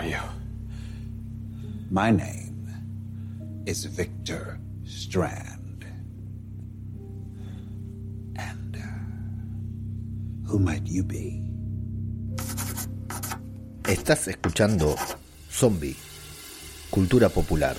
are 0.00 0.08
you? 0.08 0.22
My 1.90 2.10
name 2.10 2.68
is 3.66 3.84
Victor 3.84 4.58
Strand. 4.84 5.84
And 8.36 8.76
uh, 8.76 10.48
who 10.48 10.58
might 10.58 10.86
you 10.86 11.04
be? 11.04 11.42
Estás 13.84 14.28
escuchando 14.28 14.96
Zombie, 15.50 15.96
Cultura 16.90 17.28
Popular. 17.28 17.76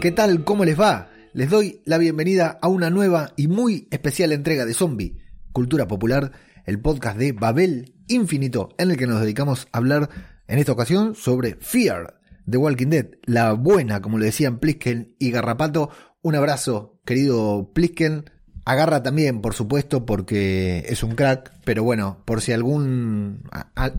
¿Qué 0.00 0.12
tal? 0.12 0.44
¿Cómo 0.44 0.64
les 0.64 0.78
va? 0.80 1.09
Les 1.32 1.48
doy 1.48 1.80
la 1.84 1.96
bienvenida 1.98 2.58
a 2.60 2.66
una 2.66 2.90
nueva 2.90 3.34
y 3.36 3.46
muy 3.46 3.86
especial 3.92 4.32
entrega 4.32 4.66
de 4.66 4.74
Zombie, 4.74 5.16
Cultura 5.52 5.86
Popular, 5.86 6.32
el 6.66 6.80
podcast 6.80 7.16
de 7.18 7.30
Babel 7.30 7.94
Infinito, 8.08 8.70
en 8.78 8.90
el 8.90 8.96
que 8.96 9.06
nos 9.06 9.20
dedicamos 9.20 9.68
a 9.70 9.78
hablar 9.78 10.10
en 10.48 10.58
esta 10.58 10.72
ocasión 10.72 11.14
sobre 11.14 11.54
Fear, 11.54 12.20
The 12.50 12.56
Walking 12.56 12.88
Dead, 12.88 13.10
la 13.22 13.52
buena, 13.52 14.02
como 14.02 14.18
le 14.18 14.26
decían 14.26 14.58
Plisken 14.58 15.14
y 15.20 15.30
Garrapato. 15.30 15.90
Un 16.20 16.34
abrazo, 16.34 17.00
querido 17.06 17.70
Plisken, 17.72 18.24
Agarra 18.70 19.02
también, 19.02 19.40
por 19.40 19.54
supuesto, 19.54 20.06
porque 20.06 20.84
es 20.88 21.02
un 21.02 21.16
crack, 21.16 21.50
pero 21.64 21.82
bueno, 21.82 22.18
por 22.24 22.40
si 22.40 22.52
algún 22.52 23.42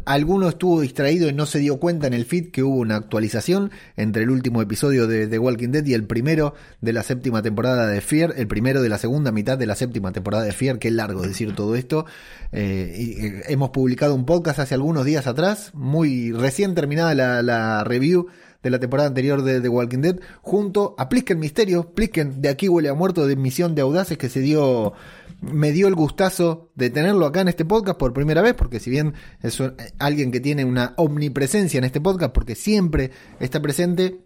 alguno 0.06 0.48
estuvo 0.48 0.80
distraído 0.80 1.28
y 1.28 1.34
no 1.34 1.46
se 1.46 1.60
dio 1.60 1.78
cuenta 1.78 2.08
en 2.08 2.14
el 2.14 2.24
feed 2.24 2.52
que 2.52 2.64
hubo 2.64 2.78
una 2.78 2.96
actualización 2.96 3.70
entre 3.98 4.24
el 4.24 4.30
último 4.30 4.62
episodio 4.62 5.08
de 5.08 5.28
The 5.28 5.40
Walking 5.40 5.72
Dead 5.72 5.86
y 5.88 5.94
el 5.94 6.06
primero 6.06 6.54
de 6.80 6.94
la 6.94 7.04
séptima 7.04 7.42
temporada 7.42 7.86
de 7.88 8.00
Fear, 8.00 8.36
el 8.38 8.48
primero 8.48 8.82
de 8.82 8.88
la 8.88 8.98
segunda 8.98 9.34
mitad 9.34 9.58
de 9.58 9.66
la 9.66 9.76
séptima 9.76 10.14
temporada 10.14 10.46
de 10.46 10.54
Fear, 10.54 10.80
qué 10.80 10.90
largo 10.90 11.22
decir 11.22 11.54
todo 11.54 11.76
esto. 11.76 12.06
Eh, 12.54 12.96
y, 12.98 13.26
eh, 13.26 13.42
hemos 13.50 13.72
publicado 13.72 14.16
un 14.16 14.26
podcast 14.26 14.60
hace 14.60 14.76
algunos 14.76 15.04
días 15.04 15.28
atrás, 15.28 15.72
muy 15.74 16.32
recién 16.32 16.76
terminada 16.76 17.14
la, 17.14 17.42
la 17.42 17.84
review 17.84 18.28
de 18.64 18.70
la 18.70 18.80
temporada 18.80 19.10
anterior 19.10 19.44
de 19.44 19.62
The 19.62 19.70
Walking 19.70 20.00
Dead, 20.00 20.20
junto 20.42 20.96
a 20.98 21.10
Plisken 21.10 21.40
Misterio, 21.40 21.92
Plisken 21.94 22.42
de 22.42 22.50
aquí 22.50 22.70
huele 22.70 22.90
a 22.90 22.94
muerto 22.94 23.26
de 23.26 23.36
Misión 23.36 23.76
de 23.76 23.82
Audaces, 23.82 24.18
que 24.18 24.30
se 24.30 24.40
dio, 24.40 24.94
me 25.42 25.72
dio 25.72 25.88
el 25.88 25.96
gustazo 25.96 26.72
de 26.76 26.90
tenerlo 26.90 27.26
acá 27.26 27.42
en 27.42 27.48
este 27.48 27.66
podcast 27.66 27.98
por 27.98 28.14
primera 28.14 28.42
vez, 28.42 28.54
porque 28.54 28.80
si 28.80 28.90
bien 28.90 29.14
es 29.42 29.62
alguien 30.00 30.32
que 30.32 30.40
tiene 30.40 30.66
una 30.66 30.94
omnipresencia 30.98 31.78
en 31.78 31.86
este 31.86 32.02
podcast, 32.02 32.34
porque 32.34 32.56
siempre 32.56 33.12
está 33.40 33.62
presente, 33.62 34.22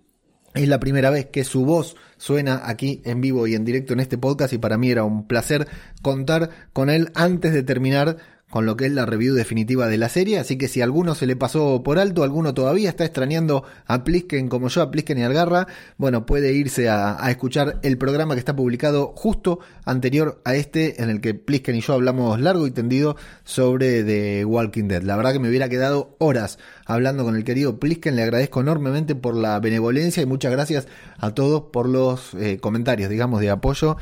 es 0.53 0.67
la 0.69 0.79
primera 0.79 1.09
vez 1.09 1.27
que 1.27 1.43
su 1.43 1.65
voz 1.65 1.95
suena 2.17 2.61
aquí 2.63 3.01
en 3.03 3.21
vivo 3.21 3.45
y 3.45 3.55
en 3.55 3.65
directo 3.65 3.93
en 3.93 3.99
este 3.99 4.17
podcast 4.17 4.53
y 4.53 4.57
para 4.57 4.77
mí 4.77 4.89
era 4.89 5.03
un 5.03 5.27
placer 5.27 5.67
contar 6.01 6.49
con 6.71 6.89
él 6.89 7.11
antes 7.13 7.53
de 7.53 7.61
terminar 7.61 8.17
con 8.49 8.65
lo 8.65 8.77
que 8.77 8.85
es 8.85 8.91
la 8.91 9.05
review 9.05 9.33
definitiva 9.33 9.87
de 9.87 9.97
la 9.97 10.07
serie, 10.07 10.37
así 10.39 10.57
que 10.57 10.67
si 10.67 10.81
alguno 10.81 11.15
se 11.15 11.25
le 11.25 11.35
pasó 11.35 11.81
por 11.83 11.97
alto, 11.97 12.23
alguno 12.23 12.53
todavía 12.53 12.89
está 12.89 13.03
extrañando 13.03 13.63
a 13.87 14.03
Plisken 14.03 14.49
como 14.49 14.69
yo, 14.69 14.81
a 14.81 14.91
Plisken 14.91 15.17
y 15.17 15.23
Algarra, 15.23 15.67
bueno, 15.97 16.25
puede 16.25 16.53
irse 16.53 16.87
a, 16.87 17.17
escuchar 17.29 17.79
el 17.81 17.97
programa 17.97 18.35
que 18.35 18.39
está 18.39 18.55
publicado 18.55 19.13
justo 19.15 19.59
anterior 19.83 20.41
a 20.45 20.55
este, 20.55 21.01
en 21.01 21.09
el 21.09 21.21
que 21.21 21.33
Plisken 21.33 21.75
y 21.75 21.81
yo 21.81 21.93
hablamos 21.93 22.39
largo 22.39 22.67
y 22.67 22.71
tendido 22.71 23.17
sobre 23.43 24.03
The 24.03 24.45
Walking 24.45 24.87
Dead. 24.87 25.01
La 25.01 25.17
verdad 25.17 25.33
que 25.33 25.39
me 25.39 25.49
hubiera 25.49 25.67
quedado 25.67 26.15
horas 26.19 26.59
hablando 26.85 27.23
con 27.23 27.35
el 27.35 27.43
querido 27.43 27.79
Plisken, 27.79 28.15
le 28.15 28.23
agradezco 28.23 28.61
enormemente 28.61 29.15
por 29.15 29.35
la 29.35 29.59
benevolencia 29.59 30.21
y 30.21 30.27
muchas 30.27 30.51
gracias 30.51 30.87
a 31.17 31.31
todos 31.31 31.63
por 31.73 31.89
los 31.89 32.35
eh, 32.35 32.59
comentarios, 32.61 33.09
digamos, 33.09 33.41
de 33.41 33.49
apoyo 33.49 33.97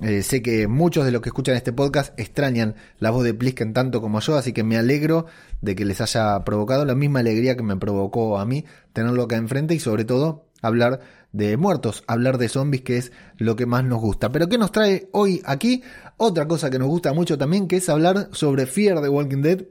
eh, 0.00 0.22
sé 0.22 0.42
que 0.42 0.68
muchos 0.68 1.04
de 1.04 1.10
los 1.10 1.20
que 1.20 1.30
escuchan 1.30 1.56
este 1.56 1.72
podcast 1.72 2.18
extrañan 2.18 2.76
la 2.98 3.10
voz 3.10 3.24
de 3.24 3.34
Plisken 3.34 3.72
tanto 3.72 4.00
como 4.00 4.20
yo, 4.20 4.36
así 4.36 4.52
que 4.52 4.62
me 4.62 4.76
alegro 4.76 5.26
de 5.60 5.74
que 5.74 5.84
les 5.84 6.00
haya 6.00 6.44
provocado 6.44 6.84
la 6.84 6.94
misma 6.94 7.18
alegría 7.20 7.56
que 7.56 7.64
me 7.64 7.76
provocó 7.76 8.38
a 8.38 8.44
mí 8.44 8.64
tenerlo 8.92 9.24
acá 9.24 9.36
enfrente 9.36 9.74
y 9.74 9.80
sobre 9.80 10.04
todo 10.04 10.46
hablar 10.62 11.00
de 11.32 11.56
muertos, 11.56 12.04
hablar 12.06 12.38
de 12.38 12.48
zombies, 12.48 12.82
que 12.82 12.96
es 12.96 13.12
lo 13.36 13.56
que 13.56 13.66
más 13.66 13.84
nos 13.84 14.00
gusta. 14.00 14.30
Pero 14.30 14.48
¿qué 14.48 14.56
nos 14.56 14.72
trae 14.72 15.08
hoy 15.12 15.42
aquí? 15.44 15.82
Otra 16.16 16.46
cosa 16.46 16.70
que 16.70 16.78
nos 16.78 16.88
gusta 16.88 17.12
mucho 17.12 17.36
también, 17.36 17.68
que 17.68 17.76
es 17.76 17.88
hablar 17.88 18.28
sobre 18.32 18.66
Fear 18.66 19.02
the 19.02 19.08
Walking 19.08 19.42
Dead 19.42 19.64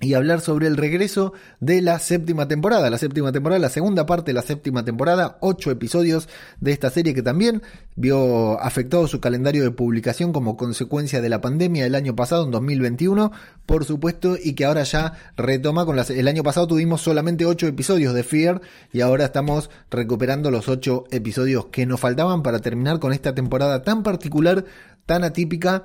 y 0.00 0.14
hablar 0.14 0.40
sobre 0.40 0.66
el 0.66 0.78
regreso 0.78 1.34
de 1.60 1.82
la 1.82 1.98
séptima 1.98 2.48
temporada. 2.48 2.88
La 2.88 2.96
séptima 2.96 3.32
temporada, 3.32 3.60
la 3.60 3.68
segunda 3.68 4.06
parte 4.06 4.30
de 4.30 4.34
la 4.34 4.42
séptima 4.42 4.82
temporada, 4.82 5.36
ocho 5.40 5.70
episodios 5.70 6.28
de 6.60 6.72
esta 6.72 6.88
serie 6.90 7.14
que 7.14 7.22
también 7.22 7.62
vio 7.96 8.58
afectado 8.60 9.06
su 9.06 9.20
calendario 9.20 9.62
de 9.62 9.70
publicación 9.70 10.32
como 10.32 10.56
consecuencia 10.56 11.20
de 11.20 11.28
la 11.28 11.42
pandemia 11.42 11.84
el 11.84 11.94
año 11.94 12.16
pasado, 12.16 12.44
en 12.44 12.50
2021, 12.50 13.30
por 13.66 13.84
supuesto, 13.84 14.38
y 14.42 14.54
que 14.54 14.64
ahora 14.64 14.84
ya 14.84 15.12
retoma 15.36 15.84
con 15.84 15.96
las... 15.96 16.08
El 16.08 16.28
año 16.28 16.42
pasado 16.42 16.66
tuvimos 16.66 17.02
solamente 17.02 17.44
ocho 17.44 17.66
episodios 17.66 18.14
de 18.14 18.22
Fear 18.22 18.62
y 18.92 19.02
ahora 19.02 19.26
estamos 19.26 19.68
recuperando 19.90 20.50
los 20.50 20.68
ocho 20.68 21.04
episodios 21.10 21.66
que 21.66 21.84
nos 21.84 22.00
faltaban 22.00 22.42
para 22.42 22.60
terminar 22.60 23.00
con 23.00 23.12
esta 23.12 23.34
temporada 23.34 23.82
tan 23.82 24.02
particular, 24.02 24.64
tan 25.04 25.24
atípica 25.24 25.84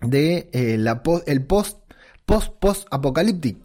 de 0.00 0.48
eh, 0.52 0.76
la, 0.78 1.02
el 1.26 1.42
post 1.44 1.83
post 2.26 2.52
post 2.58 2.86
apocalipsis 2.90 3.56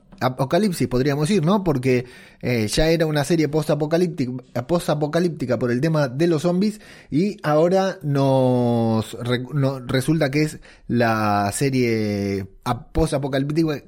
podríamos 0.90 1.28
decir, 1.28 1.46
¿no? 1.46 1.64
Porque 1.64 2.06
eh, 2.42 2.68
ya 2.68 2.90
era 2.90 3.06
una 3.06 3.24
serie 3.24 3.47
post 3.47 3.70
apocalíptica, 3.70 4.68
post 4.68 4.90
apocalíptica 4.90 5.58
por 5.58 5.72
el 5.72 5.81
tema 5.81 6.08
de 6.08 6.28
los 6.28 6.42
zombies 6.42 6.81
y 7.09 7.38
ahora 7.44 8.00
nos 8.03 9.18
resulta 9.88 10.30
que 10.31 10.44
es 10.44 10.59
la 10.88 11.52
serie 11.53 12.47
post 12.92 13.14
apocalíptica, 13.14 13.84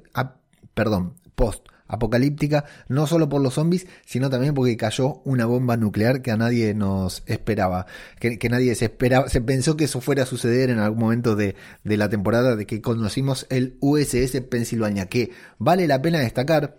perdón, 0.73 1.15
post 1.35 1.67
apocalíptica, 1.91 2.63
no 2.87 3.05
solo 3.05 3.27
por 3.27 3.41
los 3.41 3.55
zombies, 3.55 3.85
sino 4.05 4.29
también 4.29 4.53
porque 4.53 4.77
cayó 4.77 5.21
una 5.25 5.45
bomba 5.45 5.75
nuclear 5.75 6.21
que 6.21 6.31
a 6.31 6.37
nadie 6.37 6.73
nos 6.73 7.21
esperaba, 7.25 7.85
que, 8.17 8.49
nadie 8.49 8.73
se 8.75 8.85
esperaba, 8.85 9.27
se 9.27 9.41
pensó 9.41 9.75
que 9.75 9.83
eso 9.83 9.99
fuera 9.99 10.23
a 10.23 10.25
suceder 10.25 10.69
en 10.69 10.79
algún 10.79 10.99
momento 10.99 11.35
de, 11.35 11.55
de 11.83 11.97
la 11.97 12.09
temporada 12.09 12.55
de 12.55 12.65
que 12.65 12.81
conocimos 12.81 13.45
el 13.49 13.77
USS 13.81 14.39
Pensilvania, 14.49 15.07
que 15.07 15.31
vale 15.57 15.85
la 15.85 16.01
pena 16.01 16.19
destacar 16.19 16.77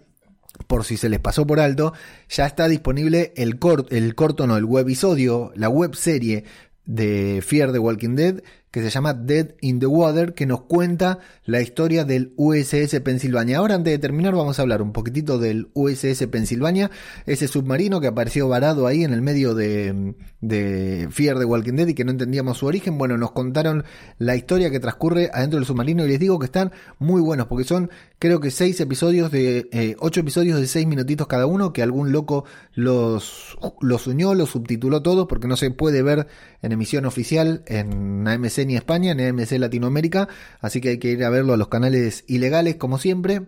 por 0.66 0.84
si 0.84 0.96
se 0.96 1.10
les 1.10 1.20
pasó 1.20 1.46
por 1.46 1.60
alto, 1.60 1.92
ya 2.28 2.46
está 2.46 2.68
disponible 2.68 3.34
el, 3.36 3.58
el 3.90 4.14
corto, 4.14 4.46
no, 4.46 4.56
el 4.56 4.64
webisodio, 4.64 5.52
la 5.54 5.68
web 5.68 5.94
serie 5.94 6.44
de 6.84 7.42
Fear 7.46 7.72
the 7.72 7.78
Walking 7.78 8.16
Dead, 8.16 8.42
que 8.72 8.82
se 8.82 8.88
llama 8.88 9.12
Dead 9.12 9.54
in 9.60 9.78
the 9.78 9.86
Water, 9.86 10.32
que 10.32 10.46
nos 10.46 10.62
cuenta 10.62 11.18
la 11.44 11.60
historia 11.60 12.06
del 12.06 12.32
USS 12.36 13.00
Pennsylvania. 13.00 13.58
Ahora, 13.58 13.74
antes 13.74 13.92
de 13.92 13.98
terminar, 13.98 14.34
vamos 14.34 14.58
a 14.58 14.62
hablar 14.62 14.80
un 14.80 14.92
poquitito 14.92 15.38
del 15.38 15.68
USS 15.74 16.26
Pennsylvania, 16.28 16.90
ese 17.26 17.48
submarino 17.48 18.00
que 18.00 18.06
apareció 18.06 18.48
varado 18.48 18.86
ahí 18.86 19.04
en 19.04 19.12
el 19.12 19.20
medio 19.20 19.54
de, 19.54 20.14
de 20.40 21.06
Fear 21.10 21.38
the 21.38 21.44
Walking 21.44 21.74
Dead 21.74 21.88
y 21.88 21.94
que 21.94 22.04
no 22.04 22.12
entendíamos 22.12 22.58
su 22.58 22.66
origen. 22.66 22.96
Bueno, 22.96 23.18
nos 23.18 23.32
contaron 23.32 23.84
la 24.18 24.36
historia 24.36 24.70
que 24.70 24.80
transcurre 24.80 25.30
adentro 25.34 25.58
del 25.58 25.66
submarino 25.66 26.06
y 26.06 26.08
les 26.08 26.18
digo 26.18 26.38
que 26.38 26.46
están 26.46 26.72
muy 26.98 27.20
buenos 27.20 27.48
porque 27.48 27.64
son, 27.64 27.90
creo 28.18 28.40
que 28.40 28.50
seis 28.50 28.80
episodios 28.80 29.30
de, 29.30 29.68
eh, 29.70 29.96
ocho 29.98 30.20
episodios 30.20 30.58
de 30.58 30.66
seis 30.66 30.86
minutitos 30.86 31.26
cada 31.26 31.44
uno, 31.44 31.74
que 31.74 31.82
algún 31.82 32.10
loco 32.10 32.46
los, 32.72 33.58
los 33.82 34.06
unió, 34.06 34.34
los 34.34 34.48
subtituló 34.48 35.02
todos 35.02 35.26
porque 35.28 35.46
no 35.46 35.58
se 35.58 35.70
puede 35.70 36.02
ver 36.02 36.26
en 36.62 36.72
emisión 36.72 37.04
oficial 37.04 37.62
en 37.66 38.26
AMC 38.26 38.61
ni 38.66 38.76
España, 38.76 39.14
ni 39.14 39.24
AMC 39.24 39.52
Latinoamérica, 39.52 40.28
así 40.60 40.80
que 40.80 40.90
hay 40.90 40.98
que 40.98 41.12
ir 41.12 41.24
a 41.24 41.30
verlo 41.30 41.54
a 41.54 41.56
los 41.56 41.68
canales 41.68 42.24
ilegales 42.26 42.76
como 42.76 42.98
siempre. 42.98 43.42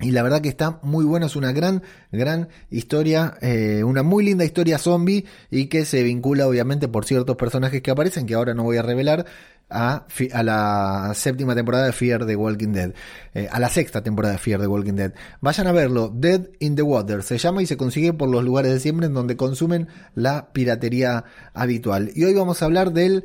Y 0.00 0.12
la 0.12 0.22
verdad 0.22 0.40
que 0.40 0.48
está 0.48 0.80
muy 0.82 1.04
bueno, 1.04 1.26
es 1.26 1.36
una 1.36 1.52
gran, 1.52 1.82
gran 2.10 2.48
historia, 2.70 3.34
eh, 3.42 3.84
una 3.84 4.02
muy 4.02 4.24
linda 4.24 4.46
historia 4.46 4.78
zombie 4.78 5.26
y 5.50 5.66
que 5.66 5.84
se 5.84 6.02
vincula 6.02 6.48
obviamente 6.48 6.88
por 6.88 7.04
ciertos 7.04 7.36
personajes 7.36 7.82
que 7.82 7.90
aparecen, 7.90 8.24
que 8.24 8.34
ahora 8.34 8.54
no 8.54 8.62
voy 8.62 8.78
a 8.78 8.82
revelar, 8.82 9.26
a, 9.70 10.06
la 10.42 11.12
séptima 11.14 11.54
temporada 11.54 11.86
de 11.86 11.92
Fear 11.92 12.26
the 12.26 12.36
Walking 12.36 12.72
Dead, 12.72 12.92
eh, 13.34 13.48
a 13.50 13.60
la 13.60 13.68
sexta 13.68 14.02
temporada 14.02 14.34
de 14.34 14.38
Fear 14.38 14.60
the 14.60 14.66
Walking 14.66 14.94
Dead. 14.94 15.12
Vayan 15.40 15.66
a 15.68 15.72
verlo, 15.72 16.12
Dead 16.12 16.48
in 16.58 16.74
the 16.74 16.82
Water, 16.82 17.22
se 17.22 17.38
llama 17.38 17.62
y 17.62 17.66
se 17.66 17.76
consigue 17.76 18.12
por 18.12 18.28
los 18.28 18.44
lugares 18.44 18.72
de 18.72 18.80
siempre 18.80 19.06
en 19.06 19.14
donde 19.14 19.36
consumen 19.36 19.88
la 20.14 20.52
piratería 20.52 21.24
habitual. 21.54 22.10
Y 22.14 22.24
hoy 22.24 22.34
vamos 22.34 22.62
a 22.62 22.64
hablar 22.64 22.92
del 22.92 23.24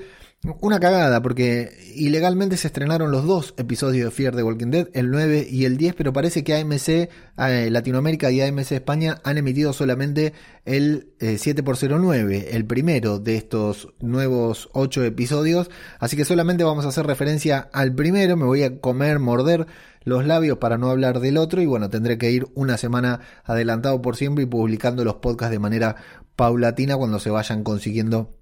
una 0.62 0.80
cagada, 0.80 1.22
porque 1.22 1.72
ilegalmente 1.96 2.58
se 2.58 2.68
estrenaron 2.68 3.12
los 3.12 3.26
dos 3.26 3.54
episodios 3.58 4.06
de 4.06 4.12
Fear 4.12 4.36
the 4.36 4.44
Walking 4.44 4.72
Dead, 4.72 4.90
el 4.94 5.10
9 5.10 5.48
y 5.50 5.66
el 5.66 5.78
10, 5.78 5.96
pero 5.96 6.14
parece 6.14 6.44
que 6.44 6.56
AMC 6.56 6.90
eh, 6.90 7.70
Latinoamérica 7.72 8.32
y 8.32 8.42
AMC 8.42 8.72
España 8.74 9.20
han 9.24 9.38
emitido 9.38 9.74
solamente 9.74 10.34
el 10.66 11.14
7x09, 11.20 12.32
eh, 12.32 12.50
el 12.52 12.66
primero 12.66 13.20
de 13.20 13.38
estos 13.38 13.94
nuevos 14.00 14.70
8 14.74 15.04
episodios, 15.04 15.70
así 16.00 16.18
que 16.18 16.26
solamente 16.26 16.64
vamos 16.64 16.86
a 16.86 16.90
hacer 16.90 17.06
referencia 17.08 17.70
al 17.74 17.94
primero, 17.94 18.38
me 18.38 18.46
voy 18.46 18.64
a 18.64 18.80
comer, 18.80 19.20
morder 19.20 19.68
los 20.04 20.26
labios 20.26 20.60
para 20.60 20.78
no 20.78 20.90
hablar 20.90 21.20
del 21.20 21.38
otro 21.38 21.62
y 21.62 21.66
bueno, 21.66 21.90
tendré 21.90 22.18
que 22.18 22.32
ir 22.32 22.48
una 22.54 22.78
semana 22.78 23.22
adelantado 23.44 24.02
por 24.02 24.16
siempre 24.16 24.44
y 24.44 24.48
publicando 24.48 25.04
los 25.04 25.16
podcasts 25.16 25.52
de 25.52 25.60
manera 25.60 25.96
paulatina 26.36 26.96
cuando 26.96 27.20
se 27.20 27.32
vayan 27.32 27.64
consiguiendo 27.64 28.36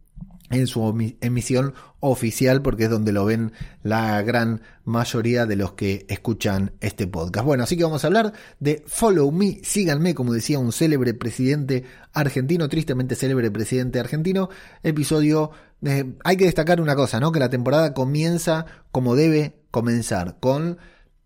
en 0.53 0.67
su 0.67 1.15
emisión 1.21 1.73
oficial 1.99 2.61
porque 2.61 2.85
es 2.85 2.89
donde 2.89 3.11
lo 3.11 3.25
ven 3.25 3.53
la 3.81 4.21
gran 4.21 4.61
mayoría 4.85 5.45
de 5.45 5.55
los 5.55 5.73
que 5.73 6.05
escuchan 6.09 6.73
este 6.79 7.07
podcast. 7.07 7.45
Bueno, 7.45 7.63
así 7.63 7.75
que 7.77 7.83
vamos 7.83 8.03
a 8.03 8.07
hablar 8.07 8.33
de 8.59 8.83
Follow 8.85 9.31
Me, 9.31 9.59
síganme, 9.63 10.13
como 10.13 10.33
decía 10.33 10.59
un 10.59 10.71
célebre 10.71 11.13
presidente 11.13 11.85
argentino, 12.13 12.69
tristemente 12.69 13.15
célebre 13.15 13.51
presidente 13.51 13.99
argentino, 13.99 14.49
episodio... 14.83 15.51
Eh, 15.85 16.13
hay 16.23 16.37
que 16.37 16.45
destacar 16.45 16.79
una 16.79 16.95
cosa, 16.95 17.19
¿no? 17.19 17.33
Que 17.33 17.39
la 17.41 17.49
temporada 17.49 17.93
comienza 17.93 18.65
como 18.91 19.15
debe 19.15 19.57
comenzar, 19.69 20.37
con 20.39 20.77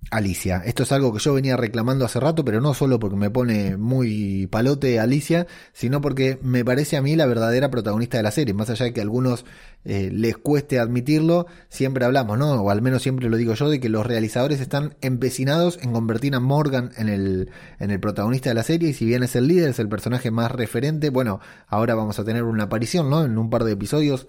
Alicia. 0.10 0.62
Esto 0.66 0.84
es 0.84 0.92
algo 0.92 1.12
que 1.14 1.20
yo 1.20 1.34
venía 1.34 1.58
reclamando 1.58 2.06
hace 2.06 2.20
rato, 2.20 2.46
pero 2.46 2.62
no 2.62 2.74
solo 2.74 2.98
porque 3.00 3.18
me 3.18 3.30
pone 3.30 3.76
muy 3.76 4.48
palote 4.48 5.00
Alicia, 5.00 5.48
sino 5.74 6.00
porque 6.00 6.40
me 6.42 6.64
parece 6.64 6.96
a 6.96 7.02
mí 7.02 7.16
la 7.16 7.26
verdadera 7.26 7.70
protagonista 7.70 8.18
de 8.18 8.24
la 8.24 8.32
serie. 8.32 8.54
Más 8.54 8.70
allá 8.70 8.86
de 8.86 8.94
que 8.94 9.02
a 9.02 9.04
algunos 9.04 9.46
eh, 9.84 10.10
les 10.12 10.38
cueste 10.38 10.80
admitirlo, 10.80 11.48
siempre 11.68 12.06
hablamos, 12.06 12.38
¿no? 12.38 12.54
O 12.54 12.70
al 12.70 12.82
menos 12.82 13.02
siempre 13.02 13.30
lo 13.30 13.36
digo 13.36 13.54
yo, 13.54 13.70
de 13.70 13.80
que 13.80 13.90
los 13.90 14.06
realizadores 14.06 14.62
están 14.62 14.96
empecinados 15.02 15.78
en 15.82 15.92
convertir 15.92 16.36
a 16.36 16.40
Morgan 16.40 16.92
en 16.98 17.10
el, 17.10 17.52
en 17.80 17.92
el 17.92 18.00
protagonista 18.00 18.50
de 18.50 18.56
la 18.56 18.64
serie. 18.64 18.90
Y 18.90 18.94
si 18.94 19.06
bien 19.06 19.24
es 19.24 19.36
el 19.36 19.48
líder, 19.48 19.70
es 19.72 19.80
el 19.80 19.90
personaje 19.90 20.32
más 20.32 20.52
referente, 20.52 21.10
bueno, 21.10 21.42
ahora 21.68 21.96
vamos 21.96 22.18
a 22.20 22.24
tener 22.24 22.44
una 22.44 22.64
aparición, 22.64 23.10
¿no? 23.10 23.26
En 23.26 23.38
un 23.38 23.50
par 23.50 23.66
de 23.66 23.74
episodios 23.74 24.28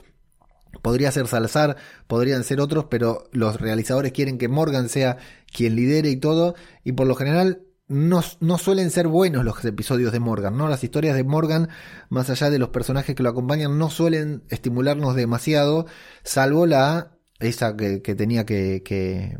Podría 0.82 1.10
ser 1.10 1.26
Salazar, 1.26 1.76
podrían 2.06 2.44
ser 2.44 2.60
otros, 2.60 2.86
pero 2.90 3.24
los 3.32 3.60
realizadores 3.60 4.12
quieren 4.12 4.38
que 4.38 4.48
Morgan 4.48 4.88
sea 4.88 5.18
quien 5.52 5.76
lidere 5.76 6.10
y 6.10 6.16
todo, 6.16 6.54
y 6.84 6.92
por 6.92 7.06
lo 7.06 7.14
general 7.14 7.62
no, 7.88 8.22
no, 8.40 8.58
suelen 8.58 8.90
ser 8.90 9.08
buenos 9.08 9.44
los 9.44 9.64
episodios 9.64 10.12
de 10.12 10.20
Morgan, 10.20 10.58
¿no? 10.58 10.68
Las 10.68 10.84
historias 10.84 11.16
de 11.16 11.24
Morgan, 11.24 11.70
más 12.10 12.28
allá 12.28 12.50
de 12.50 12.58
los 12.58 12.68
personajes 12.68 13.16
que 13.16 13.22
lo 13.22 13.30
acompañan, 13.30 13.78
no 13.78 13.88
suelen 13.88 14.42
estimularnos 14.50 15.14
demasiado, 15.14 15.86
salvo 16.22 16.66
la 16.66 17.17
esa 17.40 17.76
que, 17.76 18.00
tenía 18.00 18.44
que, 18.44 18.82
que, 18.84 19.36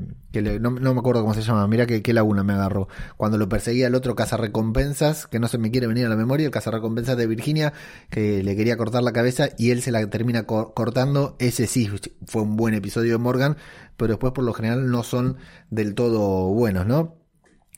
no, 0.61 0.71
me 0.71 1.01
acuerdo 1.01 1.23
cómo 1.23 1.35
se 1.35 1.43
llama, 1.43 1.67
mira 1.67 1.87
que, 1.87 2.01
qué 2.03 2.13
laguna 2.13 2.45
me 2.45 2.53
agarró. 2.53 2.89
Cuando 3.17 3.39
lo 3.39 3.49
perseguía 3.49 3.89
el 3.89 3.95
otro 3.95 4.15
cazarrecompensas, 4.15 5.27
que 5.27 5.41
no 5.41 5.49
se 5.49 5.59
me 5.59 5.71
quiere 5.71 5.89
venir 5.89 6.07
a 6.07 6.09
la 6.09 6.17
memoria, 6.17 6.47
el 6.47 6.53
cazarrecompensas 6.53 7.17
de 7.17 7.27
Virginia, 7.27 7.73
que 8.11 8.43
le 8.45 8.55
quería 8.57 8.77
cortar 8.77 9.03
la 9.03 9.13
cabeza 9.13 9.49
y 9.59 9.71
él 9.71 9.83
se 9.83 9.91
la 9.91 10.09
termina 10.09 10.45
cortando. 10.45 11.37
Ese 11.41 11.67
sí 11.67 11.91
fue 12.27 12.43
un 12.43 12.57
buen 12.57 12.75
episodio 12.75 13.13
de 13.13 13.19
Morgan, 13.19 13.57
pero 13.97 14.13
después 14.13 14.33
por 14.33 14.45
lo 14.45 14.53
general 14.53 14.91
no 14.91 15.03
son 15.03 15.37
del 15.71 15.95
todo 15.95 16.49
buenos, 16.55 16.87
¿no? 16.87 17.19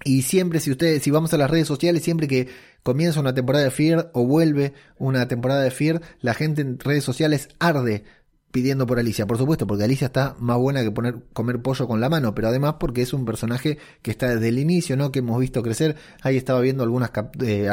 Y 0.05 0.23
siempre, 0.23 0.61
si 0.61 0.71
ustedes, 0.71 1.03
si 1.03 1.11
vamos 1.11 1.33
a 1.35 1.39
las 1.39 1.51
redes 1.51 1.67
sociales, 1.67 2.03
siempre 2.03 2.27
que 2.27 2.49
comienza 2.83 3.21
una 3.21 3.35
temporada 3.35 3.65
de 3.65 3.71
Fear 3.71 4.11
o 4.15 4.25
vuelve 4.27 4.73
una 4.99 5.29
temporada 5.29 5.63
de 5.63 5.71
Fear, 5.71 6.01
la 6.21 6.33
gente 6.33 6.63
en 6.63 6.79
redes 6.79 7.05
sociales 7.05 7.49
arde 7.59 8.05
pidiendo 8.51 8.87
por 8.87 8.99
Alicia, 8.99 9.27
por 9.27 9.39
supuesto, 9.39 9.67
porque 9.67 9.85
Alicia 9.85 10.07
está 10.07 10.35
más 10.39 10.59
buena 10.59 10.83
que 10.83 10.91
poner 10.91 11.17
comer 11.33 11.63
pollo 11.63 11.87
con 11.87 12.01
la 12.01 12.09
mano, 12.09 12.35
pero 12.35 12.49
además 12.49 12.75
porque 12.81 13.03
es 13.03 13.13
un 13.13 13.25
personaje 13.25 13.79
que 14.03 14.11
está 14.11 14.29
desde 14.29 14.49
el 14.49 14.59
inicio, 14.59 14.97
¿no? 14.97 15.13
Que 15.13 15.21
hemos 15.21 15.39
visto 15.39 15.63
crecer. 15.63 15.97
Ahí 16.23 16.37
estaba 16.37 16.61
viendo 16.61 16.83
algunas 16.83 17.11
eh, 17.41 17.69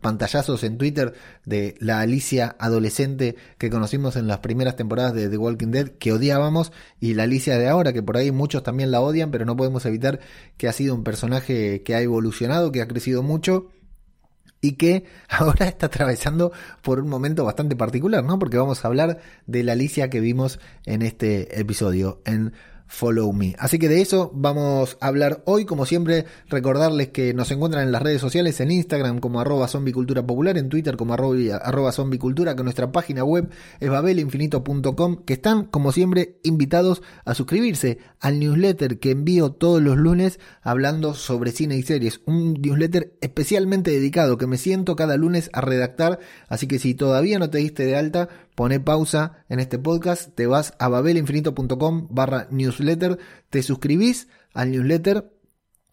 pantallazos 0.00 0.62
en 0.64 0.78
Twitter 0.78 1.14
de 1.44 1.74
la 1.80 2.00
Alicia 2.00 2.56
adolescente 2.58 3.36
que 3.58 3.70
conocimos 3.70 4.16
en 4.16 4.26
las 4.26 4.38
primeras 4.38 4.76
temporadas 4.76 5.14
de 5.14 5.28
The 5.28 5.36
Walking 5.36 5.68
Dead 5.68 5.88
que 5.88 6.12
odiábamos 6.12 6.72
y 7.00 7.14
la 7.14 7.24
Alicia 7.24 7.58
de 7.58 7.68
ahora 7.68 7.92
que 7.92 8.02
por 8.02 8.16
ahí 8.16 8.30
muchos 8.30 8.62
también 8.62 8.90
la 8.90 9.00
odian, 9.00 9.30
pero 9.30 9.44
no 9.44 9.56
podemos 9.56 9.84
evitar 9.86 10.20
que 10.56 10.68
ha 10.68 10.72
sido 10.72 10.94
un 10.94 11.04
personaje 11.04 11.82
que 11.82 11.94
ha 11.94 12.00
evolucionado, 12.00 12.72
que 12.72 12.82
ha 12.82 12.88
crecido 12.88 13.22
mucho 13.22 13.68
y 14.60 14.72
que 14.72 15.04
ahora 15.28 15.66
está 15.66 15.86
atravesando 15.86 16.52
por 16.82 17.00
un 17.00 17.08
momento 17.08 17.44
bastante 17.44 17.76
particular, 17.76 18.24
¿no? 18.24 18.38
Porque 18.38 18.58
vamos 18.58 18.84
a 18.84 18.88
hablar 18.88 19.20
de 19.46 19.62
la 19.62 19.72
Alicia 19.72 20.10
que 20.10 20.20
vimos 20.20 20.60
en 20.86 21.02
este 21.02 21.60
episodio, 21.60 22.20
en 22.24 22.52
Follow 22.90 23.32
Me. 23.32 23.54
Así 23.58 23.78
que 23.78 23.88
de 23.88 24.02
eso 24.02 24.32
vamos 24.34 24.98
a 25.00 25.06
hablar 25.06 25.42
hoy. 25.46 25.64
Como 25.64 25.86
siempre, 25.86 26.26
recordarles 26.48 27.08
que 27.10 27.32
nos 27.32 27.50
encuentran 27.52 27.84
en 27.84 27.92
las 27.92 28.02
redes 28.02 28.20
sociales, 28.20 28.60
en 28.60 28.72
Instagram 28.72 29.20
como 29.20 29.40
arroba 29.40 29.68
zombicultura 29.68 30.26
popular, 30.26 30.58
en 30.58 30.68
Twitter 30.68 30.96
como 30.96 31.14
arroba, 31.14 31.92
zombicultura, 31.92 32.56
que 32.56 32.64
nuestra 32.64 32.90
página 32.90 33.22
web 33.22 33.48
es 33.78 33.88
babelinfinito.com, 33.88 35.24
que 35.24 35.34
están, 35.34 35.66
como 35.66 35.92
siempre, 35.92 36.40
invitados 36.42 37.00
a 37.24 37.34
suscribirse 37.34 37.98
al 38.18 38.40
newsletter 38.40 38.98
que 38.98 39.12
envío 39.12 39.52
todos 39.52 39.80
los 39.80 39.96
lunes 39.96 40.40
hablando 40.60 41.14
sobre 41.14 41.52
cine 41.52 41.76
y 41.76 41.82
series. 41.82 42.20
Un 42.26 42.54
newsletter 42.54 43.16
especialmente 43.20 43.92
dedicado 43.92 44.36
que 44.36 44.48
me 44.48 44.58
siento 44.58 44.96
cada 44.96 45.16
lunes 45.16 45.48
a 45.52 45.60
redactar. 45.60 46.18
Así 46.48 46.66
que 46.66 46.80
si 46.80 46.94
todavía 46.94 47.38
no 47.38 47.50
te 47.50 47.58
diste 47.58 47.84
de 47.84 47.96
alta, 47.96 48.28
pone 48.60 48.78
pausa 48.78 49.42
en 49.48 49.58
este 49.58 49.78
podcast, 49.78 50.34
te 50.34 50.46
vas 50.46 50.74
a 50.78 50.90
babelinfinito.com 50.90 52.08
barra 52.10 52.46
newsletter, 52.50 53.18
te 53.48 53.62
suscribís 53.62 54.28
al 54.52 54.70
newsletter 54.70 55.32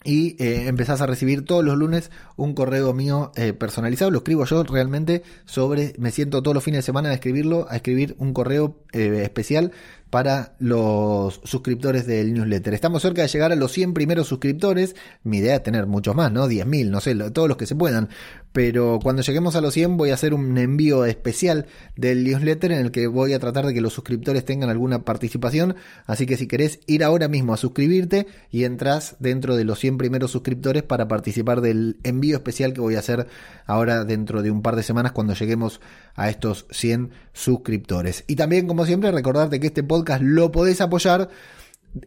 y 0.03 0.35
eh, 0.43 0.67
empezás 0.67 0.99
a 0.99 1.05
recibir 1.05 1.45
todos 1.45 1.63
los 1.63 1.77
lunes 1.77 2.11
un 2.35 2.53
correo 2.53 2.93
mío 2.93 3.31
eh, 3.37 3.53
personalizado. 3.53 4.11
Lo 4.11 4.17
escribo 4.17 4.43
yo 4.43 4.63
realmente 4.63 5.23
sobre, 5.45 5.93
me 5.97 6.11
siento 6.11 6.43
todos 6.43 6.55
los 6.55 6.63
fines 6.65 6.79
de 6.79 6.87
semana 6.87 7.07
a 7.07 7.13
escribirlo, 7.13 7.67
a 7.69 7.77
escribir 7.77 8.17
un 8.19 8.33
correo 8.33 8.83
eh, 8.91 9.21
especial 9.23 9.71
para 10.09 10.56
los 10.59 11.42
suscriptores 11.44 12.07
del 12.07 12.33
newsletter. 12.33 12.74
Estamos 12.74 13.01
cerca 13.01 13.21
de 13.21 13.27
llegar 13.27 13.51
a 13.51 13.56
los 13.56 13.71
100 13.71 13.94
primeros 13.94 14.27
suscriptores. 14.27 14.95
Mi 15.24 15.38
idea 15.38 15.56
es 15.56 15.63
tener 15.63 15.86
muchos 15.86 16.15
más, 16.15 16.31
¿no? 16.31 16.48
10.000, 16.48 16.89
no 16.89 17.01
sé, 17.01 17.15
todos 17.31 17.48
los 17.48 17.57
que 17.57 17.65
se 17.65 17.75
puedan. 17.75 18.09
Pero 18.54 19.00
cuando 19.04 19.21
lleguemos 19.21 19.56
a 19.56 19.62
los 19.62 19.74
100 19.74 19.98
voy 19.98 20.12
a 20.12 20.15
hacer 20.15 20.33
un 20.33 20.57
envío 20.57 21.06
especial 21.06 21.68
del 21.95 22.24
newsletter 22.24 22.71
en 22.71 22.80
el 22.80 22.92
que 22.92 23.07
voy 23.07 23.33
a 23.33 23.39
tratar 23.39 23.65
de 23.65 23.74
que 23.74 23.81
los 23.81 23.94
suscriptores 23.94 24.45
tengan 24.45 24.69
alguna 24.69 25.04
participación. 25.04 25.75
Así 26.06 26.25
que 26.25 26.38
si 26.38 26.48
querés 26.48 26.80
ir 26.88 27.03
ahora 27.03 27.27
mismo 27.27 27.53
a 27.53 27.57
suscribirte 27.57 28.27
y 28.50 28.63
entras 28.63 29.18
dentro 29.19 29.56
de 29.56 29.63
los 29.63 29.80
100 29.80 29.98
primeros 29.98 30.31
suscriptores 30.31 30.83
para 30.83 31.07
participar 31.07 31.62
del 31.62 32.00
envío 32.03 32.38
especial 32.38 32.74
que 32.74 32.81
voy 32.81 32.95
a 32.95 33.00
hacer 33.00 33.27
ahora 33.65 34.06
dentro 34.06 34.42
de 34.42 34.51
un 34.51 34.62
par 34.62 34.75
de 34.75 34.83
semanas 34.83 35.12
cuando 35.12 35.33
lleguemos 35.33 35.81
a 36.17 36.29
estos 36.29 36.65
100 36.71 37.11
suscriptores. 37.31 38.25
Y 38.27 38.35
también, 38.35 38.67
como 38.67 38.85
siempre, 38.85 39.11
recordarte 39.11 39.61
que 39.61 39.67
este 39.67 39.83
podcast 39.83 40.21
lo 40.21 40.51
podés 40.51 40.81
apoyar 40.81 41.29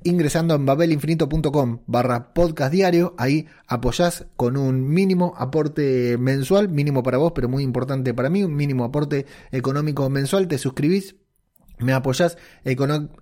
ingresando 0.04 0.54
en 0.54 0.66
babelinfinito.com 0.66 1.80
barra 1.86 2.34
podcast 2.34 2.72
diario, 2.72 3.14
ahí 3.18 3.46
apoyás 3.66 4.26
con 4.36 4.56
un 4.56 4.88
mínimo 4.88 5.32
aporte 5.36 6.16
mensual, 6.18 6.68
mínimo 6.68 7.02
para 7.02 7.18
vos, 7.18 7.32
pero 7.34 7.48
muy 7.48 7.62
importante 7.62 8.12
para 8.14 8.30
mí, 8.30 8.44
un 8.44 8.54
mínimo 8.54 8.84
aporte 8.84 9.26
económico 9.50 10.08
mensual, 10.10 10.48
te 10.48 10.58
suscribís, 10.58 11.16
me 11.78 11.92
apoyás 11.92 12.36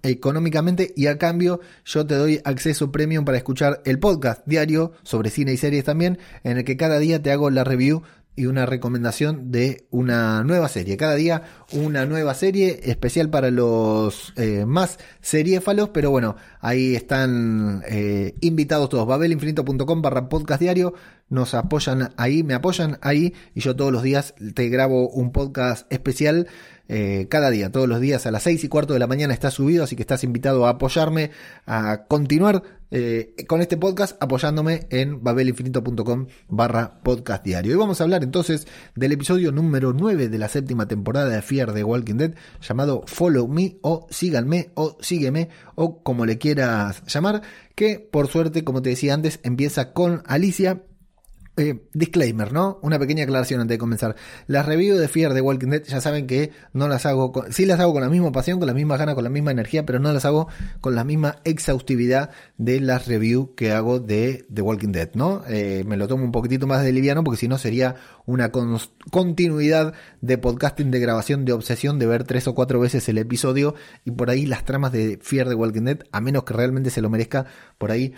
económicamente 0.02 0.92
y 0.97 1.07
a 1.07 1.16
cambio 1.16 1.61
yo 1.85 2.07
te 2.07 2.16
doy 2.16 2.40
acceso 2.45 2.90
premium 2.90 3.25
para 3.25 3.38
escuchar 3.38 3.80
el 3.85 3.99
podcast 3.99 4.45
diario 4.47 4.92
sobre 5.02 5.30
cine 5.30 5.52
y 5.52 5.57
series 5.57 5.85
también, 5.85 6.18
en 6.42 6.59
el 6.59 6.64
que 6.64 6.76
cada 6.76 6.99
día 6.99 7.23
te 7.23 7.30
hago 7.30 7.50
la 7.50 7.64
review 7.64 8.02
y 8.38 8.47
una 8.47 8.66
recomendación 8.66 9.50
de 9.50 9.88
una 9.90 10.45
nueva 10.45 10.68
serie. 10.68 10.97
Cada 10.97 11.16
día 11.16 11.42
una 11.73 12.07
nueva 12.07 12.35
serie 12.35 12.80
especial 12.85 13.30
para 13.30 13.50
los 13.50 14.33
eh, 14.37 14.64
más 14.64 14.99
seriéfalos, 15.21 15.88
pero 15.88 16.12
bueno, 16.12 16.37
ahí 16.61 16.95
están 16.95 17.83
eh, 17.88 18.35
invitados 18.40 18.90
todos. 18.90 19.09
babelinfinito.com 19.09 20.02
barra 20.02 20.28
podcast 20.28 20.61
diario. 20.61 20.95
Nos 21.28 21.54
apoyan 21.54 22.12
ahí, 22.16 22.45
me 22.45 22.54
apoyan 22.54 22.99
ahí 23.02 23.35
y 23.57 23.61
yo 23.61 23.75
todos 23.75 23.92
los 23.92 24.04
días 24.04 24.35
te 24.54 24.68
grabo 24.68 25.09
un 25.11 25.33
podcast 25.33 25.92
especial 25.92 26.47
eh, 26.88 27.26
cada 27.28 27.50
día, 27.50 27.71
todos 27.71 27.88
los 27.88 28.00
días 28.00 28.26
a 28.26 28.30
las 28.30 28.42
6 28.45 28.64
y 28.64 28.68
cuarto 28.68 28.95
de 28.95 28.99
la 28.99 29.07
mañana 29.07 29.35
está 29.35 29.50
subido, 29.50 29.85
así 29.85 29.95
que 29.95 30.02
estás 30.02 30.25
invitado 30.25 30.66
a 30.66 30.71
apoyarme, 30.71 31.30
a 31.66 32.04
continuar 32.09 32.62
eh, 32.90 33.35
con 33.47 33.61
este 33.61 33.76
podcast 33.76 34.16
apoyándome 34.23 34.87
en 34.88 35.23
babelinfinito.com 35.23 36.26
barra 36.49 37.00
podcast 37.02 37.45
diario. 37.45 37.73
Y 37.73 37.76
vamos 37.76 38.00
a 38.00 38.04
hablar 38.04 38.25
entonces 38.25 38.66
del 38.95 39.12
episodio 39.12 39.52
número 39.52 39.92
9 39.92 40.28
de 40.28 40.38
la 40.38 40.49
séptima 40.49 40.88
temporada 40.88 41.28
de 41.28 41.42
Fear 41.42 41.75
de 41.75 41.85
Walking 41.85 42.14
Dead 42.14 42.35
llamado 42.66 43.04
Follow 43.07 43.47
Me 43.47 43.76
o 43.83 44.07
Síganme 44.11 44.71
o 44.75 44.97
Sígueme 45.00 45.50
o 45.75 46.02
como 46.02 46.25
le 46.25 46.38
quieras 46.38 47.02
llamar, 47.07 47.42
que 47.75 48.00
por 48.00 48.28
suerte, 48.28 48.64
como 48.64 48.80
te 48.80 48.90
decía 48.90 49.12
antes, 49.12 49.40
empieza 49.42 49.92
con 49.92 50.23
Alicia 50.25 50.83
eh, 51.59 51.83
disclaimer, 51.93 52.53
¿no? 52.53 52.79
Una 52.83 52.99
pequeña 52.99 53.25
aclaración 53.25 53.61
antes 53.61 53.75
de 53.75 53.79
comenzar. 53.79 54.17
Las 54.47 54.65
reviews 54.65 54.99
de 54.99 55.09
Fear 55.09 55.35
de 55.35 55.41
Walking 55.41 55.69
Dead 55.69 55.83
ya 55.83 56.00
saben 56.00 56.27
que 56.27 56.53
no 56.73 56.88
las 56.88 57.05
hago, 57.05 57.33
con, 57.33 57.53
sí 57.53 57.67
las 57.67 57.81
hago 57.81 57.93
con 57.93 58.03
la 58.03 58.09
misma 58.09 58.31
pasión, 58.33 58.59
con 58.59 58.69
la 58.69 58.75
misma 58.75 58.97
ganas, 58.97 59.15
con 59.15 59.25
la 59.25 59.31
misma 59.31 59.50
energía, 59.50 59.85
pero 59.85 59.99
no 59.99 60.12
las 60.12 60.25
hago 60.25 60.49
con 60.81 60.95
la 60.95 61.05
misma 61.05 61.41
exhaustividad 61.45 62.31
de 62.57 62.81
las 62.81 63.09
reviews 63.09 63.50
que 63.57 63.73
hago 63.73 63.99
de 63.99 64.47
The 64.53 64.62
Walking 64.62 64.93
Dead, 64.93 65.11
¿no? 65.15 65.43
Eh, 65.49 65.85
me 65.87 65.97
lo 65.97 66.07
tomo 66.07 66.25
un 66.25 66.33
poquitito 66.33 66.67
más 66.67 66.85
de 66.85 66.93
liviano 66.93 67.25
porque 67.25 67.41
si 67.41 67.49
no 67.49 67.59
sería 67.59 67.97
una 68.25 68.50
continuidad 68.50 69.95
de 70.21 70.38
podcasting, 70.38 70.91
de 70.91 71.00
grabación, 71.00 71.45
de 71.45 71.53
obsesión, 71.53 71.99
de 71.99 72.07
ver 72.07 72.25
tres 72.25 72.47
o 72.47 72.55
cuatro 72.55 72.79
veces 72.79 73.09
el 73.09 73.19
episodio 73.19 73.75
y 74.05 74.12
por 74.12 74.31
ahí 74.31 74.47
las 74.47 74.65
tramas 74.65 74.93
de 74.93 75.19
Fear 75.21 75.49
de 75.49 75.55
Walking 75.55 75.83
Dead, 75.83 75.99
a 76.12 76.21
menos 76.21 76.45
que 76.45 76.55
realmente 76.55 76.91
se 76.91 77.00
lo 77.00 77.11
merezca, 77.11 77.47
por 77.79 77.91
ahí 77.91 78.15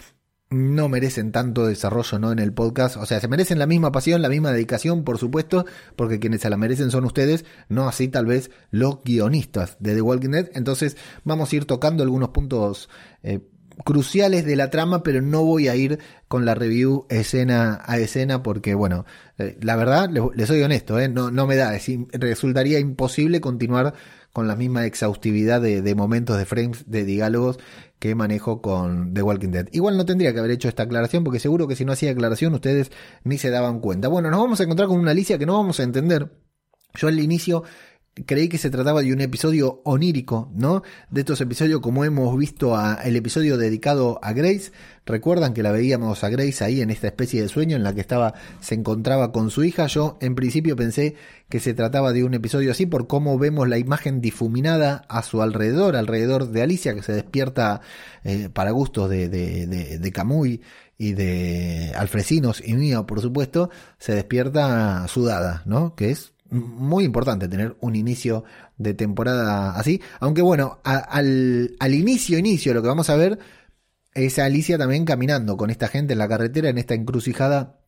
no 0.51 0.89
merecen 0.89 1.31
tanto 1.31 1.67
desarrollo 1.67 2.19
no 2.19 2.33
en 2.33 2.41
el 2.41 2.53
podcast, 2.53 2.97
o 2.97 3.07
sea, 3.07 3.21
se 3.21 3.29
merecen 3.29 3.61
la 3.61 3.67
misma 3.67 3.93
pasión, 3.93 4.21
la 4.21 4.29
misma 4.29 4.51
dedicación, 4.51 5.05
por 5.05 5.19
supuesto, 5.19 5.65
porque 5.95 6.19
quienes 6.19 6.41
se 6.41 6.51
la 6.51 6.57
merecen 6.57 6.91
son 6.91 7.05
ustedes, 7.05 7.45
no 7.69 7.89
así 7.89 8.09
tal 8.09 8.27
vez 8.27 8.51
los 8.73 9.03
guionistas 9.05 9.77
de 9.79 9.95
The 9.95 10.03
Walking 10.03 10.31
Dead. 10.31 10.51
Entonces, 10.55 10.97
vamos 11.23 11.53
a 11.53 11.57
ir 11.57 11.67
tocando 11.67 12.03
algunos 12.03 12.31
puntos 12.31 12.89
eh, 13.23 13.41
cruciales 13.85 14.45
de 14.45 14.57
la 14.57 14.71
trama, 14.71 15.05
pero 15.05 15.23
no 15.23 15.45
voy 15.45 15.69
a 15.69 15.77
ir 15.77 16.01
con 16.27 16.45
la 16.45 16.57
review 16.57 17.07
escena 17.09 17.83
a 17.87 17.99
escena 17.99 18.43
porque, 18.43 18.75
bueno, 18.75 19.05
eh, 19.39 19.57
la 19.63 19.77
verdad, 19.77 20.11
les, 20.11 20.49
soy 20.49 20.63
honesto, 20.63 20.99
eh, 20.99 21.09
no, 21.09 21.31
no 21.31 21.47
me 21.47 21.55
da, 21.55 21.79
resultaría 22.13 22.81
imposible 22.81 23.41
continuar 23.41 23.95
con 24.33 24.49
la 24.49 24.57
misma 24.57 24.87
exhaustividad 24.87 25.61
de, 25.61 25.83
de, 25.83 25.95
momentos, 25.95 26.39
de 26.39 26.45
frames, 26.45 26.85
de 26.87 27.05
diálogos 27.05 27.59
que 27.99 28.15
manejo 28.15 28.63
con 28.63 29.13
The 29.13 29.23
Walking 29.23 29.51
Dead. 29.51 29.69
Igual 29.73 29.97
no 29.97 30.07
tendría 30.07 30.33
que 30.33 30.39
haber 30.39 30.53
hecho 30.53 30.69
esta 30.69 30.85
aclaración 30.85 31.25
porque 31.25 31.39
seguro 31.39 31.69
que 31.69 31.77
si 31.77 31.85
no 31.85 31.93
hacía 31.93 32.13
aclaración 32.13 32.55
ustedes 32.55 32.91
ni 33.25 33.39
se 33.39 33.51
daban 33.51 33.81
cuenta. 33.81 34.09
Bueno, 34.09 34.31
nos 34.31 34.41
vamos 34.41 34.61
a 34.61 34.65
encontrar 34.65 34.89
con 34.89 34.99
una 34.99 35.11
Alicia 35.11 35.39
que 35.39 35.47
no 35.47 35.55
vamos 35.55 35.81
a 35.81 35.83
entender. 35.83 36.31
Yo 36.95 37.09
al 37.09 37.21
inicio 37.21 37.63
creí 38.27 38.49
que 38.49 38.59
se 38.59 38.71
trataba 38.71 39.03
de 39.03 39.13
un 39.13 39.21
episodio 39.21 39.81
onírico, 39.85 40.51
¿no? 40.55 40.83
De 41.11 41.21
estos 41.21 41.41
episodios 41.41 41.81
como 41.81 42.05
hemos 42.05 42.37
visto 42.37 42.77
el 43.03 43.17
episodio 43.17 43.57
dedicado 43.57 44.19
a 44.23 44.33
Grace. 44.33 44.73
Recuerdan 45.07 45.55
que 45.55 45.63
la 45.63 45.73
veíamos 45.73 46.23
a 46.23 46.29
Grace 46.29 46.63
ahí 46.65 46.81
en 46.81 46.91
esta 46.91 47.07
especie 47.07 47.41
de 47.41 47.49
sueño 47.49 47.77
en 47.77 47.83
la 47.83 47.95
que 47.95 48.01
estaba, 48.01 48.35
se 48.61 48.75
encontraba 48.75 49.33
con 49.33 49.51
su 49.51 49.65
hija. 49.65 49.87
Yo 49.87 50.19
en 50.21 50.35
principio 50.35 50.77
pensé 50.77 51.15
que 51.49 51.61
se 51.61 51.75
trataba 51.75 52.13
de 52.13 52.25
un 52.25 52.35
episodio 52.35 52.73
así 52.73 52.87
por 52.87 53.07
cómo 53.07 53.39
vemos 53.39 53.69
la 53.69 53.79
imagen 53.79 54.21
difuminada 54.21 55.05
a 55.09 55.23
su 55.23 55.43
alrededor, 55.43 55.97
alrededor 55.97 56.49
de 56.49 56.63
Alicia 56.63 56.95
que 56.95 57.03
se 57.03 57.13
despierta 57.13 57.81
eh, 58.25 58.49
para 58.53 58.73
gustos 58.73 59.09
de, 59.09 59.29
de, 59.29 59.67
de, 59.67 59.99
de 59.99 60.13
Camuy 60.13 60.61
y 60.99 61.15
de 61.15 61.93
Alfresinos 61.97 62.63
y 62.65 62.75
mío, 62.75 63.07
por 63.07 63.23
supuesto, 63.23 63.71
se 63.99 64.15
despierta 64.15 65.09
sudada, 65.09 65.63
¿no? 65.65 65.95
Que 65.95 66.11
es 66.11 66.35
muy 66.51 67.05
importante 67.05 67.49
tener 67.49 67.77
un 67.81 67.97
inicio 67.97 68.45
de 68.79 68.95
temporada 68.95 69.73
así. 69.77 70.01
Aunque 70.21 70.43
bueno, 70.43 70.81
al, 70.85 71.77
al 71.79 71.95
inicio, 71.95 72.39
inicio, 72.39 72.75
lo 72.75 72.83
que 72.83 72.89
vamos 72.89 73.11
a 73.11 73.17
ver 73.17 73.39
es 74.15 74.39
a 74.39 74.45
Alicia 74.45 74.79
también 74.79 75.05
caminando 75.05 75.57
con 75.57 75.71
esta 75.71 75.89
gente 75.89 76.13
en 76.13 76.19
la 76.19 76.29
carretera, 76.29 76.69
en 76.69 76.79
esta 76.79 76.95
encrucijada 76.95 77.80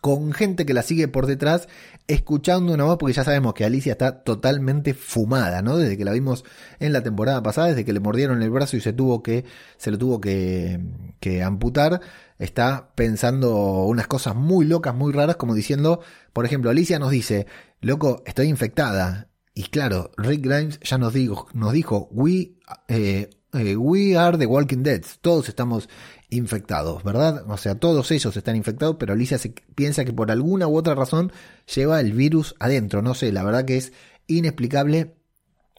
con 0.00 0.32
gente 0.32 0.66
que 0.66 0.74
la 0.74 0.82
sigue 0.82 1.08
por 1.08 1.26
detrás, 1.26 1.68
escuchando 2.06 2.74
una 2.74 2.84
voz, 2.84 2.98
porque 2.98 3.14
ya 3.14 3.24
sabemos 3.24 3.54
que 3.54 3.64
Alicia 3.64 3.92
está 3.92 4.22
totalmente 4.22 4.92
fumada, 4.94 5.62
¿no? 5.62 5.78
Desde 5.78 5.96
que 5.96 6.04
la 6.04 6.12
vimos 6.12 6.44
en 6.78 6.92
la 6.92 7.02
temporada 7.02 7.42
pasada, 7.42 7.68
desde 7.68 7.84
que 7.84 7.92
le 7.92 8.00
mordieron 8.00 8.42
el 8.42 8.50
brazo 8.50 8.76
y 8.76 8.80
se 8.80 8.92
tuvo 8.92 9.22
que, 9.22 9.44
se 9.78 9.90
lo 9.90 9.98
tuvo 9.98 10.20
que, 10.20 10.78
que 11.20 11.42
amputar, 11.42 12.00
está 12.38 12.90
pensando 12.94 13.84
unas 13.84 14.06
cosas 14.06 14.34
muy 14.34 14.66
locas, 14.66 14.94
muy 14.94 15.12
raras, 15.12 15.36
como 15.36 15.54
diciendo, 15.54 16.00
por 16.32 16.44
ejemplo, 16.44 16.70
Alicia 16.70 16.98
nos 16.98 17.10
dice, 17.10 17.46
loco, 17.80 18.22
estoy 18.26 18.48
infectada. 18.48 19.28
Y 19.54 19.64
claro, 19.64 20.10
Rick 20.16 20.42
Grimes 20.44 20.80
ya 20.80 20.98
nos 20.98 21.14
dijo, 21.14 21.46
nos 21.54 21.72
dijo, 21.72 22.08
we, 22.10 22.56
eh, 22.88 23.30
eh, 23.52 23.76
we 23.76 24.16
are 24.16 24.36
the 24.36 24.46
Walking 24.46 24.82
Dead, 24.82 25.02
todos 25.20 25.48
estamos 25.48 25.88
infectados, 26.34 27.02
¿verdad? 27.04 27.44
O 27.48 27.56
sea, 27.56 27.76
todos 27.76 28.10
ellos 28.10 28.36
están 28.36 28.56
infectados, 28.56 28.96
pero 28.98 29.12
Alicia 29.12 29.38
se 29.38 29.54
piensa 29.74 30.04
que 30.04 30.12
por 30.12 30.30
alguna 30.30 30.68
u 30.68 30.76
otra 30.76 30.94
razón 30.94 31.32
lleva 31.74 32.00
el 32.00 32.12
virus 32.12 32.54
adentro. 32.58 33.02
No 33.02 33.14
sé, 33.14 33.32
la 33.32 33.42
verdad 33.42 33.64
que 33.64 33.76
es 33.76 33.92
inexplicable 34.26 35.14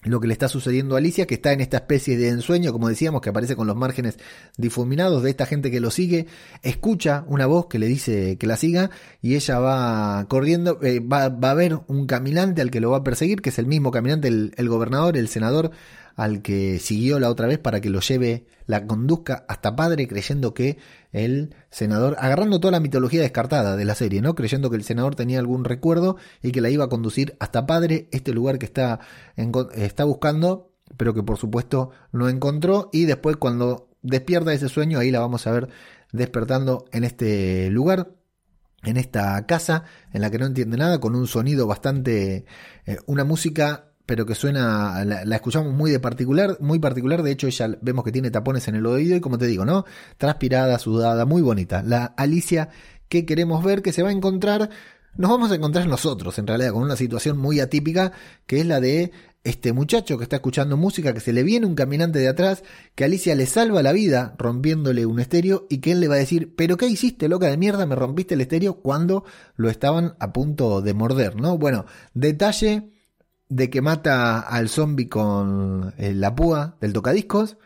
lo 0.06 0.20
que 0.20 0.28
le 0.28 0.34
está 0.34 0.48
sucediendo 0.48 0.96
a 0.96 1.00
Alicia, 1.00 1.26
que 1.26 1.36
está 1.36 1.52
en 1.52 1.62
esta 1.62 1.78
especie 1.78 2.18
de 2.18 2.30
ensueño, 2.30 2.72
como 2.72 2.90
decíamos, 2.90 3.22
que 3.22 3.30
aparece 3.30 3.56
con 3.56 3.68
los 3.68 3.76
márgenes 3.76 4.18
difuminados 4.58 5.24
de 5.24 5.32
esta 5.32 5.46
gente 5.46 5.72
que 5.72 5.80
lo 5.80 5.92
sigue, 5.92 6.28
escucha 6.62 7.26
una 7.28 7.48
voz 7.48 7.68
que 7.68 7.80
le 7.80 7.88
dice 7.88 8.38
que 8.38 8.48
la 8.48 8.58
siga 8.58 8.92
y 9.22 9.36
ella 9.36 9.60
va 9.60 10.26
corriendo, 10.30 10.80
eh, 10.84 11.00
va, 11.00 11.30
va, 11.30 11.52
a 11.52 11.56
ver 11.56 11.80
un 11.88 12.06
caminante 12.06 12.62
al 12.62 12.72
que 12.72 12.80
lo 12.80 12.92
va 12.92 12.98
a 12.98 13.04
perseguir, 13.04 13.42
que 13.42 13.50
es 13.50 13.60
el 13.60 13.66
mismo 13.66 13.92
caminante, 13.92 14.28
el, 14.28 14.54
el 14.58 14.70
gobernador, 14.70 15.18
el 15.18 15.28
senador 15.28 15.72
al 16.16 16.42
que 16.42 16.80
siguió 16.80 17.20
la 17.20 17.30
otra 17.30 17.48
vez 17.48 17.60
para 17.60 17.82
que 17.82 17.90
lo 17.90 18.00
lleve, 18.00 18.46
la 18.68 18.88
conduzca 18.88 19.46
hasta 19.48 19.76
padre, 19.76 20.08
creyendo 20.08 20.54
que 20.54 20.78
el 21.12 21.54
senador, 21.70 22.16
agarrando 22.20 22.60
toda 22.60 22.72
la 22.72 22.80
mitología 22.80 23.22
descartada 23.22 23.76
de 23.76 23.86
la 23.86 23.96
serie, 23.96 24.22
¿no? 24.22 24.34
Creyendo 24.34 24.70
que 24.70 24.78
el 24.78 24.84
senador 24.84 25.16
tenía 25.16 25.40
algún 25.40 25.66
recuerdo 25.66 26.18
y 26.42 26.52
que 26.52 26.62
la 26.62 26.70
iba 26.70 26.86
a 26.86 26.90
conducir 26.90 27.36
hasta 27.40 27.66
padre, 27.66 28.08
este 28.12 28.34
lugar 28.34 28.58
que 28.58 28.66
está, 28.66 29.00
está 29.74 30.04
buscando, 30.06 30.72
pero 30.98 31.14
que 31.14 31.24
por 31.24 31.38
supuesto 31.38 31.92
no 32.12 32.30
encontró. 32.30 32.90
Y 32.94 33.06
después, 33.06 33.36
cuando 33.36 33.90
despierta 34.02 34.54
ese 34.54 34.70
sueño, 34.70 35.00
ahí 35.00 35.12
la 35.12 35.20
vamos 35.20 35.46
a 35.48 35.52
ver 35.52 35.70
despertando 36.12 36.86
en 36.92 37.04
este 37.04 37.70
lugar 37.70 38.12
en 38.84 38.98
esta 38.98 39.44
casa 39.48 39.84
en 40.14 40.22
la 40.22 40.30
que 40.30 40.38
no 40.38 40.46
entiende 40.46 40.78
nada, 40.78 41.00
con 41.00 41.16
un 41.16 41.28
sonido 41.28 41.68
bastante, 41.68 42.46
eh, 42.86 42.98
una 43.08 43.24
música 43.24 43.95
pero 44.06 44.26
que 44.26 44.36
suena, 44.36 45.04
la, 45.04 45.36
escuchamos 45.36 45.74
muy 45.74 45.92
de 45.92 46.00
particular, 46.00 46.58
muy 46.60 46.80
particular, 46.80 47.24
de 47.24 47.32
hecho 47.32 47.48
ella 47.48 47.78
vemos 47.82 48.04
que 48.04 48.12
tiene 48.12 48.32
tapones 48.32 48.68
en 48.68 48.76
el 48.76 48.86
oído 48.86 49.16
y 49.16 49.22
como 49.22 49.38
te 49.38 49.48
digo, 49.48 49.66
¿no? 49.66 49.86
Transpirada, 50.18 50.78
sudada, 50.80 51.26
muy 51.26 51.42
bonita. 51.42 51.82
La 51.84 52.06
Alicia 52.06 52.70
que 53.10 53.26
queremos 53.26 53.64
ver, 53.64 53.82
que 53.82 53.94
se 53.94 54.04
va 54.04 54.10
a 54.10 54.14
encontrar, 54.14 54.70
nos 55.18 55.32
vamos 55.32 55.52
a 55.52 55.56
encontrar 55.56 55.88
nosotros 55.88 56.38
en 56.40 56.48
realidad 56.48 56.72
con 56.72 56.84
una 56.84 56.96
situación 56.96 57.38
muy 57.38 57.60
atípica, 57.60 58.12
que 58.46 58.60
es 58.60 58.66
la 58.66 58.80
de 58.80 59.12
este 59.44 59.74
muchacho 59.74 60.18
que 60.18 60.24
está 60.24 60.38
escuchando 60.38 60.76
música, 60.76 61.14
que 61.14 61.20
se 61.20 61.32
le 61.32 61.44
viene 61.44 61.68
un 61.68 61.76
caminante 61.76 62.18
de 62.18 62.28
atrás, 62.28 62.64
que 62.96 63.06
Alicia 63.06 63.36
le 63.36 63.46
salva 63.46 63.84
la 63.84 63.94
vida 63.94 64.36
rompiéndole 64.40 65.06
un 65.06 65.20
estéreo 65.20 65.68
y 65.70 65.78
que 65.78 65.92
él 65.92 66.00
le 66.00 66.08
va 66.08 66.16
a 66.16 66.20
decir, 66.20 66.56
pero 66.56 66.78
¿qué 66.78 66.88
hiciste, 66.88 67.30
loca 67.30 67.48
de 67.48 67.58
mierda? 67.58 67.86
Me 67.86 67.96
rompiste 67.96 68.34
el 68.34 68.42
estéreo 68.42 68.82
cuando 68.82 69.24
lo 69.56 69.70
estaban 69.70 70.16
a 70.20 70.34
punto 70.34 70.82
de 70.82 70.96
morder, 70.96 71.36
¿no? 71.36 71.60
Bueno, 71.60 71.86
detalle 72.16 72.90
de 73.50 73.70
que 73.70 73.82
mata 73.82 74.40
al 74.40 74.70
zombie 74.70 75.08
con 75.08 75.94
eh, 75.98 76.14
la 76.14 76.36
púa 76.36 76.78
del 76.82 76.94
tocadiscos. 76.94 77.58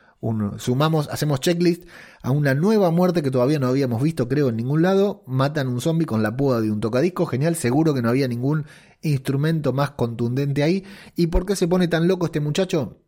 sumamos, 0.58 1.08
hacemos 1.10 1.40
checklist 1.40 1.84
a 2.22 2.32
una 2.32 2.54
nueva 2.54 2.92
muerte 2.92 3.22
que 3.24 3.32
todavía 3.32 3.60
no 3.60 3.68
habíamos 3.68 4.04
visto, 4.04 4.28
creo, 4.28 4.50
en 4.50 4.58
ningún 4.58 4.82
lado. 4.82 5.24
Matan 5.26 5.68
un 5.68 5.80
zombie 5.82 6.06
con 6.06 6.22
la 6.22 6.36
púa 6.36 6.62
de 6.62 6.72
un 6.72 6.82
tocadiscos. 6.82 7.30
Genial, 7.30 7.56
seguro 7.56 7.94
que 7.94 8.02
no 8.02 8.10
había 8.10 8.28
ningún 8.28 8.66
instrumento 9.02 9.72
más 9.72 9.92
contundente 9.92 10.64
ahí. 10.64 10.84
¿Y 11.16 11.28
por 11.28 11.46
qué 11.46 11.56
se 11.56 11.68
pone 11.68 11.88
tan 11.88 12.08
loco 12.08 12.26
este 12.26 12.42
muchacho? 12.42 13.02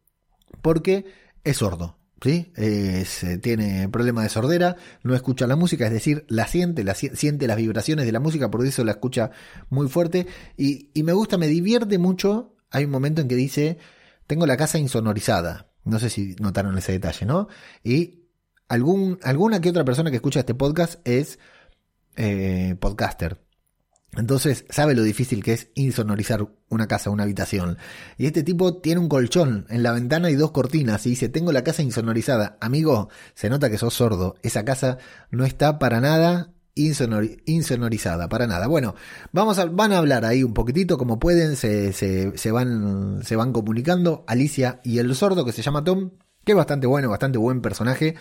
Porque 0.62 1.06
es 1.44 1.58
sordo. 1.58 1.98
¿Sí? 2.24 2.54
tiene 3.42 3.90
problema 3.90 4.22
de 4.22 4.30
sordera, 4.30 4.76
no 5.02 5.16
escucha 5.16 5.48
la 5.48 5.56
música, 5.56 5.88
es 5.88 5.92
decir, 5.92 6.24
la 6.30 6.46
siente, 6.46 6.86
siente 6.94 7.48
las 7.48 7.58
vibraciones 7.58 8.06
de 8.06 8.12
la 8.12 8.20
música, 8.20 8.52
por 8.52 8.64
eso 8.64 8.84
la 8.84 8.92
escucha 8.92 9.32
muy 9.72 9.88
fuerte. 9.88 10.28
Y, 10.56 10.92
y 10.94 11.02
me 11.02 11.14
gusta, 11.14 11.40
me 11.40 11.48
divierte 11.48 11.98
mucho 11.98 12.54
hay 12.72 12.86
un 12.86 12.92
momento 12.92 13.22
en 13.22 13.28
que 13.28 13.36
dice, 13.36 13.78
tengo 14.28 14.46
la 14.46 14.58
casa 14.58 14.80
insonorizada. 14.80 15.68
No 15.84 16.00
sé 16.00 16.10
si 16.10 16.36
notaron 16.40 16.78
ese 16.78 16.94
detalle, 16.94 17.26
¿no? 17.26 17.48
Y 17.84 18.22
algún, 18.68 19.20
alguna 19.24 19.62
que 19.62 19.70
otra 19.70 19.84
persona 19.84 20.10
que 20.10 20.18
escucha 20.18 20.40
este 20.40 20.56
podcast 20.56 21.06
es 21.08 21.40
eh, 22.16 22.76
podcaster. 22.80 23.42
Entonces 24.18 24.66
sabe 24.70 24.94
lo 24.94 25.04
difícil 25.04 25.42
que 25.42 25.54
es 25.54 25.70
insonorizar 25.74 26.48
una 26.70 26.88
casa, 26.88 27.10
una 27.10 27.24
habitación. 27.24 27.78
Y 28.18 28.26
este 28.26 28.44
tipo 28.44 28.78
tiene 28.78 29.00
un 29.00 29.08
colchón 29.08 29.66
en 29.70 29.84
la 29.84 29.94
ventana 29.94 30.30
y 30.30 30.36
dos 30.36 30.52
cortinas 30.52 31.06
y 31.06 31.12
dice, 31.12 31.30
tengo 31.30 31.52
la 31.52 31.64
casa 31.64 31.82
insonorizada. 31.82 32.58
Amigo, 32.60 33.10
se 33.36 33.50
nota 33.50 33.70
que 33.70 33.78
sos 33.78 33.94
sordo. 33.94 34.36
Esa 34.44 34.66
casa 34.66 34.98
no 35.30 35.46
está 35.46 35.80
para 35.80 36.02
nada 36.02 36.54
insonorizada, 36.76 38.30
para 38.30 38.48
nada. 38.48 38.68
Bueno, 38.68 38.96
vamos 39.32 39.60
a, 39.60 39.66
van 39.66 39.94
a 39.94 39.98
hablar 39.98 40.26
ahí 40.26 40.44
un 40.44 40.54
poquitito, 40.54 40.98
como 40.98 41.20
pueden, 41.20 41.56
se, 41.56 41.94
se, 41.94 42.52
van, 42.52 43.24
se 43.24 43.36
van 43.36 43.54
comunicando 43.54 44.24
Alicia 44.28 44.80
y 44.84 45.00
el 45.00 45.14
sordo, 45.16 45.46
que 45.46 45.52
se 45.52 45.62
llama 45.62 45.84
Tom, 45.84 46.12
que 46.44 46.54
es 46.54 46.56
bastante 46.56 46.88
bueno, 46.88 47.10
bastante 47.10 47.38
buen 47.38 47.62
personaje. 47.62 48.16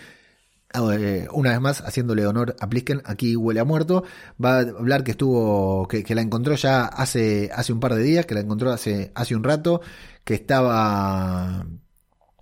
Eh, 0.73 1.27
una 1.33 1.51
vez 1.51 1.59
más, 1.59 1.81
haciéndole 1.81 2.25
honor 2.25 2.55
a 2.59 2.69
Plisken, 2.69 3.01
aquí 3.05 3.35
huele 3.35 3.59
a 3.59 3.65
muerto. 3.65 4.03
Va 4.43 4.57
a 4.57 4.61
hablar 4.61 5.03
que 5.03 5.11
estuvo, 5.11 5.87
que, 5.87 6.03
que, 6.03 6.15
la 6.15 6.21
encontró 6.21 6.55
ya 6.55 6.85
hace, 6.85 7.49
hace 7.53 7.73
un 7.73 7.79
par 7.79 7.95
de 7.95 8.03
días, 8.03 8.25
que 8.25 8.35
la 8.35 8.41
encontró 8.41 8.71
hace, 8.71 9.11
hace 9.15 9.35
un 9.35 9.43
rato, 9.43 9.81
que 10.23 10.33
estaba 10.33 11.65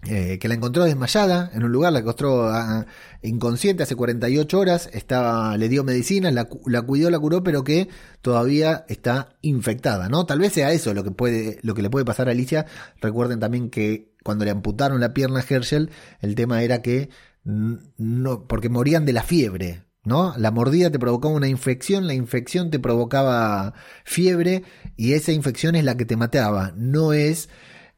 eh, 0.04 0.40
que 0.40 0.48
la 0.48 0.54
encontró 0.54 0.86
desmayada 0.86 1.52
en 1.54 1.64
un 1.66 1.74
lugar, 1.74 1.92
la 1.92 2.00
encontró 2.00 2.48
ah, 2.48 2.86
inconsciente 3.22 3.84
hace 3.84 3.98
48 3.98 4.58
horas, 4.58 4.90
estaba, 4.94 5.58
le 5.58 5.68
dio 5.68 5.84
medicina, 5.84 6.32
la, 6.32 6.46
cuidó, 6.46 7.10
la 7.10 7.20
curó, 7.20 7.44
pero 7.44 7.66
que 7.66 7.90
todavía 8.22 8.86
está 8.88 9.36
infectada, 9.42 10.08
¿no? 10.08 10.26
Tal 10.26 10.40
vez 10.40 10.54
sea 10.54 10.72
eso 10.72 10.94
lo 10.94 11.04
que 11.04 11.12
puede, 11.12 11.60
lo 11.64 11.76
que 11.76 11.82
le 11.82 11.90
puede 11.90 12.06
pasar 12.06 12.30
a 12.30 12.32
Alicia. 12.32 12.66
Recuerden 13.02 13.42
también 13.42 13.70
que 13.70 14.14
cuando 14.24 14.46
le 14.46 14.52
amputaron 14.52 15.02
la 15.02 15.14
pierna 15.14 15.42
a 15.42 15.46
Herschel, 15.48 15.92
el 16.22 16.36
tema 16.36 16.64
era 16.64 16.82
que 16.82 17.10
no, 17.44 18.48
porque 18.48 18.70
morían 18.70 19.06
de 19.06 19.14
la 19.14 19.24
fiebre, 19.24 19.84
¿no? 20.06 20.34
La 20.38 20.52
mordida 20.52 20.92
te 20.92 21.00
provocaba 21.00 21.34
una 21.34 21.50
infección, 21.50 22.08
la 22.08 22.14
infección 22.14 22.72
te 22.72 22.80
provocaba 22.80 23.74
fiebre 24.06 24.64
y 24.96 25.14
esa 25.14 25.34
infección 25.34 25.76
es 25.76 25.84
la 25.84 25.98
que 25.98 26.06
te 26.06 26.16
mataba, 26.16 26.72
no 26.78 27.12
es 27.12 27.50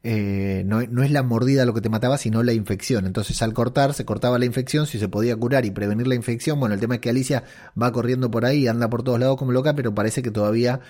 eh, 0.04 0.64
no, 0.66 0.82
no, 0.82 1.02
es 1.02 1.10
la 1.10 1.22
mordida 1.22 1.64
lo 1.64 1.74
que 1.74 1.80
te 1.80 1.88
mataba, 1.88 2.18
sino 2.18 2.42
la 2.42 2.52
infección. 2.52 3.06
Entonces 3.06 3.40
al 3.42 3.54
cortar, 3.54 3.94
se 3.94 4.04
cortaba 4.04 4.38
la 4.38 4.44
infección, 4.44 4.86
si 4.86 4.98
se 4.98 5.08
podía 5.08 5.36
curar 5.36 5.64
y 5.64 5.70
prevenir 5.70 6.06
la 6.06 6.14
infección, 6.14 6.58
bueno, 6.58 6.74
el 6.74 6.80
tema 6.80 6.96
es 6.96 7.00
que 7.00 7.10
Alicia 7.10 7.44
va 7.80 7.92
corriendo 7.92 8.30
por 8.30 8.44
ahí, 8.44 8.66
anda 8.66 8.90
por 8.90 9.02
todos 9.02 9.20
lados 9.20 9.36
como 9.36 9.52
loca, 9.52 9.74
pero 9.74 9.94
parece 9.94 10.22
que 10.22 10.30
todavía 10.30 10.80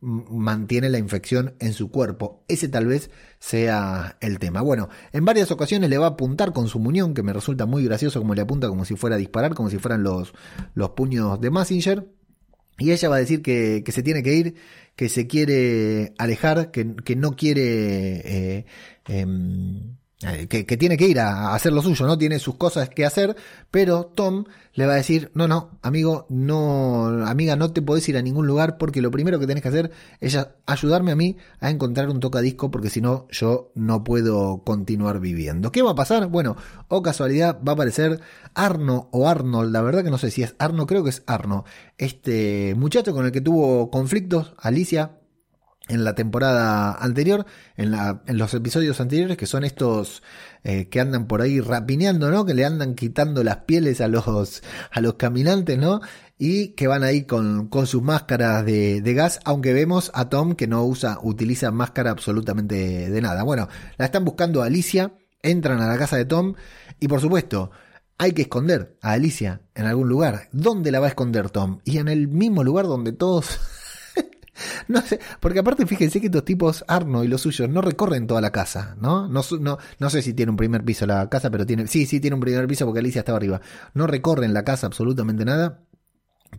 mantiene 0.00 0.90
la 0.90 0.98
infección 0.98 1.54
en 1.58 1.72
su 1.72 1.90
cuerpo. 1.90 2.44
Ese 2.48 2.68
tal 2.68 2.86
vez 2.86 3.10
sea 3.38 4.16
el 4.20 4.38
tema. 4.38 4.60
Bueno, 4.60 4.88
en 5.12 5.24
varias 5.24 5.50
ocasiones 5.50 5.90
le 5.90 5.98
va 5.98 6.06
a 6.06 6.10
apuntar 6.10 6.52
con 6.52 6.68
su 6.68 6.78
muñón, 6.78 7.14
que 7.14 7.22
me 7.22 7.32
resulta 7.32 7.66
muy 7.66 7.84
gracioso 7.84 8.20
como 8.20 8.34
le 8.34 8.42
apunta 8.42 8.68
como 8.68 8.84
si 8.84 8.96
fuera 8.96 9.16
a 9.16 9.18
disparar, 9.18 9.54
como 9.54 9.70
si 9.70 9.78
fueran 9.78 10.02
los, 10.02 10.32
los 10.74 10.90
puños 10.90 11.40
de 11.40 11.50
Massinger. 11.50 12.17
Y 12.78 12.92
ella 12.92 13.08
va 13.08 13.16
a 13.16 13.18
decir 13.20 13.42
que, 13.42 13.82
se 13.88 14.02
tiene 14.02 14.22
que 14.22 14.34
ir, 14.34 14.54
que 14.96 15.08
se 15.08 15.26
quiere 15.26 16.14
alejar, 16.18 16.70
que, 16.70 16.84
no 17.16 17.36
quiere... 17.36 18.58
Eh, 18.58 18.66
em, 19.06 19.96
que, 20.48 20.76
tiene 20.76 20.96
que 20.96 21.06
ir 21.06 21.20
a, 21.20 21.54
hacer 21.54 21.72
lo 21.72 21.80
suyo, 21.80 22.04
¿no? 22.06 22.18
Tiene 22.18 22.40
sus 22.40 22.56
cosas 22.56 22.88
que 22.88 23.06
hacer, 23.06 23.36
pero 23.70 24.06
Tom 24.06 24.46
le 24.74 24.86
va 24.86 24.94
a 24.94 24.96
decir, 24.96 25.30
no, 25.34 25.46
no, 25.46 25.78
amigo, 25.80 26.26
no, 26.28 27.06
amiga, 27.26 27.54
no 27.54 27.72
te 27.72 27.82
podés 27.82 28.08
ir 28.08 28.16
a 28.16 28.22
ningún 28.22 28.46
lugar 28.46 28.78
porque 28.78 29.00
lo 29.00 29.12
primero 29.12 29.38
que 29.38 29.46
tenés 29.46 29.62
que 29.62 29.68
hacer 29.68 29.92
es 30.20 30.36
ayudarme 30.66 31.12
a 31.12 31.16
mí 31.16 31.36
a 31.60 31.70
encontrar 31.70 32.08
un 32.08 32.18
tocadisco 32.18 32.70
porque 32.70 32.90
si 32.90 33.00
no, 33.00 33.28
yo 33.30 33.70
no 33.76 34.02
puedo 34.02 34.64
continuar 34.64 35.20
viviendo. 35.20 35.70
¿Qué 35.70 35.82
va 35.82 35.92
a 35.92 35.96
pasar? 35.96 36.26
Bueno, 36.26 36.56
o 36.88 37.00
casualidad, 37.00 37.60
va 37.66 37.72
a 37.72 37.74
aparecer 37.74 38.20
Arno 38.54 39.08
o 39.12 39.28
Arnold, 39.28 39.72
la 39.72 39.82
verdad 39.82 40.02
que 40.02 40.10
no 40.10 40.18
sé 40.18 40.32
si 40.32 40.42
es 40.42 40.56
Arno, 40.58 40.86
creo 40.86 41.04
que 41.04 41.10
es 41.10 41.22
Arno, 41.26 41.64
este 41.96 42.74
muchacho 42.76 43.14
con 43.14 43.24
el 43.24 43.30
que 43.30 43.40
tuvo 43.40 43.90
conflictos, 43.90 44.54
Alicia, 44.58 45.17
en 45.88 46.04
la 46.04 46.14
temporada 46.14 46.92
anterior, 46.92 47.46
en, 47.76 47.90
la, 47.90 48.22
en 48.26 48.38
los 48.38 48.52
episodios 48.54 49.00
anteriores, 49.00 49.36
que 49.36 49.46
son 49.46 49.64
estos 49.64 50.22
eh, 50.64 50.88
que 50.88 51.00
andan 51.00 51.26
por 51.26 51.40
ahí 51.40 51.60
rapineando, 51.60 52.30
¿no? 52.30 52.44
Que 52.44 52.54
le 52.54 52.64
andan 52.64 52.94
quitando 52.94 53.42
las 53.42 53.58
pieles 53.58 54.00
a 54.00 54.08
los, 54.08 54.62
a 54.90 55.00
los 55.00 55.14
caminantes, 55.14 55.78
¿no? 55.78 56.00
Y 56.38 56.68
que 56.68 56.86
van 56.86 57.04
ahí 57.04 57.24
con, 57.24 57.68
con 57.68 57.86
sus 57.86 58.02
máscaras 58.02 58.64
de, 58.64 59.14
gas, 59.14 59.40
aunque 59.44 59.72
vemos 59.72 60.10
a 60.14 60.28
Tom 60.28 60.54
que 60.54 60.66
no 60.66 60.84
usa, 60.84 61.18
utiliza 61.22 61.70
máscara 61.70 62.10
absolutamente 62.10 63.10
de 63.10 63.20
nada. 63.22 63.42
Bueno, 63.42 63.68
la 63.96 64.04
están 64.04 64.24
buscando 64.24 64.62
a 64.62 64.66
Alicia, 64.66 65.12
entran 65.42 65.80
a 65.80 65.88
la 65.88 65.98
casa 65.98 66.16
de 66.16 66.26
Tom 66.26 66.54
y 67.00 67.08
por 67.08 67.20
supuesto, 67.20 67.70
hay 68.18 68.32
que 68.32 68.42
esconder 68.42 68.96
a 69.00 69.12
Alicia 69.12 69.62
en 69.74 69.86
algún 69.86 70.08
lugar. 70.08 70.48
¿Dónde 70.52 70.90
la 70.90 71.00
va 71.00 71.06
a 71.06 71.10
esconder 71.10 71.50
Tom? 71.50 71.80
Y 71.84 71.98
en 71.98 72.08
el 72.08 72.28
mismo 72.28 72.64
lugar 72.64 72.86
donde 72.86 73.12
todos 73.12 73.58
No 74.88 75.00
sé, 75.02 75.20
porque 75.40 75.58
aparte 75.60 75.86
fíjense 75.86 76.20
que 76.20 76.26
estos 76.26 76.44
tipos, 76.44 76.84
Arno 76.88 77.24
y 77.24 77.28
los 77.28 77.42
suyos, 77.42 77.68
no 77.68 77.80
recorren 77.80 78.26
toda 78.26 78.40
la 78.40 78.50
casa, 78.50 78.96
¿no? 79.00 79.28
No, 79.28 79.42
no, 79.60 79.78
no 79.98 80.10
sé 80.10 80.22
si 80.22 80.34
tiene 80.34 80.50
un 80.50 80.56
primer 80.56 80.84
piso 80.84 81.06
la 81.06 81.28
casa, 81.28 81.50
pero 81.50 81.66
tiene, 81.66 81.86
sí, 81.86 82.06
sí 82.06 82.20
tiene 82.20 82.34
un 82.34 82.40
primer 82.40 82.66
piso 82.66 82.84
porque 82.84 83.00
Alicia 83.00 83.20
estaba 83.20 83.36
arriba. 83.36 83.60
No 83.94 84.06
recorren 84.06 84.54
la 84.54 84.64
casa 84.64 84.86
absolutamente 84.86 85.44
nada, 85.44 85.80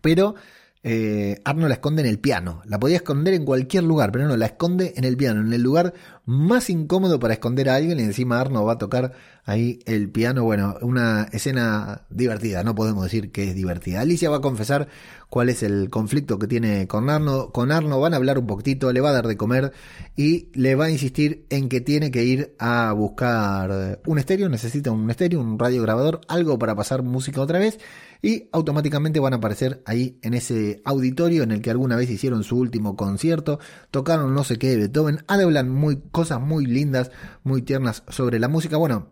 pero 0.02 0.36
eh, 0.82 1.42
Arno 1.44 1.68
la 1.68 1.74
esconde 1.74 2.02
en 2.02 2.08
el 2.08 2.20
piano. 2.20 2.62
La 2.66 2.80
podía 2.80 2.98
esconder 2.98 3.34
en 3.34 3.44
cualquier 3.44 3.84
lugar, 3.84 4.14
pero 4.14 4.28
no, 4.28 4.38
la 4.38 4.46
esconde 4.46 4.94
en 4.96 5.04
el 5.04 5.18
piano, 5.18 5.42
en 5.42 5.52
el 5.52 5.62
lugar 5.62 5.94
más 6.26 6.70
incómodo 6.70 7.20
para 7.20 7.34
esconder 7.34 7.70
a 7.70 7.76
alguien 7.76 8.00
y 8.00 8.04
encima 8.04 8.40
Arno 8.40 8.64
va 8.64 8.74
a 8.74 8.78
tocar 8.78 9.14
ahí 9.44 9.80
el 9.86 10.10
piano. 10.10 10.44
Bueno, 10.44 10.78
una 10.82 11.28
escena 11.34 12.06
divertida, 12.10 12.64
no 12.64 12.76
podemos 12.76 13.04
decir 13.04 13.32
que 13.32 13.50
es 13.50 13.56
divertida. 13.56 14.00
Alicia 14.00 14.30
va 14.30 14.38
a 14.38 14.42
confesar 14.42 14.88
cuál 15.30 15.50
es 15.50 15.64
el 15.64 15.90
conflicto 15.90 16.40
que 16.40 16.48
tiene 16.48 16.88
con 16.88 17.10
Arno. 17.10 17.52
Con 17.52 17.74
Arno 17.74 18.00
van 18.00 18.14
a 18.14 18.18
hablar 18.18 18.40
un 18.40 18.48
poquitito, 18.48 18.94
le 18.94 19.02
va 19.02 19.10
a 19.10 19.14
dar 19.14 19.28
de 19.28 19.36
comer 19.36 19.74
y 20.16 20.50
le 20.54 20.76
va 20.76 20.86
a 20.86 20.92
insistir 20.92 21.46
en 21.50 21.68
que 21.68 21.82
tiene 21.82 22.10
que 22.10 22.24
ir 22.24 22.56
a 22.58 22.94
buscar 22.94 24.00
un 24.06 24.18
estéreo, 24.18 24.48
necesita 24.48 24.92
un 24.92 25.10
estéreo, 25.10 25.42
un 25.42 25.60
radio 25.60 25.82
grabador, 25.82 26.22
algo 26.30 26.58
para 26.58 26.76
pasar 26.76 27.04
música 27.04 27.42
otra 27.42 27.60
vez 27.60 27.80
y 28.22 28.50
automáticamente 28.52 29.20
van 29.20 29.34
a 29.34 29.38
aparecer 29.38 29.82
ahí 29.86 30.20
en 30.22 30.34
ese 30.34 30.82
auditorio 30.86 31.44
en 31.44 31.52
el 31.52 31.62
que 31.62 31.72
alguna 31.72 31.96
vez 31.96 32.10
hicieron 32.10 32.44
su 32.44 32.58
último 32.58 32.96
concierto, 32.96 33.60
tocaron 33.92 34.34
no 34.34 34.44
sé 34.44 34.58
qué 34.58 34.70
de 34.70 34.78
Beethoven, 34.78 35.24
hablan 35.28 35.70
muy, 35.70 36.02
cosas 36.12 36.42
muy 36.42 36.66
lindas, 36.66 37.12
muy 37.44 37.62
tiernas 37.62 38.04
sobre 38.10 38.40
la 38.40 38.48
música. 38.48 38.78
Bueno, 38.78 39.10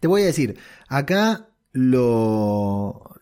te 0.00 0.08
voy 0.08 0.22
a 0.22 0.26
decir, 0.26 0.58
acá 0.88 1.48
lo, 1.72 3.16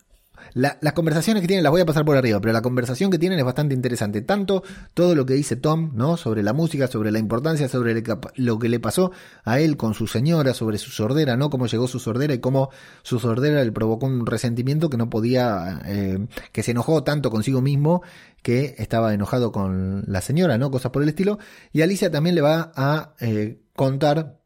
las 0.54 0.92
conversaciones 0.92 1.40
que 1.40 1.48
tienen 1.48 1.64
las 1.64 1.72
voy 1.72 1.80
a 1.80 1.86
pasar 1.86 2.04
por 2.04 2.16
arriba, 2.16 2.40
pero 2.40 2.52
la 2.52 2.62
conversación 2.62 3.10
que 3.10 3.18
tienen 3.18 3.38
es 3.38 3.44
bastante 3.44 3.74
interesante. 3.74 4.22
Tanto 4.22 4.62
todo 4.94 5.14
lo 5.16 5.26
que 5.26 5.34
dice 5.34 5.56
Tom, 5.56 5.90
¿no? 5.94 6.16
Sobre 6.16 6.42
la 6.42 6.52
música, 6.52 6.86
sobre 6.86 7.10
la 7.10 7.18
importancia, 7.18 7.68
sobre 7.68 8.02
lo 8.36 8.58
que 8.58 8.68
le 8.68 8.78
pasó 8.78 9.10
a 9.44 9.58
él 9.58 9.76
con 9.76 9.94
su 9.94 10.06
señora, 10.06 10.54
sobre 10.54 10.78
su 10.78 10.90
sordera, 10.90 11.36
¿no? 11.36 11.50
Cómo 11.50 11.66
llegó 11.66 11.88
su 11.88 11.98
sordera 11.98 12.34
y 12.34 12.38
cómo 12.38 12.70
su 13.02 13.18
sordera 13.18 13.64
le 13.64 13.72
provocó 13.72 14.06
un 14.06 14.26
resentimiento 14.26 14.88
que 14.88 14.96
no 14.96 15.10
podía, 15.10 15.80
eh, 15.86 16.26
que 16.52 16.62
se 16.62 16.70
enojó 16.70 17.02
tanto 17.02 17.30
consigo 17.30 17.60
mismo 17.60 18.02
que 18.42 18.76
estaba 18.78 19.12
enojado 19.12 19.50
con 19.50 20.04
la 20.06 20.20
señora, 20.20 20.56
¿no? 20.56 20.70
Cosas 20.70 20.92
por 20.92 21.02
el 21.02 21.08
estilo. 21.08 21.38
Y 21.72 21.82
Alicia 21.82 22.10
también 22.10 22.36
le 22.36 22.42
va 22.42 22.70
a 22.76 23.14
eh, 23.18 23.60
contar 23.74 24.38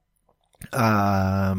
a 0.72 1.54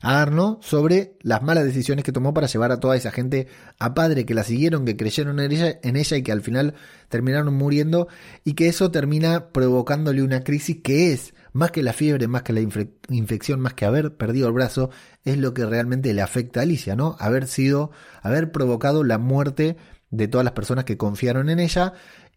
a 0.00 0.20
Arno 0.20 0.58
sobre 0.62 1.16
las 1.22 1.42
malas 1.42 1.64
decisiones 1.64 2.04
que 2.04 2.12
tomó 2.12 2.34
para 2.34 2.46
llevar 2.46 2.72
a 2.72 2.80
toda 2.80 2.96
esa 2.96 3.10
gente 3.10 3.48
a 3.78 3.94
padre 3.94 4.26
que 4.26 4.34
la 4.34 4.44
siguieron, 4.44 4.84
que 4.84 4.96
creyeron 4.96 5.40
en 5.40 5.52
ella, 5.52 5.78
en 5.82 5.96
ella 5.96 6.16
y 6.16 6.22
que 6.22 6.32
al 6.32 6.42
final 6.42 6.74
terminaron 7.08 7.54
muriendo 7.54 8.08
y 8.44 8.54
que 8.54 8.68
eso 8.68 8.90
termina 8.90 9.48
provocándole 9.50 10.22
una 10.22 10.40
crisis 10.40 10.78
que 10.82 11.12
es 11.12 11.34
más 11.52 11.70
que 11.70 11.82
la 11.82 11.92
fiebre, 11.92 12.28
más 12.28 12.42
que 12.42 12.52
la 12.52 12.60
infección, 13.08 13.60
más 13.60 13.74
que 13.74 13.86
haber 13.86 14.16
perdido 14.16 14.46
el 14.46 14.52
brazo, 14.52 14.90
es 15.24 15.38
lo 15.38 15.54
que 15.54 15.64
realmente 15.64 16.12
le 16.12 16.20
afecta 16.20 16.60
a 16.60 16.62
Alicia, 16.64 16.96
¿no? 16.96 17.16
Haber 17.18 17.46
sido, 17.46 17.92
haber 18.20 18.52
provocado 18.52 19.04
la 19.04 19.16
muerte 19.16 19.76
de 20.10 20.28
todas 20.28 20.44
las 20.44 20.52
personas 20.52 20.84
que 20.84 20.96
confiaron 20.96 21.48
en 21.48 21.58
ella 21.58 21.94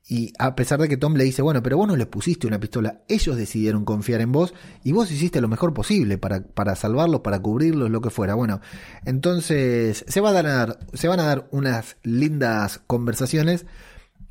y 0.08 0.34
a 0.40 0.56
pesar 0.56 0.82
de 0.82 0.90
que 0.90 0.98
Tom 0.98 1.14
le 1.14 1.24
dice, 1.24 1.44
bueno, 1.44 1.62
pero 1.62 1.78
vos 1.78 1.88
no 1.88 1.96
les 1.96 2.08
pusiste 2.08 2.48
una 2.48 2.60
pistola, 2.60 3.02
ellos 3.08 3.38
decidieron 3.38 3.86
confiar 3.86 4.22
en 4.22 4.32
vos 4.32 4.56
y 4.84 4.92
vos 4.92 5.12
hiciste 5.12 5.40
lo 5.40 5.48
mejor 5.48 5.74
posible 5.74 6.18
para, 6.18 6.42
para 6.42 6.76
salvarlos, 6.76 7.22
para 7.22 7.40
cubrirlos, 7.40 7.92
lo 7.92 8.02
que 8.02 8.10
fuera. 8.10 8.34
Bueno, 8.34 8.60
entonces 9.06 10.04
se, 10.08 10.22
va 10.22 10.30
a 10.30 10.42
dar, 10.42 10.80
se 10.94 11.08
van 11.08 11.20
a 11.20 11.26
dar 11.26 11.48
unas 11.52 11.98
lindas 12.02 12.82
conversaciones. 12.88 13.68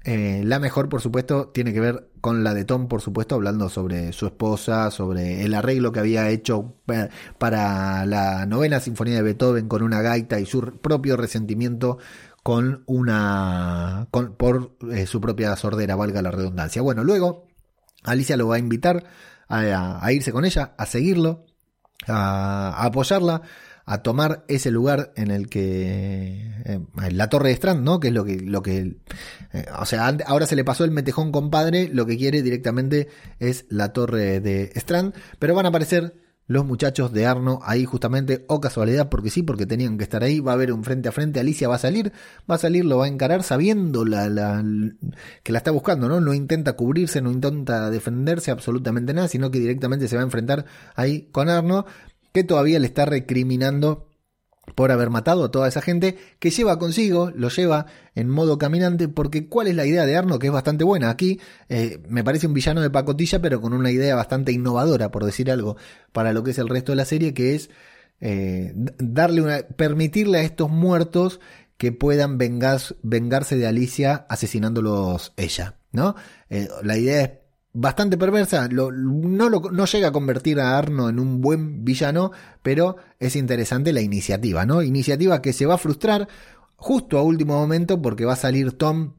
Eh, 0.04 0.42
la 0.44 0.58
mejor, 0.58 0.88
por 0.88 1.00
supuesto, 1.00 1.48
tiene 1.48 1.72
que 1.72 1.80
ver 1.80 2.08
con 2.20 2.42
la 2.42 2.54
de 2.54 2.64
Tom, 2.64 2.88
por 2.88 3.00
supuesto, 3.00 3.34
hablando 3.34 3.68
sobre 3.68 4.12
su 4.12 4.26
esposa, 4.26 4.90
sobre 4.90 5.44
el 5.44 5.54
arreglo 5.54 5.92
que 5.92 6.00
había 6.00 6.28
hecho 6.30 6.74
eh, 6.88 7.08
para 7.38 8.06
la 8.06 8.46
novena 8.46 8.80
sinfonía 8.80 9.16
de 9.16 9.22
Beethoven 9.22 9.68
con 9.68 9.82
una 9.82 10.02
gaita 10.02 10.40
y 10.40 10.46
su 10.46 10.60
propio 10.60 11.16
resentimiento 11.16 11.98
con 12.48 12.82
una 12.86 14.08
con, 14.10 14.34
por 14.34 14.78
eh, 14.90 15.04
su 15.04 15.20
propia 15.20 15.54
sordera, 15.54 15.96
valga 15.96 16.22
la 16.22 16.30
redundancia. 16.30 16.80
Bueno, 16.80 17.04
luego 17.04 17.46
Alicia 18.04 18.38
lo 18.38 18.48
va 18.48 18.56
a 18.56 18.58
invitar 18.58 19.04
a, 19.50 20.10
irse 20.12 20.32
con 20.32 20.46
ella, 20.46 20.72
a 20.78 20.86
seguirlo, 20.86 21.44
a, 22.06 22.86
apoyarla, 22.86 23.42
a 23.84 24.02
tomar 24.02 24.46
ese 24.48 24.70
lugar 24.70 25.12
en 25.16 25.30
el 25.30 25.50
que 25.50 26.54
eh, 26.64 26.80
la 27.10 27.28
torre 27.28 27.50
de 27.50 27.54
Strand, 27.56 27.84
¿no? 27.84 28.00
Que 28.00 28.08
es 28.08 28.14
lo 28.14 28.24
que 28.24 28.40
lo 28.40 28.62
que 28.62 28.96
eh, 29.52 29.66
o 29.78 29.84
sea, 29.84 30.06
ahora 30.24 30.46
se 30.46 30.56
le 30.56 30.64
pasó 30.64 30.84
el 30.84 30.90
metejón 30.90 31.32
compadre, 31.32 31.90
lo 31.92 32.06
que 32.06 32.16
quiere 32.16 32.40
directamente 32.40 33.08
es 33.40 33.66
la 33.68 33.92
torre 33.92 34.40
de 34.40 34.72
Strand, 34.74 35.14
pero 35.38 35.54
van 35.54 35.66
a 35.66 35.68
aparecer 35.68 36.14
los 36.48 36.64
muchachos 36.64 37.12
de 37.12 37.26
Arno 37.26 37.60
ahí 37.62 37.84
justamente, 37.84 38.44
o 38.48 38.60
casualidad, 38.60 39.10
porque 39.10 39.30
sí, 39.30 39.42
porque 39.42 39.66
tenían 39.66 39.98
que 39.98 40.04
estar 40.04 40.24
ahí, 40.24 40.40
va 40.40 40.52
a 40.52 40.54
haber 40.54 40.72
un 40.72 40.82
frente 40.82 41.08
a 41.08 41.12
frente, 41.12 41.38
Alicia 41.38 41.68
va 41.68 41.76
a 41.76 41.78
salir, 41.78 42.12
va 42.50 42.56
a 42.56 42.58
salir, 42.58 42.84
lo 42.84 42.98
va 42.98 43.04
a 43.04 43.08
encarar 43.08 43.42
sabiendo 43.42 44.04
la, 44.04 44.28
la, 44.28 44.64
que 45.42 45.52
la 45.52 45.58
está 45.58 45.70
buscando, 45.70 46.08
¿no? 46.08 46.20
No 46.20 46.34
intenta 46.34 46.72
cubrirse, 46.72 47.20
no 47.20 47.30
intenta 47.30 47.90
defenderse 47.90 48.50
absolutamente 48.50 49.12
nada, 49.12 49.28
sino 49.28 49.50
que 49.50 49.60
directamente 49.60 50.08
se 50.08 50.16
va 50.16 50.22
a 50.22 50.24
enfrentar 50.24 50.64
ahí 50.96 51.28
con 51.30 51.50
Arno, 51.50 51.84
que 52.32 52.44
todavía 52.44 52.78
le 52.78 52.86
está 52.86 53.04
recriminando 53.04 54.07
por 54.74 54.92
haber 54.92 55.10
matado 55.10 55.44
a 55.44 55.50
toda 55.50 55.68
esa 55.68 55.80
gente 55.80 56.16
que 56.38 56.50
lleva 56.50 56.78
consigo, 56.78 57.30
lo 57.34 57.48
lleva 57.48 57.86
en 58.14 58.28
modo 58.28 58.58
caminante, 58.58 59.08
porque 59.08 59.48
¿cuál 59.48 59.68
es 59.68 59.76
la 59.76 59.86
idea 59.86 60.06
de 60.06 60.16
Arno? 60.16 60.38
Que 60.38 60.48
es 60.48 60.52
bastante 60.52 60.84
buena. 60.84 61.10
Aquí 61.10 61.40
eh, 61.68 62.00
me 62.08 62.24
parece 62.24 62.46
un 62.46 62.54
villano 62.54 62.80
de 62.80 62.90
pacotilla, 62.90 63.40
pero 63.40 63.60
con 63.60 63.72
una 63.72 63.90
idea 63.90 64.14
bastante 64.14 64.52
innovadora, 64.52 65.10
por 65.10 65.24
decir 65.24 65.50
algo, 65.50 65.76
para 66.12 66.32
lo 66.32 66.42
que 66.42 66.52
es 66.52 66.58
el 66.58 66.68
resto 66.68 66.92
de 66.92 66.96
la 66.96 67.04
serie, 67.04 67.34
que 67.34 67.54
es 67.54 67.70
eh, 68.20 68.72
darle 68.98 69.42
una, 69.42 69.58
permitirle 69.62 70.38
a 70.38 70.42
estos 70.42 70.70
muertos 70.70 71.40
que 71.76 71.92
puedan 71.92 72.38
vengarse 72.38 73.56
de 73.56 73.66
Alicia 73.66 74.26
asesinándolos 74.28 75.32
ella, 75.36 75.76
¿no? 75.92 76.16
Eh, 76.50 76.68
la 76.82 76.98
idea 76.98 77.22
es 77.22 77.30
bastante 77.72 78.16
perversa. 78.16 78.68
no, 78.68 78.90
no 79.50 79.84
llega 79.86 80.08
a 80.08 80.12
convertir 80.12 80.60
a 80.60 80.76
Arno 80.76 81.08
en 81.08 81.18
un 81.18 81.40
buen 81.40 81.84
villano, 81.84 82.32
pero 82.62 82.96
es 83.18 83.36
interesante 83.36 83.92
la 83.92 84.00
iniciativa, 84.00 84.66
¿no? 84.66 84.82
Iniciativa 84.82 85.42
que 85.42 85.52
se 85.52 85.66
va 85.66 85.74
a 85.74 85.78
frustrar 85.78 86.28
justo 86.76 87.18
a 87.18 87.22
último 87.22 87.54
momento 87.54 88.00
porque 88.00 88.24
va 88.24 88.34
a 88.34 88.36
salir 88.36 88.72
Tom 88.72 89.14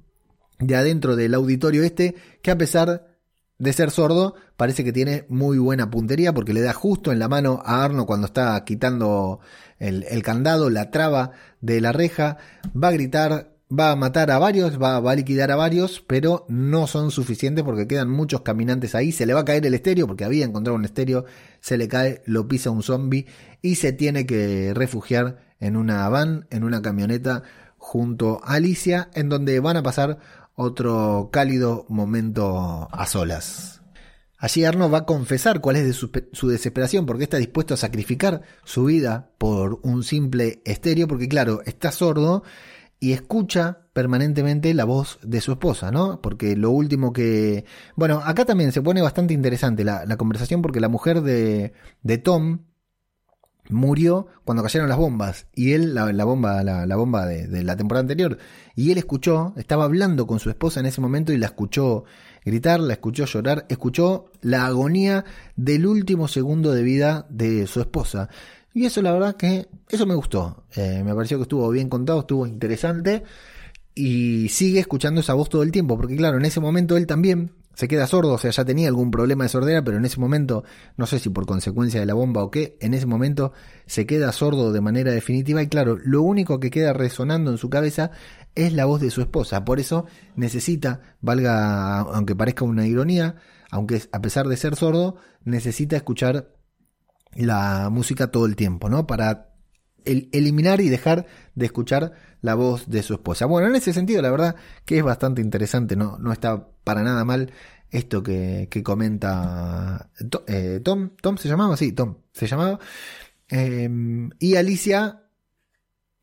de 0.60 0.76
adentro 0.76 1.16
del 1.16 1.34
auditorio 1.34 1.84
este, 1.84 2.16
que 2.42 2.52
a 2.52 2.58
pesar 2.58 3.10
de 3.58 3.74
ser 3.74 3.92
sordo, 3.92 4.36
parece 4.56 4.86
que 4.86 4.94
tiene 4.94 5.26
muy 5.28 5.58
buena 5.58 5.90
puntería 5.90 6.34
porque 6.34 6.54
le 6.54 6.62
da 6.62 6.74
justo 6.74 7.12
en 7.12 7.20
la 7.20 7.28
mano 7.28 7.62
a 7.66 7.84
Arno 7.84 8.06
cuando 8.06 8.28
está 8.28 8.64
quitando 8.64 9.42
el, 9.80 10.06
el 10.10 10.24
candado, 10.24 10.70
la 10.70 10.92
traba 10.92 11.32
de 11.60 11.82
la 11.82 11.92
reja, 11.92 12.38
va 12.72 12.88
a 12.88 12.94
gritar, 12.94 13.52
va 13.72 13.92
a 13.92 13.96
matar 13.96 14.32
a 14.32 14.40
varios, 14.40 14.82
va, 14.82 14.98
a 14.98 15.16
liquidar 15.16 15.52
a 15.52 15.56
varios, 15.56 16.04
pero 16.06 16.46
no 16.50 16.88
son 16.88 17.12
suficientes 17.12 17.64
porque 17.64 17.88
quedan 17.88 18.10
muchos 18.10 18.42
caminantes 18.42 18.96
ahí. 18.96 19.12
Se 19.12 19.26
le 19.26 19.34
va 19.34 19.42
a 19.42 19.46
caer 19.46 19.66
el 19.66 19.74
estéreo 19.74 20.08
porque 20.08 20.26
había 20.26 20.46
encontrado 20.46 20.76
un 20.76 20.86
estéreo, 20.86 21.26
se 21.62 21.78
le 21.78 21.88
cae, 21.88 22.22
lo 22.26 22.48
pisa 22.48 22.72
un 22.72 22.84
zombie 22.84 23.28
y 23.62 23.76
se 23.76 23.94
tiene 23.94 24.26
que 24.26 24.74
refugiar 24.74 25.38
en 25.60 25.76
una 25.78 26.08
van, 26.10 26.48
en 26.50 26.64
una 26.64 26.82
camioneta 26.82 27.44
junto 27.78 28.42
a 28.44 28.56
Alicia, 28.56 29.10
en 29.14 29.30
donde 29.30 29.60
van 29.60 29.78
a 29.78 29.84
pasar 29.84 30.18
otro 30.56 31.30
cálido 31.32 31.86
momento 31.90 32.88
a 32.92 33.06
solas. 33.06 33.82
Allí 34.38 34.64
Arno 34.64 34.90
va 34.90 35.00
a 35.00 35.06
confesar 35.06 35.60
cuál 35.60 35.76
es 35.76 35.86
de 35.86 35.94
su, 35.94 36.12
su, 36.32 36.48
desesperación, 36.48 37.06
porque 37.06 37.24
está 37.24 37.38
dispuesto 37.38 37.74
a 37.74 37.78
sacrificar 37.78 38.42
su 38.64 38.86
vida 38.86 39.32
por 39.38 39.80
un 39.84 40.04
simple 40.04 40.62
estéreo, 40.64 41.10
porque 41.10 41.28
claro, 41.28 41.62
está 41.66 41.92
sordo 41.92 42.44
y 43.00 43.14
escucha 43.14 43.88
permanentemente 43.94 44.74
la 44.74 44.86
voz 44.86 45.20
de 45.24 45.42
su 45.42 45.52
esposa, 45.54 45.92
¿no? 45.92 46.22
Porque 46.22 46.56
lo 46.56 46.72
último 46.72 47.14
que... 47.14 47.66
Bueno, 47.96 48.22
acá 48.24 48.46
también 48.46 48.72
se 48.72 48.82
pone 48.82 49.02
bastante 49.02 49.34
interesante 49.34 49.84
la, 49.84 50.06
la 50.06 50.18
conversación 50.18 50.62
porque 50.62 50.80
la 50.80 50.90
mujer 50.90 51.22
de, 51.22 51.74
de 52.04 52.18
Tom, 52.18 52.60
murió 53.70 54.28
cuando 54.44 54.64
cayeron 54.64 54.90
las 54.90 54.98
bombas 54.98 55.48
y 55.56 55.74
él 55.74 55.94
la, 55.94 56.26
bomba 56.26 56.64
la, 56.64 56.86
la 56.86 56.96
bomba 56.96 57.26
de, 57.26 57.48
de, 57.48 57.64
la 57.64 57.78
temporada 57.78 58.02
anterior 58.02 58.38
y 58.76 58.92
él 58.92 58.98
escuchó 58.98 59.54
estaba 59.58 59.86
hablando 59.86 60.26
con 60.28 60.40
su 60.40 60.50
esposa 60.50 60.80
en 60.80 60.88
ese 60.88 61.02
momento 61.02 61.32
y 61.32 61.38
la 61.38 61.46
escuchó 61.46 62.04
gritar 62.44 62.80
la 62.80 62.94
escuchó 62.94 63.26
llorar 63.26 63.66
escuchó 63.70 64.32
la 64.42 64.66
agonía 64.66 65.24
del 65.56 65.86
último 65.86 66.28
segundo 66.28 66.72
de 66.72 66.84
vida 66.84 67.28
de 67.30 67.68
su 67.68 67.80
esposa 67.80 68.30
y 68.74 68.86
eso 68.86 69.02
la 69.02 69.12
verdad 69.12 69.36
que 69.36 69.68
eso 69.90 70.06
me 70.06 70.16
gustó. 70.16 70.64
Eh, 70.76 71.02
me 71.04 71.14
pareció 71.14 71.38
que 71.38 71.44
estuvo 71.44 71.70
bien 71.70 71.90
contado 71.90 72.22
estuvo 72.22 72.46
interesante 72.46 73.24
y 73.96 74.50
sigue 74.50 74.80
escuchando 74.80 75.22
esa 75.22 75.34
voz 75.34 75.50
todo 75.50 75.64
el 75.64 75.72
tiempo 75.72 75.98
porque 75.98 76.16
claro 76.16 76.38
en 76.38 76.46
ese 76.46 76.60
momento 76.60 76.96
él 76.98 77.08
también 77.08 77.52
se 77.80 77.88
queda 77.88 78.08
sordo, 78.08 78.34
o 78.34 78.38
sea, 78.38 78.52
ya 78.52 78.66
tenía 78.66 78.90
algún 78.90 79.10
problema 79.10 79.46
de 79.46 79.50
sordera, 79.50 79.82
pero 79.82 79.96
en 79.96 80.04
ese 80.04 80.20
momento, 80.20 80.66
no 80.98 81.06
sé 81.06 81.18
si 81.18 81.30
por 81.30 81.46
consecuencia 81.46 82.02
de 82.02 82.06
la 82.06 82.14
bomba 82.14 82.44
o 82.44 82.52
qué, 82.52 82.76
en 82.82 82.94
ese 82.94 83.06
momento 83.06 83.54
se 83.86 84.06
queda 84.06 84.34
sordo 84.34 84.74
de 84.74 84.82
manera 84.82 85.14
definitiva 85.14 85.62
y 85.62 85.68
claro, 85.68 85.98
lo 86.04 86.22
único 86.22 86.60
que 86.60 86.72
queda 86.72 86.92
resonando 86.92 87.52
en 87.52 87.58
su 87.58 87.70
cabeza 87.70 88.12
es 88.54 88.74
la 88.74 88.84
voz 88.84 89.00
de 89.00 89.12
su 89.12 89.22
esposa, 89.22 89.64
por 89.64 89.80
eso 89.80 90.08
necesita, 90.36 91.16
valga, 91.22 92.00
aunque 92.00 92.36
parezca 92.36 92.66
una 92.66 92.86
ironía, 92.86 93.38
aunque 93.72 94.02
a 94.12 94.20
pesar 94.20 94.50
de 94.50 94.58
ser 94.58 94.76
sordo, 94.76 95.16
necesita 95.46 95.96
escuchar 95.96 96.50
la 97.36 97.90
música 97.92 98.28
todo 98.28 98.46
el 98.46 98.56
tiempo, 98.56 98.90
¿no? 98.90 99.08
Para 99.08 99.54
el, 100.06 100.30
eliminar 100.32 100.82
y 100.82 100.90
dejar 100.90 101.26
de 101.56 101.66
escuchar 101.66 102.14
la 102.42 102.56
voz 102.56 102.90
de 102.90 103.04
su 103.04 103.14
esposa. 103.14 103.46
Bueno, 103.46 103.68
en 103.68 103.76
ese 103.76 103.94
sentido, 103.94 104.22
la 104.22 104.32
verdad 104.32 104.56
que 104.86 104.98
es 104.98 105.04
bastante 105.04 105.42
interesante, 105.42 105.96
no, 105.96 106.18
no 106.18 106.32
está 106.32 106.68
para 106.84 107.04
nada 107.04 107.26
mal 107.26 107.52
esto 107.90 108.22
que, 108.22 108.68
que 108.70 108.84
comenta 108.84 110.10
eh, 110.48 110.80
Tom. 110.84 111.12
Tom 111.22 111.38
se 111.38 111.50
llamaba, 111.50 111.76
sí, 111.78 111.92
Tom 111.92 112.18
se 112.32 112.48
llamaba. 112.48 112.80
Eh, 113.50 113.90
y 114.40 114.56
Alicia 114.56 115.24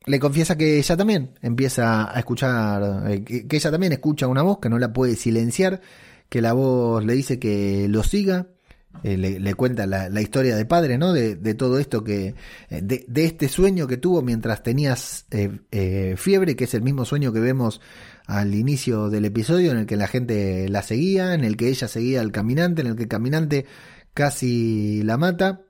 le 0.05 0.19
confiesa 0.19 0.57
que 0.57 0.77
ella 0.77 0.95
también 0.95 1.37
empieza 1.41 2.15
a 2.15 2.19
escuchar, 2.19 3.11
eh, 3.11 3.23
que 3.23 3.55
ella 3.55 3.71
también 3.71 3.91
escucha 3.91 4.27
una 4.27 4.41
voz 4.41 4.59
que 4.59 4.69
no 4.69 4.79
la 4.79 4.93
puede 4.93 5.15
silenciar, 5.15 5.81
que 6.29 6.41
la 6.41 6.53
voz 6.53 7.03
le 7.03 7.13
dice 7.13 7.39
que 7.39 7.87
lo 7.89 8.03
siga, 8.03 8.47
eh, 9.03 9.17
le, 9.17 9.53
cuenta 9.53 9.85
la, 9.85 10.21
historia 10.21 10.55
de 10.55 10.65
padre, 10.65 10.97
¿no? 10.97 11.13
De, 11.13 11.35
todo 11.55 11.79
esto 11.79 12.03
que, 12.03 12.35
eh, 12.69 12.81
de, 12.81 13.25
este 13.25 13.47
sueño 13.47 13.87
que 13.87 13.97
tuvo 13.97 14.21
mientras 14.21 14.63
tenías 14.63 15.25
eh, 15.31 16.15
fiebre, 16.17 16.55
que 16.55 16.65
es 16.65 16.73
el 16.73 16.81
mismo 16.81 17.05
sueño 17.05 17.33
que 17.33 17.39
vemos 17.39 17.81
al 18.25 18.55
inicio 18.55 19.09
del 19.09 19.25
episodio, 19.25 19.71
en 19.71 19.77
el 19.79 19.85
que 19.85 19.97
la 19.97 20.07
gente 20.07 20.67
la 20.69 20.81
seguía, 20.81 21.33
en 21.33 21.43
el 21.43 21.57
que 21.57 21.69
ella 21.69 21.87
seguía 21.87 22.21
al 22.21 22.31
caminante, 22.31 22.81
en 22.81 22.87
el 22.87 22.95
que 22.95 23.03
el 23.03 23.09
caminante 23.09 23.65
casi 24.13 25.01
la 25.03 25.17
mata, 25.17 25.61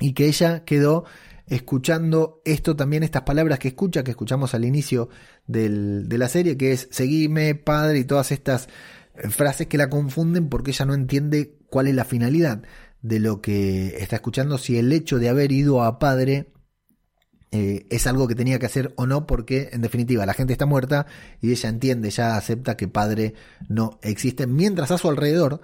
y 0.00 0.12
que 0.12 0.26
ella 0.26 0.64
quedó 0.64 1.04
escuchando 1.46 2.42
esto 2.44 2.76
también, 2.76 3.02
estas 3.02 3.22
palabras 3.22 3.58
que 3.58 3.68
escucha, 3.68 4.04
que 4.04 4.10
escuchamos 4.10 4.54
al 4.54 4.64
inicio 4.64 5.08
del, 5.46 6.08
de 6.08 6.18
la 6.18 6.28
serie, 6.28 6.56
que 6.56 6.72
es 6.72 6.88
seguime, 6.90 7.54
padre, 7.54 8.00
y 8.00 8.04
todas 8.04 8.32
estas 8.32 8.68
frases 9.30 9.66
que 9.66 9.78
la 9.78 9.88
confunden 9.90 10.48
porque 10.48 10.70
ella 10.70 10.84
no 10.84 10.94
entiende 10.94 11.57
cuál 11.70 11.88
es 11.88 11.94
la 11.94 12.04
finalidad 12.04 12.62
de 13.02 13.20
lo 13.20 13.40
que 13.40 13.96
está 13.98 14.16
escuchando, 14.16 14.58
si 14.58 14.78
el 14.78 14.92
hecho 14.92 15.18
de 15.18 15.28
haber 15.28 15.52
ido 15.52 15.82
a 15.82 15.98
padre 15.98 16.52
eh, 17.50 17.86
es 17.90 18.06
algo 18.06 18.28
que 18.28 18.34
tenía 18.34 18.58
que 18.58 18.66
hacer 18.66 18.92
o 18.96 19.06
no, 19.06 19.26
porque 19.26 19.70
en 19.72 19.80
definitiva 19.80 20.26
la 20.26 20.34
gente 20.34 20.52
está 20.52 20.66
muerta 20.66 21.06
y 21.40 21.50
ella 21.50 21.68
entiende, 21.68 22.10
ya 22.10 22.36
acepta 22.36 22.76
que 22.76 22.88
padre 22.88 23.34
no 23.68 23.98
existe, 24.02 24.46
mientras 24.46 24.90
a 24.90 24.98
su 24.98 25.08
alrededor 25.08 25.60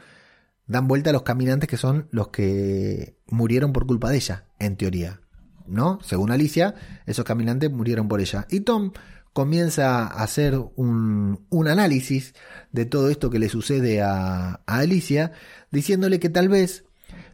dan 0.67 0.89
vuelta 0.89 1.11
a 1.11 1.13
los 1.13 1.23
caminantes 1.23 1.69
que 1.69 1.77
son 1.77 2.09
los 2.11 2.29
que 2.29 3.19
murieron 3.27 3.73
por 3.73 3.87
culpa 3.87 4.11
de 4.11 4.17
ella, 4.17 4.47
en 4.59 4.77
teoría. 4.77 5.21
¿No? 5.67 5.99
Según 6.03 6.31
Alicia, 6.31 6.75
esos 7.07 7.25
caminantes 7.25 7.71
murieron 7.71 8.07
por 8.07 8.21
ella. 8.21 8.47
Y 8.51 8.61
Tom 8.61 8.93
comienza 9.35 10.07
a 10.07 10.23
hacer 10.23 10.57
un, 10.77 11.45
un 11.51 11.69
análisis 11.69 12.35
de 12.73 12.87
todo 12.87 13.11
esto 13.11 13.31
que 13.31 13.41
le 13.41 13.49
sucede 13.51 14.01
a, 14.01 14.63
Alicia, 14.65 15.33
diciéndole 15.71 16.21
que 16.21 16.31
tal 16.31 16.49
vez 16.49 16.85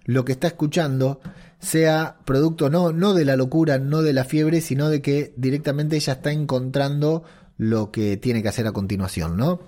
lo 0.07 0.25
que 0.25 0.33
está 0.33 0.49
escuchando 0.49 1.21
sea 1.61 2.17
producto 2.25 2.71
no, 2.71 2.91
no 2.91 3.13
de 3.13 3.27
la 3.27 3.37
locura, 3.37 3.79
no 3.79 4.01
de 4.01 4.15
la 4.15 4.25
fiebre, 4.25 4.63
sino 4.63 4.89
de 4.89 5.03
que 5.03 5.35
directamente 5.37 5.97
ella 5.97 6.15
está 6.15 6.33
encontrando 6.33 7.23
lo 7.59 7.91
que 7.91 8.17
tiene 8.17 8.43
que 8.43 8.49
hacer 8.49 8.67
a 8.67 8.73
continuación, 8.73 9.37
¿no? 9.37 9.61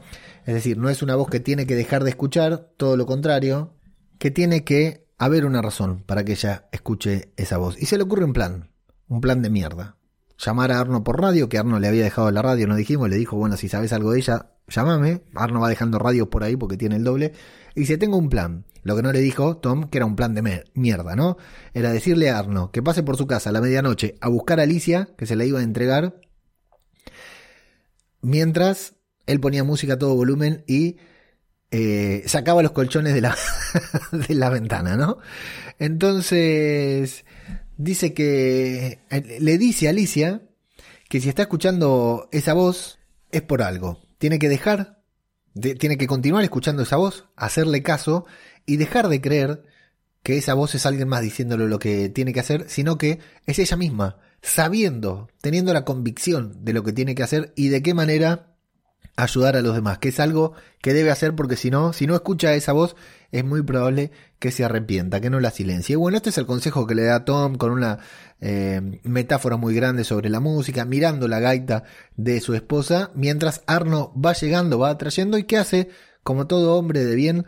Es 0.47 0.55
decir, 0.55 0.79
no 0.79 0.88
es 0.88 1.03
una 1.03 1.16
voz 1.16 1.29
que 1.29 1.38
tiene 1.38 1.66
que 1.66 1.77
dejar 1.77 2.03
de 2.03 2.11
escuchar, 2.11 2.71
todo 2.79 2.97
lo 2.97 3.05
contrario, 3.05 3.75
que 4.18 4.31
tiene 4.31 4.64
que 4.64 5.07
haber 5.18 5.45
una 5.45 5.61
razón 5.61 6.03
para 6.07 6.25
que 6.25 6.33
ella 6.33 6.66
escuche 6.73 7.31
esa 7.37 7.59
voz. 7.59 7.77
Y 7.81 7.85
se 7.85 7.99
le 7.99 8.05
ocurre 8.05 8.25
un 8.25 8.33
plan, 8.33 8.71
un 9.07 9.21
plan 9.21 9.42
de 9.42 9.51
mierda 9.51 9.99
llamar 10.44 10.72
a 10.72 10.81
Arno 10.81 11.05
por 11.05 11.20
radio, 11.20 11.48
que 11.48 11.59
Arno 11.59 11.78
le 11.78 11.88
había 11.88 12.05
dejado 12.05 12.31
la 12.31 12.42
radio, 12.42 12.66
nos 12.66 12.76
dijimos, 12.76 13.09
le 13.09 13.16
dijo, 13.16 13.37
bueno, 13.37 13.57
si 13.57 13.68
sabes 13.68 13.92
algo 13.92 14.12
de 14.12 14.18
ella, 14.18 14.52
llámame. 14.68 15.22
Arno 15.35 15.61
va 15.61 15.68
dejando 15.68 15.98
radio 15.98 16.31
por 16.31 16.44
ahí 16.44 16.57
porque 16.57 16.76
tiene 16.76 16.96
el 16.96 17.05
doble. 17.05 17.33
Y 17.74 17.81
dice, 17.81 17.98
tengo 17.98 18.16
un 18.16 18.28
plan. 18.28 18.64
Lo 18.83 18.96
que 18.96 19.02
no 19.02 19.12
le 19.12 19.20
dijo 19.20 19.59
Tom, 19.59 19.88
que 19.88 19.98
era 19.98 20.07
un 20.07 20.16
plan 20.16 20.35
de 20.35 20.64
mierda, 20.74 21.14
¿no? 21.14 21.37
Era 21.72 21.92
decirle 21.92 22.31
a 22.31 22.38
Arno 22.38 22.72
que 22.72 22.83
pase 22.83 23.05
por 23.05 23.16
su 23.16 23.28
casa 23.28 23.50
a 23.50 23.52
la 23.52 23.61
medianoche 23.61 24.16
a 24.20 24.28
buscar 24.28 24.59
a 24.59 24.64
Alicia, 24.64 25.11
que 25.16 25.26
se 25.26 25.37
la 25.37 25.44
iba 25.44 25.61
a 25.61 25.62
entregar, 25.62 26.20
mientras 28.22 28.94
él 29.26 29.38
ponía 29.38 29.62
música 29.62 29.94
a 29.94 29.98
todo 29.98 30.16
volumen 30.16 30.64
y 30.66 30.96
eh, 31.70 32.24
sacaba 32.26 32.62
los 32.62 32.72
colchones 32.72 33.14
de 33.14 33.20
la, 33.20 33.37
de 34.28 34.35
la 34.35 34.50
ventana, 34.50 34.96
¿no? 34.96 35.18
Entonces, 35.78 37.24
dice 37.83 38.14
que 38.14 39.01
eh, 39.11 39.38
le 39.40 39.59
dice 39.59 39.87
a 39.87 39.90
Alicia 39.90 40.42
que 41.09 41.21
si 41.21 41.29
está 41.29 41.42
escuchando 41.42 42.29
esa 42.33 42.55
voz 42.55 42.99
es 43.31 43.42
por 43.42 43.62
algo. 43.62 44.01
Tiene 44.18 44.38
que 44.38 44.49
dejar, 44.49 45.03
de, 45.55 45.75
tiene 45.75 45.99
que 45.99 46.07
continuar 46.07 46.45
escuchando 46.45 46.83
esa 46.83 46.97
voz, 46.97 47.27
hacerle 47.37 47.83
caso 47.83 48.25
y 48.66 48.77
dejar 48.77 49.09
de 49.09 49.21
creer 49.21 49.62
que 50.23 50.38
esa 50.38 50.55
voz 50.55 50.75
es 50.75 50.87
alguien 50.87 51.09
más 51.09 51.23
diciéndole 51.23 51.66
lo 51.66 51.79
que 51.79 52.09
tiene 52.09 52.33
que 52.33 52.40
hacer, 52.40 52.66
sino 52.68 52.97
que 52.97 53.18
es 53.47 53.59
ella 53.59 53.77
misma, 53.77 54.18
sabiendo, 54.40 55.29
teniendo 55.40 55.73
la 55.73 55.85
convicción 55.85 56.64
de 56.64 56.73
lo 56.73 56.85
que 56.85 56.92
tiene 56.92 57.14
que 57.14 57.25
hacer 57.25 57.53
y 57.57 57.68
de 57.68 57.83
qué 57.83 57.92
manera 57.92 58.51
ayudar 59.16 59.57
a 59.57 59.62
los 59.62 59.75
demás, 59.75 59.98
que 59.98 60.09
es 60.09 60.20
algo 60.20 60.55
que 60.81 60.94
debe 60.94 61.11
hacer 61.11 61.35
porque 61.35 61.57
si 61.57 61.70
no, 61.70 61.92
si 61.92 62.07
no 62.07 62.14
escucha 62.14 62.55
esa 62.55 62.72
voz, 62.72 62.96
es 63.31 63.44
muy 63.44 63.62
probable 63.62 64.11
que 64.38 64.51
se 64.51 64.64
arrepienta, 64.64 65.20
que 65.20 65.31
no 65.31 65.40
la 65.40 65.51
silencie. 65.51 65.94
Y 65.94 65.96
bueno, 65.96 66.16
este 66.16 66.31
es 66.31 66.38
el 66.38 66.46
consejo 66.46 66.87
que 66.87 66.94
le 66.94 67.05
da 67.05 67.25
Tom 67.25 67.57
con 67.57 67.72
una 67.72 67.98
eh, 68.40 69.01
metáfora 69.05 69.57
muy 69.57 69.75
grande 69.75 70.05
sobre 70.05 70.29
la 70.29 70.40
música, 70.40 70.85
mirando 70.85 71.29
la 71.29 71.40
gaita 71.40 71.85
de 72.16 72.40
su 72.40 72.55
esposa, 72.55 73.11
mientras 73.14 73.62
Arno 73.66 74.12
va 74.14 74.33
llegando, 74.33 74.79
va 74.79 74.90
atrayendo 74.90 75.38
y 75.38 75.44
¿qué 75.44 75.59
hace? 75.59 75.88
Como 76.22 76.46
todo 76.46 76.77
hombre 76.77 77.05
de 77.05 77.14
bien, 77.14 77.46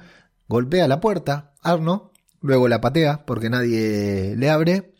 golpea 0.48 0.88
la 0.88 1.00
puerta, 1.00 1.52
Arno, 1.62 2.12
luego 2.40 2.68
la 2.68 2.80
patea 2.80 3.24
porque 3.24 3.50
nadie 3.50 4.34
le 4.36 4.50
abre. 4.50 4.94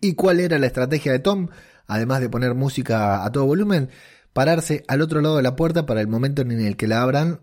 ¿Y 0.00 0.14
cuál 0.14 0.40
era 0.40 0.58
la 0.58 0.66
estrategia 0.66 1.12
de 1.12 1.18
Tom? 1.18 1.48
Además 1.86 2.20
de 2.20 2.30
poner 2.30 2.54
música 2.54 3.24
a 3.24 3.32
todo 3.32 3.44
volumen, 3.44 3.90
pararse 4.32 4.84
al 4.88 5.02
otro 5.02 5.20
lado 5.20 5.36
de 5.36 5.42
la 5.42 5.56
puerta 5.56 5.86
para 5.86 6.00
el 6.00 6.08
momento 6.08 6.42
en 6.42 6.52
el 6.52 6.76
que 6.76 6.86
la 6.86 7.02
abran, 7.02 7.40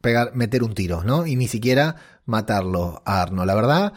pegar, 0.00 0.34
meter 0.34 0.62
un 0.62 0.74
tiro, 0.74 1.04
¿no? 1.04 1.26
Y 1.26 1.36
ni 1.36 1.48
siquiera 1.48 1.96
matarlo 2.24 3.02
a 3.04 3.22
Arno. 3.22 3.44
La 3.44 3.54
verdad, 3.54 3.92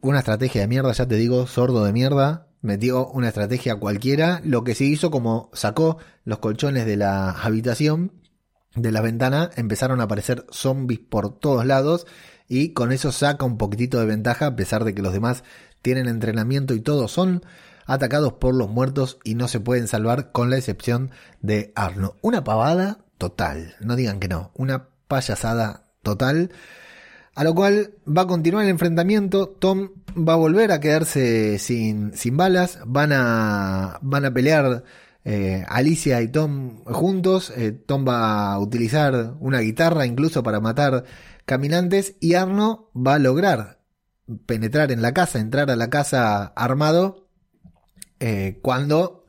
una 0.00 0.20
estrategia 0.20 0.62
de 0.62 0.68
mierda, 0.68 0.92
ya 0.92 1.06
te 1.06 1.16
digo, 1.16 1.46
sordo 1.46 1.84
de 1.84 1.92
mierda. 1.92 2.46
Metió 2.62 3.08
una 3.08 3.28
estrategia 3.28 3.76
cualquiera. 3.76 4.40
Lo 4.44 4.64
que 4.64 4.74
se 4.74 4.84
hizo, 4.84 5.10
como 5.10 5.50
sacó 5.52 5.98
los 6.24 6.38
colchones 6.38 6.86
de 6.86 6.96
la 6.96 7.30
habitación, 7.30 8.12
de 8.74 8.92
la 8.92 9.00
ventana, 9.00 9.50
empezaron 9.56 10.00
a 10.00 10.04
aparecer 10.04 10.46
zombies 10.50 11.00
por 11.00 11.38
todos 11.38 11.66
lados. 11.66 12.06
y 12.52 12.72
con 12.72 12.90
eso 12.90 13.12
saca 13.12 13.44
un 13.44 13.58
poquitito 13.58 14.00
de 14.00 14.06
ventaja 14.06 14.46
a 14.46 14.56
pesar 14.56 14.82
de 14.84 14.92
que 14.92 15.02
los 15.02 15.12
demás 15.12 15.44
tienen 15.82 16.08
entrenamiento 16.08 16.74
y 16.74 16.80
todos 16.80 17.12
son 17.12 17.44
atacados 17.90 18.34
por 18.34 18.54
los 18.54 18.70
muertos 18.70 19.18
y 19.24 19.34
no 19.34 19.48
se 19.48 19.58
pueden 19.58 19.88
salvar 19.88 20.30
con 20.30 20.48
la 20.48 20.56
excepción 20.56 21.10
de 21.40 21.72
Arno. 21.74 22.14
Una 22.22 22.44
pavada 22.44 23.04
total, 23.18 23.74
no 23.80 23.96
digan 23.96 24.20
que 24.20 24.28
no, 24.28 24.52
una 24.54 24.90
payasada 25.08 25.90
total. 26.02 26.52
A 27.34 27.42
lo 27.42 27.54
cual 27.54 27.94
va 28.06 28.22
a 28.22 28.26
continuar 28.26 28.64
el 28.64 28.70
enfrentamiento. 28.70 29.48
Tom 29.48 29.90
va 30.16 30.34
a 30.34 30.36
volver 30.36 30.70
a 30.70 30.80
quedarse 30.80 31.58
sin, 31.58 32.16
sin 32.16 32.36
balas. 32.36 32.78
Van 32.86 33.12
a, 33.12 33.98
van 34.02 34.24
a 34.24 34.32
pelear 34.32 34.84
eh, 35.24 35.64
Alicia 35.68 36.22
y 36.22 36.28
Tom 36.28 36.84
juntos. 36.84 37.52
Eh, 37.56 37.72
Tom 37.72 38.06
va 38.06 38.52
a 38.52 38.58
utilizar 38.58 39.34
una 39.40 39.60
guitarra 39.60 40.06
incluso 40.06 40.42
para 40.42 40.60
matar 40.60 41.04
caminantes. 41.44 42.14
Y 42.20 42.34
Arno 42.34 42.90
va 42.94 43.14
a 43.14 43.18
lograr 43.18 43.80
penetrar 44.46 44.92
en 44.92 45.02
la 45.02 45.12
casa, 45.12 45.40
entrar 45.40 45.70
a 45.70 45.76
la 45.76 45.90
casa 45.90 46.52
armado. 46.54 47.29
Eh, 48.20 48.58
cuando, 48.62 49.24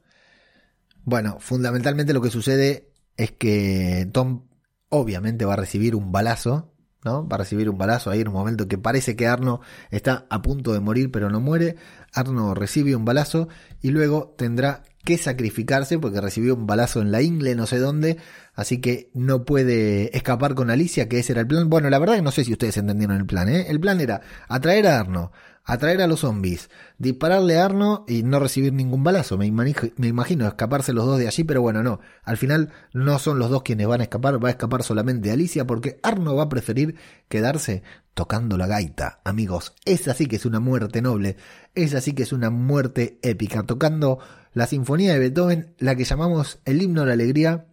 bueno, 1.03 1.37
fundamentalmente 1.39 2.13
lo 2.13 2.21
que 2.21 2.29
sucede 2.29 2.91
es 3.17 3.31
que 3.31 4.07
Tom 4.11 4.47
obviamente 4.89 5.45
va 5.45 5.53
a 5.53 5.57
recibir 5.57 5.95
un 5.95 6.11
balazo 6.11 6.71
¿no? 7.03 7.27
Va 7.27 7.35
a 7.35 7.39
recibir 7.39 7.69
un 7.69 7.77
balazo 7.77 8.09
ahí 8.11 8.21
en 8.21 8.27
un 8.27 8.33
momento 8.33 8.67
que 8.67 8.77
parece 8.77 9.15
que 9.15 9.27
Arno 9.27 9.61
está 9.89 10.25
a 10.29 10.41
punto 10.41 10.73
de 10.73 10.79
morir, 10.79 11.11
pero 11.11 11.29
no 11.29 11.39
muere. 11.39 11.75
Arno 12.13 12.53
recibe 12.53 12.95
un 12.95 13.05
balazo 13.05 13.47
y 13.81 13.89
luego 13.89 14.35
tendrá 14.37 14.83
que 15.03 15.17
sacrificarse 15.17 15.97
porque 15.97 16.21
recibió 16.21 16.53
un 16.53 16.67
balazo 16.67 17.01
en 17.01 17.11
la 17.11 17.23
ingle, 17.23 17.55
no 17.55 17.65
sé 17.65 17.79
dónde, 17.79 18.17
así 18.53 18.79
que 18.79 19.09
no 19.15 19.45
puede 19.45 20.15
escapar 20.15 20.53
con 20.53 20.69
Alicia, 20.69 21.09
que 21.09 21.19
ese 21.19 21.31
era 21.31 21.41
el 21.41 21.47
plan. 21.47 21.69
Bueno, 21.69 21.89
la 21.89 21.97
verdad 21.97 22.15
que 22.15 22.21
no 22.21 22.31
sé 22.31 22.43
si 22.43 22.51
ustedes 22.51 22.77
entendieron 22.77 23.17
el 23.17 23.25
plan, 23.25 23.49
¿eh? 23.49 23.65
El 23.69 23.79
plan 23.79 23.99
era 23.99 24.21
atraer 24.47 24.85
a 24.87 24.99
Arno, 24.99 25.31
atraer 25.63 26.01
a 26.01 26.07
los 26.07 26.21
zombies, 26.21 26.69
dispararle 26.97 27.59
a 27.59 27.65
Arno 27.65 28.05
y 28.07 28.23
no 28.23 28.39
recibir 28.39 28.73
ningún 28.73 29.03
balazo. 29.03 29.37
Me, 29.37 29.45
imagino 29.45 30.47
escaparse 30.47 30.93
los 30.93 31.05
dos 31.05 31.19
de 31.19 31.27
allí, 31.27 31.43
pero 31.43 31.61
bueno, 31.61 31.83
no. 31.83 31.99
Al 32.23 32.37
final 32.37 32.69
no 32.93 33.19
son 33.19 33.39
los 33.39 33.49
dos 33.49 33.63
quienes 33.63 33.87
van 33.87 34.01
a 34.01 34.03
escapar, 34.03 34.43
va 34.43 34.49
a 34.49 34.51
escapar 34.51 34.83
solamente 34.83 35.31
Alicia 35.31 35.65
porque 35.65 35.99
Arno 36.03 36.35
va 36.35 36.43
a 36.43 36.49
preferir 36.49 36.95
quedarse 37.29 37.83
tocando 38.13 38.57
la 38.57 38.67
gaita. 38.67 39.21
Amigos, 39.23 39.73
esa 39.85 40.13
sí 40.13 40.25
que 40.25 40.35
es 40.35 40.45
una 40.45 40.59
muerte 40.59 41.01
noble, 41.01 41.37
esa 41.75 42.01
sí 42.01 42.13
que 42.13 42.23
es 42.23 42.33
una 42.33 42.49
muerte 42.49 43.19
épica, 43.21 43.63
tocando 43.63 44.19
la 44.53 44.67
sinfonía 44.67 45.13
de 45.13 45.19
Beethoven, 45.19 45.75
la 45.77 45.95
que 45.95 46.03
llamamos 46.03 46.59
el 46.65 46.81
himno 46.81 47.01
de 47.01 47.07
la 47.07 47.13
alegría 47.13 47.67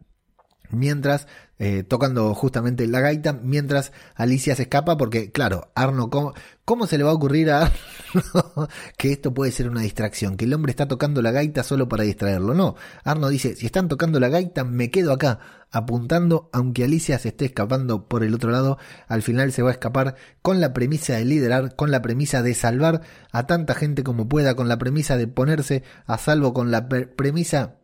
mientras 0.71 1.27
eh, 1.61 1.83
tocando 1.83 2.33
justamente 2.35 2.87
la 2.87 3.01
gaita 3.01 3.33
mientras 3.33 3.93
Alicia 4.15 4.55
se 4.55 4.63
escapa 4.63 4.97
porque 4.97 5.33
claro 5.33 5.73
Arno 5.75 6.09
¿cómo, 6.09 6.33
¿cómo, 6.65 6.87
se 6.87 6.99
le 6.99 7.05
va 7.05 7.11
a 7.11 7.15
ocurrir 7.15 7.51
a 7.51 7.63
Arno 7.63 8.69
que 8.97 9.11
esto 9.11 9.35
puede 9.35 9.51
ser 9.51 9.69
una 9.69 9.81
distracción 9.81 10.37
que 10.37 10.45
el 10.45 10.55
hombre 10.55 10.71
está 10.71 10.87
tocando 10.87 11.21
la 11.21 11.33
gaita 11.33 11.65
solo 11.65 11.89
para 11.89 12.05
distraerlo. 12.05 12.55
No 12.55 12.77
Arno 13.03 13.29
dice 13.29 13.57
si 13.57 13.67
están 13.67 13.89
tocando 13.89 14.21
la 14.21 14.29
gaita 14.29 14.63
me 14.63 14.91
quedo 14.91 15.13
acá 15.13 15.41
apuntando 15.73 16.49
aunque 16.53 16.85
Alicia 16.85 17.19
se 17.19 17.29
esté 17.29 17.47
escapando 17.47 18.07
por 18.07 18.23
el 18.23 18.35
otro 18.35 18.51
lado 18.51 18.79
al 19.09 19.23
final 19.23 19.53
se 19.53 19.63
va 19.63 19.71
a 19.71 19.73
escapar 19.73 20.15
con 20.43 20.61
la 20.61 20.73
premisa 20.73 21.15
de 21.15 21.25
liderar 21.25 21.75
con 21.75 21.91
la 21.91 22.03
premisa 22.03 22.43
de 22.43 22.55
salvar 22.55 23.03
a 23.33 23.47
tanta 23.47 23.75
gente 23.75 24.05
como 24.05 24.29
pueda 24.29 24.55
con 24.55 24.69
la 24.69 24.79
premisa 24.79 25.17
de 25.17 25.27
ponerse 25.27 25.83
a 26.07 26.19
salvo 26.19 26.55
con 26.55 26.71
la 26.71 26.89
premisa 26.89 27.79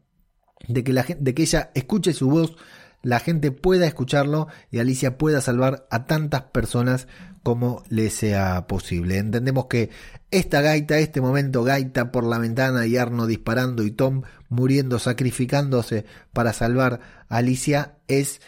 de 0.69 0.85
que, 0.85 0.93
la, 0.93 1.05
de 1.19 1.35
que 1.35 1.43
ella 1.43 1.71
escuche 1.75 2.13
su 2.13 2.29
voz, 2.29 2.57
la 3.03 3.21
gente 3.21 3.53
pueda 3.53 3.87
escucharlo 3.87 4.49
y 4.71 4.79
Alicia 4.79 5.19
pueda 5.19 5.41
salvar 5.41 5.87
a 5.91 6.07
tantas 6.07 6.43
personas 6.43 7.07
como 7.43 7.85
le 7.91 8.09
sea 8.09 8.67
posible. 8.67 9.19
Entendemos 9.19 9.67
que 9.67 9.91
esta 10.31 10.63
gaita, 10.63 10.99
este 10.99 11.21
momento 11.21 11.63
gaita 11.63 12.11
por 12.11 12.25
la 12.25 12.39
ventana 12.39 12.87
y 12.87 12.97
Arno 12.97 13.27
disparando 13.27 13.85
y 13.85 13.91
Tom 13.91 14.23
muriendo, 14.49 14.99
sacrificándose 14.99 16.07
para 16.33 16.53
salvar 16.55 17.01
a 17.29 17.37
Alicia, 17.37 17.99
es 18.09 18.41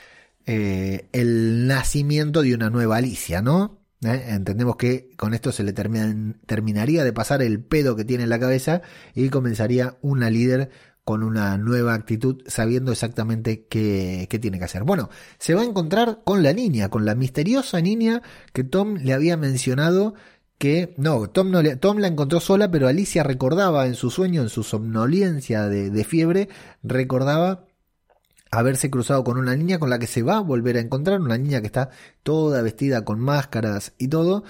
eh, 0.47 1.09
el 1.13 1.67
nacimiento 1.67 2.43
de 2.43 2.55
una 2.55 2.71
nueva 2.71 2.97
Alicia, 2.97 3.43
¿no? 3.43 3.83
¿Eh? 4.03 4.25
Entendemos 4.29 4.77
que 4.77 5.11
con 5.17 5.35
esto 5.35 5.53
se 5.53 5.63
le 5.63 5.73
terminaría 5.73 7.05
de 7.05 7.13
pasar 7.13 7.43
el 7.43 7.61
pedo 7.61 7.97
que 7.97 8.05
tiene 8.05 8.25
en 8.25 8.31
la 8.31 8.39
cabeza 8.39 8.83
y 9.15 9.29
comenzaría 9.29 9.97
una 10.01 10.31
líder 10.31 10.71
con 11.07 11.23
una 11.23 11.57
nueva 11.57 11.95
actitud, 11.95 12.43
sabiendo 12.49 12.91
exactamente 12.91 13.65
qué, 13.69 14.27
tiene 14.41 14.59
que 14.59 14.65
hacer. 14.65 14.83
Bueno, 14.83 15.09
se 15.39 15.55
va 15.55 15.61
a 15.63 15.65
encontrar 15.65 16.23
con 16.25 16.43
la 16.43 16.53
niña, 16.53 16.89
con 16.89 17.05
la 17.05 17.15
misteriosa 17.15 17.81
niña 17.81 18.23
que 18.53 18.65
Tom 18.65 18.97
le 18.97 19.13
había 19.13 19.37
mencionado 19.37 20.15
que 20.59 20.95
no, 20.97 21.31
Tom, 21.31 21.53
no 21.53 21.63
le, 21.63 21.77
Tom 21.77 21.99
la 21.99 22.09
encontró 22.09 22.41
sola, 22.41 22.73
pero 22.73 22.89
Alicia 22.89 23.23
recordaba 23.23 23.87
en 23.87 23.95
su 23.95 24.11
sueño, 24.11 24.43
en 24.43 24.49
su 24.49 24.65
somnolencia 24.65 25.69
de, 25.69 26.03
fiebre, 26.03 26.49
recordaba 26.83 27.67
haberse 28.51 28.91
cruzado 28.91 29.23
con 29.23 29.39
una 29.39 29.55
niña 29.55 29.79
con 29.79 29.91
la 29.91 30.01
que 30.01 30.09
se 30.09 30.25
va 30.25 30.39
a 30.39 30.41
volver 30.41 30.77
a 30.77 30.81
encontrar, 30.81 31.21
una 31.21 31.39
niña 31.39 31.61
que 31.61 31.69
está 31.69 31.91
toda 32.25 32.63
vestida 32.63 33.05
con 33.05 33.21
máscaras 33.21 33.93
y 33.97 34.09
todo, 34.09 34.43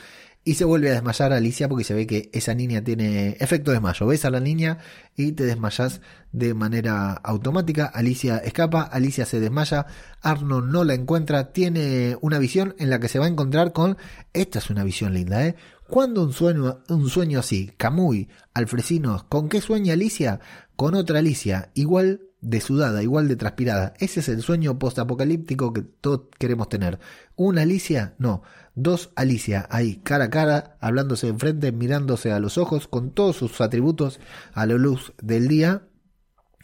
y 0.47 0.55
se 0.55 0.65
vuelve 0.65 0.91
a 0.91 0.93
desmayar 0.93 1.33
Alicia 1.33 1.69
porque 1.69 1.83
se 1.83 1.93
ve 1.93 2.07
que 2.07 2.31
esa 2.33 2.55
niña 2.55 2.85
tiene 2.85 3.37
efecto 3.41 3.73
desmayo. 3.73 4.07
Ves 4.07 4.25
a 4.25 4.31
la 4.31 4.39
niña 4.39 4.79
y 5.17 5.33
te 5.33 5.45
desmayas 5.45 6.01
de 6.31 6.55
manera 6.55 7.15
automática. 7.15 7.87
Alicia 7.87 8.39
escapa, 8.39 8.83
Alicia 8.83 9.27
se 9.27 9.41
desmaya, 9.41 9.87
Arno 10.23 10.63
no 10.63 10.85
la 10.85 10.95
encuentra, 10.95 11.53
tiene 11.53 12.17
una 12.21 12.39
visión 12.39 12.77
en 12.79 12.91
la 12.91 13.01
que 13.01 13.09
se 13.09 13.19
va 13.19 13.25
a 13.25 13.29
encontrar 13.29 13.73
con... 13.73 13.99
Esta 14.33 14.61
es 14.61 14.71
una 14.71 14.85
visión 14.85 15.15
linda, 15.15 15.45
¿eh? 15.45 15.57
Cuando 15.89 16.23
un 16.23 16.33
sueño, 16.33 16.79
un 16.91 17.11
sueño 17.11 17.41
así, 17.41 17.73
Camuy, 17.77 18.29
Alfresinos, 18.55 19.25
¿con 19.25 19.49
qué 19.49 19.61
sueña 19.61 19.95
Alicia? 19.95 20.39
Con 20.77 20.95
otra 20.95 21.19
Alicia, 21.19 21.71
igual 21.75 22.21
de 22.41 22.61
sudada, 22.61 23.03
igual 23.03 23.27
de 23.27 23.35
transpirada. 23.35 23.95
Ese 23.99 24.21
es 24.21 24.29
el 24.29 24.43
sueño 24.43 24.79
postapocalíptico 24.79 25.73
que 25.73 25.83
todos 25.83 26.23
queremos 26.39 26.69
tener. 26.69 27.01
¿Una 27.35 27.63
Alicia? 27.63 28.15
No. 28.19 28.43
Dos 28.77 29.11
Alicia, 29.17 29.67
ahí, 29.71 29.97
cara 29.97 30.27
a 30.27 30.31
cara, 30.31 30.77
hablándose 30.81 31.27
enfrente, 31.27 31.73
mirándose 31.73 32.31
a 32.31 32.39
los 32.39 32.59
ojos, 32.59 32.87
con 32.87 33.11
todos 33.11 33.37
sus 33.37 33.61
atributos 33.61 34.21
a 34.53 34.67
la 34.67 34.75
luz 34.75 35.15
del 35.21 35.49
día 35.49 35.89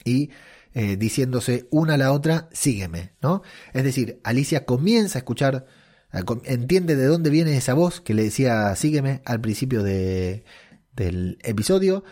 y 0.05 0.31
eh, 0.75 0.97
diciéndose 0.97 1.67
una 1.71 1.95
a 1.95 1.97
la 1.97 2.13
otra, 2.13 2.49
sígueme, 2.53 3.15
¿no? 3.21 3.43
Es 3.73 3.83
decir, 3.83 4.21
Alicia 4.23 4.65
comienza 4.65 5.19
a 5.19 5.21
escuchar, 5.21 5.67
entiende 6.45 6.95
de 6.95 7.07
dónde 7.07 7.31
viene 7.31 7.57
esa 7.57 7.75
voz 7.75 8.01
que 8.01 8.15
le 8.15 8.23
decía 8.23 8.77
sígueme 8.77 9.23
al 9.25 9.41
principio 9.41 9.83
de, 9.83 10.45
del 10.95 11.39
episodio 11.43 12.05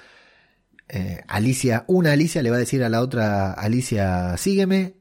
eh, 0.93 1.23
Alicia, 1.29 1.85
una 1.87 2.13
Alicia 2.13 2.43
le 2.43 2.51
va 2.51 2.57
a 2.57 2.61
decir 2.61 2.83
a 2.83 2.89
la 2.89 3.01
otra 3.01 3.53
Alicia, 3.53 4.37
sígueme. 4.37 4.97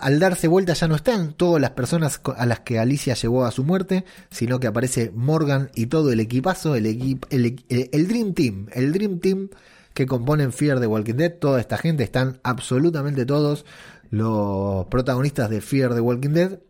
Al 0.00 0.18
darse 0.20 0.48
vuelta 0.48 0.74
ya 0.74 0.88
no 0.88 0.94
están 0.94 1.32
todas 1.34 1.60
las 1.60 1.70
personas 1.70 2.20
a 2.36 2.46
las 2.46 2.60
que 2.60 2.78
Alicia 2.78 3.14
llevó 3.14 3.44
a 3.44 3.50
su 3.50 3.64
muerte, 3.64 4.04
sino 4.30 4.60
que 4.60 4.66
aparece 4.66 5.10
Morgan 5.14 5.70
y 5.74 5.86
todo 5.86 6.12
el 6.12 6.20
equipazo, 6.20 6.74
el, 6.74 6.86
el, 6.86 8.08
Dream 8.08 8.34
Team, 8.34 8.68
el 8.72 8.92
Dream 8.92 9.20
Team 9.20 9.50
que 9.92 10.06
componen 10.06 10.52
Fear 10.52 10.80
the 10.80 10.86
Walking 10.86 11.14
Dead. 11.14 11.32
Toda 11.38 11.60
esta 11.60 11.78
gente 11.78 12.04
están 12.04 12.40
absolutamente 12.42 13.26
todos 13.26 13.64
los 14.10 14.86
protagonistas 14.86 15.50
de 15.50 15.60
Fear 15.60 15.94
the 15.94 16.00
Walking 16.00 16.30
Dead. 16.30 16.60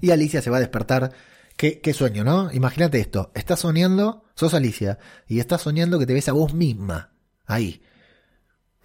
Y 0.00 0.10
Alicia 0.10 0.42
se 0.42 0.50
va 0.50 0.58
a 0.58 0.60
despertar. 0.60 1.12
Qué, 1.56 1.80
qué 1.80 1.92
sueño, 1.92 2.22
¿no? 2.22 2.52
Imagínate 2.52 3.00
esto. 3.00 3.32
Estás 3.34 3.60
soñando, 3.60 4.22
sos 4.36 4.54
Alicia, 4.54 5.00
y 5.26 5.40
estás 5.40 5.62
soñando 5.62 5.98
que 5.98 6.06
te 6.06 6.14
ves 6.14 6.28
a 6.28 6.32
vos 6.32 6.54
misma 6.54 7.10
ahí, 7.48 7.82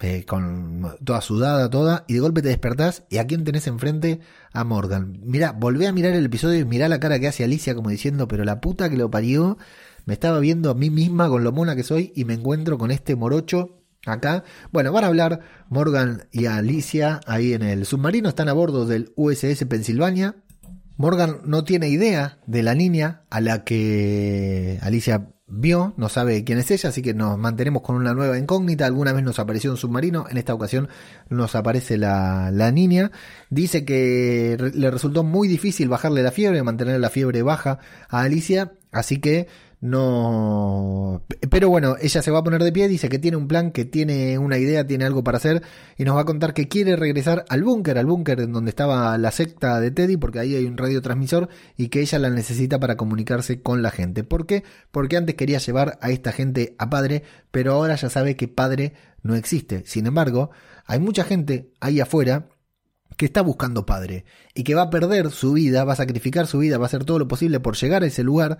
eh, 0.00 0.24
con 0.26 0.96
toda 1.04 1.20
sudada, 1.20 1.70
toda, 1.70 2.04
y 2.08 2.14
de 2.14 2.20
golpe 2.20 2.42
te 2.42 2.48
despertás 2.48 3.04
y 3.10 3.18
a 3.18 3.26
quién 3.26 3.44
tenés 3.44 3.66
enfrente 3.66 4.20
a 4.52 4.64
Morgan. 4.64 5.20
Mira, 5.22 5.52
volvé 5.52 5.86
a 5.86 5.92
mirar 5.92 6.14
el 6.14 6.26
episodio 6.26 6.58
y 6.58 6.64
mirá 6.64 6.88
la 6.88 7.00
cara 7.00 7.18
que 7.20 7.28
hace 7.28 7.44
Alicia 7.44 7.74
como 7.74 7.90
diciendo, 7.90 8.26
pero 8.28 8.44
la 8.44 8.60
puta 8.60 8.90
que 8.90 8.96
lo 8.96 9.10
parió, 9.10 9.56
me 10.04 10.14
estaba 10.14 10.40
viendo 10.40 10.70
a 10.70 10.74
mí 10.74 10.90
misma 10.90 11.28
con 11.28 11.44
lo 11.44 11.52
mona 11.52 11.76
que 11.76 11.84
soy 11.84 12.12
y 12.14 12.24
me 12.24 12.34
encuentro 12.34 12.76
con 12.76 12.90
este 12.90 13.16
morocho 13.16 13.80
acá. 14.04 14.44
Bueno, 14.72 14.92
van 14.92 15.04
a 15.04 15.08
hablar 15.08 15.40
Morgan 15.68 16.28
y 16.32 16.46
Alicia 16.46 17.20
ahí 17.26 17.52
en 17.52 17.62
el 17.62 17.86
submarino, 17.86 18.28
están 18.28 18.48
a 18.48 18.52
bordo 18.52 18.86
del 18.86 19.12
USS 19.16 19.64
Pensilvania. 19.66 20.36
Morgan 20.96 21.40
no 21.44 21.64
tiene 21.64 21.88
idea 21.88 22.38
de 22.46 22.62
la 22.62 22.74
niña 22.74 23.22
a 23.30 23.40
la 23.40 23.64
que 23.64 24.78
Alicia 24.82 25.33
vio, 25.46 25.94
no 25.96 26.08
sabe 26.08 26.42
quién 26.44 26.58
es 26.58 26.70
ella, 26.70 26.88
así 26.88 27.02
que 27.02 27.14
nos 27.14 27.38
mantenemos 27.38 27.82
con 27.82 27.96
una 27.96 28.14
nueva 28.14 28.38
incógnita. 28.38 28.86
Alguna 28.86 29.12
vez 29.12 29.24
nos 29.24 29.38
apareció 29.38 29.70
un 29.70 29.76
submarino, 29.76 30.26
en 30.28 30.38
esta 30.38 30.54
ocasión 30.54 30.88
nos 31.28 31.54
aparece 31.54 31.98
la, 31.98 32.50
la 32.50 32.72
niña. 32.72 33.10
Dice 33.50 33.84
que 33.84 34.56
le 34.74 34.90
resultó 34.90 35.22
muy 35.22 35.48
difícil 35.48 35.88
bajarle 35.88 36.22
la 36.22 36.32
fiebre, 36.32 36.62
mantener 36.62 37.00
la 37.00 37.10
fiebre 37.10 37.42
baja 37.42 37.78
a 38.08 38.22
Alicia, 38.22 38.72
así 38.90 39.20
que 39.20 39.48
no... 39.84 41.22
Pero 41.50 41.68
bueno, 41.68 41.96
ella 42.00 42.22
se 42.22 42.30
va 42.30 42.38
a 42.38 42.42
poner 42.42 42.64
de 42.64 42.72
pie, 42.72 42.88
dice 42.88 43.10
que 43.10 43.18
tiene 43.18 43.36
un 43.36 43.46
plan, 43.46 43.70
que 43.70 43.84
tiene 43.84 44.38
una 44.38 44.56
idea, 44.56 44.86
tiene 44.86 45.04
algo 45.04 45.22
para 45.22 45.36
hacer 45.36 45.62
y 45.98 46.04
nos 46.04 46.16
va 46.16 46.22
a 46.22 46.24
contar 46.24 46.54
que 46.54 46.68
quiere 46.68 46.96
regresar 46.96 47.44
al 47.50 47.62
búnker, 47.62 47.98
al 47.98 48.06
búnker 48.06 48.40
en 48.40 48.54
donde 48.54 48.70
estaba 48.70 49.18
la 49.18 49.30
secta 49.30 49.78
de 49.80 49.90
Teddy, 49.90 50.16
porque 50.16 50.38
ahí 50.38 50.56
hay 50.56 50.64
un 50.64 50.78
radiotransmisor 50.78 51.50
y 51.76 51.88
que 51.88 52.00
ella 52.00 52.18
la 52.18 52.30
necesita 52.30 52.80
para 52.80 52.96
comunicarse 52.96 53.60
con 53.60 53.82
la 53.82 53.90
gente. 53.90 54.24
¿Por 54.24 54.46
qué? 54.46 54.64
Porque 54.90 55.18
antes 55.18 55.34
quería 55.34 55.58
llevar 55.58 55.98
a 56.00 56.10
esta 56.10 56.32
gente 56.32 56.74
a 56.78 56.88
padre, 56.88 57.22
pero 57.50 57.74
ahora 57.74 57.94
ya 57.96 58.08
sabe 58.08 58.36
que 58.36 58.48
padre 58.48 58.94
no 59.22 59.34
existe. 59.34 59.82
Sin 59.84 60.06
embargo, 60.06 60.50
hay 60.86 60.98
mucha 60.98 61.24
gente 61.24 61.74
ahí 61.80 62.00
afuera 62.00 62.48
que 63.18 63.26
está 63.26 63.42
buscando 63.42 63.84
padre 63.84 64.24
y 64.54 64.64
que 64.64 64.74
va 64.74 64.82
a 64.82 64.90
perder 64.90 65.30
su 65.30 65.52
vida, 65.52 65.84
va 65.84 65.92
a 65.92 65.96
sacrificar 65.96 66.46
su 66.46 66.60
vida, 66.60 66.78
va 66.78 66.84
a 66.84 66.86
hacer 66.86 67.04
todo 67.04 67.18
lo 67.18 67.28
posible 67.28 67.60
por 67.60 67.76
llegar 67.76 68.02
a 68.02 68.06
ese 68.06 68.22
lugar 68.22 68.58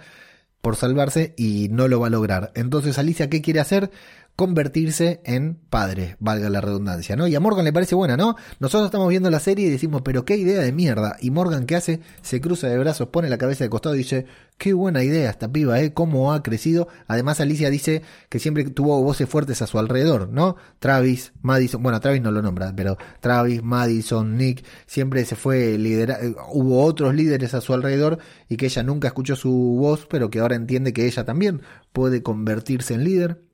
por 0.65 0.77
salvarse 0.77 1.35
y 1.37 1.69
no 1.71 1.89
lo 1.89 2.01
va 2.01 2.07
a 2.07 2.11
lograr. 2.11 2.51
Entonces 2.55 2.99
Alicia, 2.99 3.29
¿qué 3.29 3.43
quiere 3.43 3.61
hacer? 3.61 3.91
Convertirse 4.37 5.21
en 5.25 5.55
padre, 5.71 6.17
valga 6.19 6.51
la 6.51 6.61
redundancia, 6.61 7.15
¿no? 7.15 7.29
Y 7.29 7.37
a 7.37 7.41
Morgan 7.41 7.65
le 7.65 7.73
parece 7.73 7.95
buena, 7.95 8.17
¿no? 8.17 8.35
Nosotros 8.59 8.87
estamos 8.87 9.09
viendo 9.09 9.31
la 9.31 9.39
serie 9.39 9.69
y 9.69 9.71
decimos, 9.71 10.03
pero 10.03 10.25
qué 10.25 10.37
idea 10.37 10.61
de 10.61 10.73
mierda. 10.73 11.17
Y 11.21 11.31
Morgan, 11.31 11.67
¿qué 11.67 11.77
hace? 11.77 12.01
Se 12.23 12.41
cruza 12.41 12.67
de 12.67 12.77
brazos, 12.79 13.09
pone 13.09 13.29
la 13.29 13.39
cabeza 13.39 13.63
de 13.63 13.71
costado 13.71 13.95
y 13.95 13.99
dice, 13.99 14.27
qué 14.59 14.73
buena 14.73 15.05
idea 15.05 15.31
esta 15.31 15.53
piba, 15.53 15.81
¿eh? 15.81 15.93
Cómo 15.95 16.33
ha 16.33 16.43
crecido. 16.43 16.89
Además, 17.07 17.41
Alicia 17.41 17.71
dice 17.71 18.03
que 18.29 18.41
siempre 18.41 18.65
tuvo 18.65 19.01
voces 19.05 19.29
fuertes 19.29 19.63
a 19.63 19.69
su 19.69 19.79
alrededor, 19.79 20.29
¿no? 20.29 20.57
Travis, 20.81 21.33
Madison, 21.43 21.81
bueno, 21.83 22.01
Travis 22.01 22.23
no 22.23 22.33
lo 22.33 22.43
nombra, 22.43 22.75
pero 22.75 22.99
Travis, 23.21 23.63
Madison, 23.63 24.37
Nick, 24.37 24.65
siempre 24.87 25.25
se 25.27 25.37
fue 25.37 25.79
liderar, 25.79 26.19
hubo 26.53 26.83
otros 26.83 27.15
líderes 27.15 27.55
a 27.55 27.61
su 27.61 27.73
alrededor 27.73 28.19
y 28.49 28.57
que 28.57 28.67
ella 28.67 28.83
nunca 28.83 29.09
escuchó 29.09 29.37
su 29.37 29.53
voz, 29.79 30.07
pero 30.11 30.29
que 30.29 30.41
ahora 30.41 30.57
entiende 30.57 30.93
que 30.93 31.07
ella 31.07 31.25
también 31.25 31.63
puede 31.93 32.25
convertirse 32.25 32.95
en 32.95 33.05
líder 33.05 33.54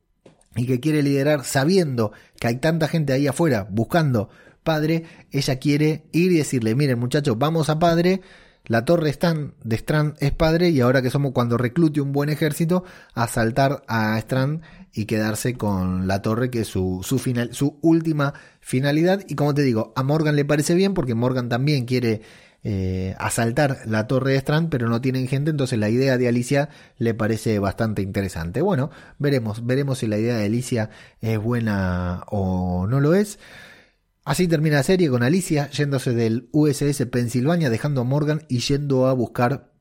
y 0.57 0.67
que 0.67 0.81
quiere 0.81 1.03
liderar 1.03 1.45
sabiendo 1.45 2.13
que 2.39 2.49
hay 2.49 2.57
tanta 2.57 2.89
gente 2.89 3.13
ahí 3.13 3.27
afuera 3.27 3.67
buscando 3.71 4.29
padre, 4.63 5.05
ella 5.31 5.59
quiere 5.59 6.05
ir 6.13 6.33
y 6.33 6.39
decirle, 6.39 6.75
miren 6.75 6.99
muchachos, 6.99 7.39
vamos 7.39 7.71
a 7.71 7.79
padre, 7.79 8.21
la 8.67 8.85
torre 8.85 9.11
Stan 9.11 9.55
de 9.65 9.77
Strand 9.77 10.17
es 10.21 10.33
padre 10.33 10.71
y 10.71 10.81
ahora 10.81 11.03
que 11.03 11.11
somos 11.11 11.33
cuando 11.33 11.57
reclute 11.57 12.01
un 12.01 12.13
buen 12.13 12.29
ejército, 12.29 12.85
asaltar 13.15 13.83
a 13.89 14.19
Strand 14.19 14.63
y 14.93 15.07
quedarse 15.07 15.55
con 15.55 16.07
la 16.07 16.21
torre 16.21 16.51
que 16.51 16.61
es 16.61 16.69
su, 16.69 17.01
su, 17.03 17.19
final, 17.19 17.55
su 17.55 17.79
última 17.81 18.35
finalidad. 18.61 19.25
Y 19.29 19.35
como 19.35 19.55
te 19.55 19.63
digo, 19.63 19.93
a 19.97 20.03
Morgan 20.03 20.37
le 20.37 20.45
parece 20.45 20.75
bien 20.75 20.95
porque 20.95 21.15
Morgan 21.15 21.49
también 21.49 21.85
quiere 21.85 22.23
eh, 22.63 23.15
asaltar 23.19 23.79
la 23.87 24.07
torre 24.07 24.33
de 24.33 24.39
Strand, 24.39 24.69
pero 24.69 24.89
no 24.89 25.01
tienen 25.01 25.29
gente, 25.29 25.51
entonces 25.51 25.79
la 25.79 25.89
idea 25.89 26.19
de 26.19 26.29
Alicia 26.29 26.69
le 26.99 27.15
parece 27.15 27.59
bastante 27.59 28.03
interesante. 28.03 28.61
Bueno, 28.61 28.91
veremos, 29.19 29.65
veremos 29.65 29.99
si 29.99 30.07
la 30.07 30.19
idea 30.19 30.37
de 30.37 30.45
Alicia 30.45 30.91
es 31.21 31.39
buena 31.39 32.25
o 32.29 32.87
no 32.87 33.01
lo 33.01 33.15
es. 33.15 33.39
Así 34.25 34.47
termina 34.47 34.77
la 34.77 34.83
serie 34.83 35.09
con 35.09 35.23
Alicia 35.23 35.71
yéndose 35.71 36.13
del 36.15 36.49
USS 36.53 37.07
Pensilvania, 37.07 37.71
dejando 37.71 38.03
a 38.03 38.05
Morgan 38.05 38.43
y 38.49 38.59
yendo 38.59 39.07
a 39.07 39.15
buscar 39.15 39.73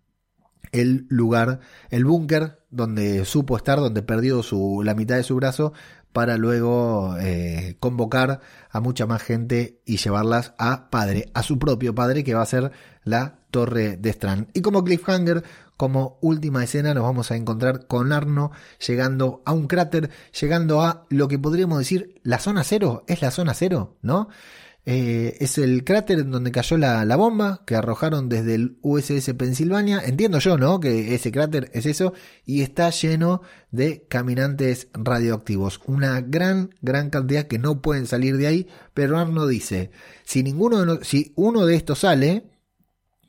el 0.71 1.05
lugar, 1.09 1.59
el 1.89 2.05
búnker 2.05 2.59
donde 2.69 3.25
supo 3.25 3.57
estar, 3.57 3.79
donde 3.79 4.03
perdió 4.03 4.43
su, 4.43 4.81
la 4.83 4.95
mitad 4.95 5.15
de 5.15 5.23
su 5.23 5.35
brazo 5.35 5.73
para 6.13 6.37
luego 6.37 7.15
eh, 7.19 7.75
convocar 7.79 8.41
a 8.69 8.79
mucha 8.79 9.05
más 9.05 9.21
gente 9.21 9.81
y 9.85 9.97
llevarlas 9.97 10.53
a 10.57 10.89
padre, 10.89 11.29
a 11.33 11.43
su 11.43 11.59
propio 11.59 11.93
padre, 11.93 12.23
que 12.23 12.33
va 12.33 12.41
a 12.41 12.47
ser 12.47 12.71
la 13.03 13.39
Torre 13.51 13.97
de 13.97 14.09
Strand. 14.09 14.49
Y 14.53 14.61
como 14.61 14.83
cliffhanger, 14.83 15.43
como 15.77 16.17
última 16.21 16.63
escena, 16.63 16.93
nos 16.93 17.03
vamos 17.03 17.31
a 17.31 17.35
encontrar 17.35 17.87
con 17.87 18.11
Arno 18.11 18.51
llegando 18.85 19.41
a 19.45 19.53
un 19.53 19.67
cráter, 19.67 20.09
llegando 20.39 20.81
a 20.81 21.05
lo 21.09 21.27
que 21.27 21.39
podríamos 21.39 21.79
decir 21.79 22.19
la 22.23 22.39
zona 22.39 22.63
cero, 22.63 23.03
es 23.07 23.21
la 23.21 23.31
zona 23.31 23.53
cero, 23.53 23.97
¿no? 24.01 24.29
Eh, 24.91 25.37
es 25.39 25.59
el 25.59 25.83
cráter 25.83 26.17
en 26.17 26.31
donde 26.31 26.51
cayó 26.51 26.75
la, 26.75 27.15
bomba 27.15 27.61
que 27.67 27.75
arrojaron 27.75 28.27
desde 28.27 28.55
el 28.55 28.79
USS 28.81 29.35
Pensilvania. 29.35 30.01
Entiendo 30.03 30.39
yo, 30.39 30.57
¿no? 30.57 30.79
Que 30.79 31.13
ese 31.13 31.31
cráter 31.31 31.69
es 31.75 31.85
eso 31.85 32.13
y 32.43 32.63
está 32.63 32.89
lleno 32.89 33.43
de 33.69 34.07
caminantes 34.09 34.87
radioactivos. 34.93 35.79
Una 35.85 36.21
gran, 36.21 36.73
gran 36.81 37.11
cantidad 37.11 37.45
que 37.45 37.59
no 37.59 37.83
pueden 37.83 38.07
salir 38.07 38.37
de 38.37 38.47
ahí. 38.47 38.67
Pero 38.95 39.19
Arno 39.19 39.45
dice, 39.45 39.91
si 40.23 40.41
ninguno 40.41 40.83
de 40.83 41.05
si 41.05 41.33
uno 41.35 41.67
de 41.67 41.75
estos 41.75 41.99
sale, 41.99 42.49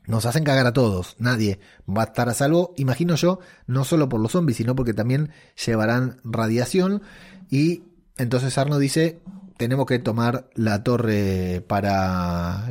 nos 0.07 0.25
hacen 0.25 0.43
cagar 0.43 0.65
a 0.65 0.73
todos. 0.73 1.15
Nadie 1.19 1.59
va 1.87 2.01
a 2.01 2.05
estar 2.05 2.27
a 2.27 2.33
salvo, 2.33 2.73
imagino 2.75 3.13
yo, 3.13 3.37
no 3.67 3.85
solo 3.85 4.09
por 4.09 4.19
los 4.19 4.31
zombies, 4.31 4.57
sino 4.57 4.75
porque 4.75 4.95
también 4.95 5.29
llevarán 5.63 6.21
radiación. 6.23 7.03
Y 7.51 7.83
entonces 8.17 8.57
Arno 8.57 8.79
dice, 8.79 9.21
tenemos 9.61 9.85
que 9.85 9.99
tomar 9.99 10.49
la 10.55 10.81
torre 10.81 11.63
para 11.67 12.65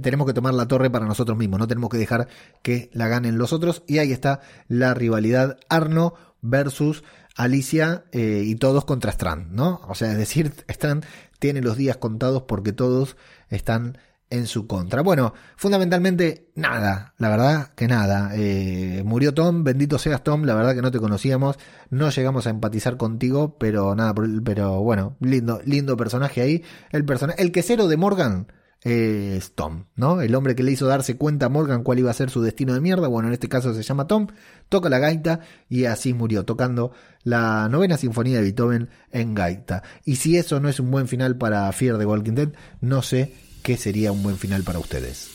tenemos 0.00 0.26
que 0.26 0.32
tomar 0.32 0.54
la 0.54 0.66
torre 0.66 0.88
para 0.88 1.04
nosotros 1.04 1.36
mismos 1.36 1.60
no 1.60 1.68
tenemos 1.68 1.90
que 1.90 1.98
dejar 1.98 2.28
que 2.62 2.88
la 2.94 3.08
ganen 3.08 3.36
los 3.36 3.52
otros. 3.52 3.82
Y 3.86 3.98
ahí 3.98 4.10
está 4.10 4.40
la 4.66 4.94
rivalidad 4.94 5.58
Arno 5.68 6.14
versus 6.40 7.04
Alicia 7.36 8.04
eh, 8.12 8.42
y 8.46 8.54
todos 8.54 8.86
contra 8.86 9.12
Strand 9.12 9.52
no 9.52 9.82
o 9.86 9.94
sea 9.94 10.12
es 10.12 10.16
decir 10.16 10.54
Strand 10.66 11.04
tiene 11.38 11.60
los 11.60 11.76
días 11.76 11.98
contados 11.98 12.44
porque 12.44 12.72
todos 12.72 13.18
están 13.50 13.98
en 14.30 14.46
su 14.46 14.66
contra. 14.66 15.02
Bueno, 15.02 15.34
fundamentalmente 15.56 16.50
nada, 16.54 17.14
la 17.18 17.28
verdad 17.28 17.74
que 17.74 17.88
nada. 17.88 18.30
Eh, 18.34 19.02
murió 19.04 19.34
Tom, 19.34 19.64
bendito 19.64 19.98
seas 19.98 20.22
Tom, 20.22 20.44
la 20.44 20.54
verdad 20.54 20.74
que 20.74 20.82
no 20.82 20.92
te 20.92 21.00
conocíamos, 21.00 21.58
no 21.90 22.10
llegamos 22.10 22.46
a 22.46 22.50
empatizar 22.50 22.96
contigo, 22.96 23.58
pero 23.58 23.94
nada, 23.96 24.14
pero 24.44 24.80
bueno, 24.82 25.16
lindo, 25.20 25.60
lindo 25.64 25.96
personaje 25.96 26.40
ahí. 26.40 26.64
El 26.90 27.04
personaje, 27.04 27.42
el 27.42 27.50
quesero 27.50 27.88
de 27.88 27.96
Morgan 27.96 28.46
es 28.82 29.52
Tom, 29.54 29.86
¿no? 29.94 30.22
El 30.22 30.34
hombre 30.34 30.54
que 30.54 30.62
le 30.62 30.72
hizo 30.72 30.86
darse 30.86 31.16
cuenta 31.16 31.46
a 31.46 31.48
Morgan 31.50 31.82
cuál 31.82 31.98
iba 31.98 32.10
a 32.10 32.14
ser 32.14 32.30
su 32.30 32.40
destino 32.40 32.72
de 32.72 32.80
mierda, 32.80 33.08
bueno, 33.08 33.28
en 33.28 33.34
este 33.34 33.48
caso 33.48 33.74
se 33.74 33.82
llama 33.82 34.06
Tom, 34.06 34.28
toca 34.68 34.88
la 34.88 34.98
gaita 34.98 35.40
y 35.68 35.84
así 35.84 36.14
murió, 36.14 36.44
tocando 36.44 36.92
la 37.22 37.68
novena 37.68 37.98
sinfonía 37.98 38.36
de 38.36 38.42
Beethoven 38.42 38.88
en 39.10 39.34
gaita. 39.34 39.82
Y 40.04 40.16
si 40.16 40.38
eso 40.38 40.60
no 40.60 40.68
es 40.68 40.80
un 40.80 40.90
buen 40.90 41.08
final 41.08 41.36
para 41.36 41.70
Fear 41.72 41.98
de 41.98 42.06
Walking 42.06 42.32
Dead, 42.32 42.52
no 42.80 43.02
sé 43.02 43.49
qué 43.62 43.76
sería 43.76 44.12
un 44.12 44.22
buen 44.22 44.36
final 44.36 44.62
para 44.62 44.78
ustedes. 44.78 45.28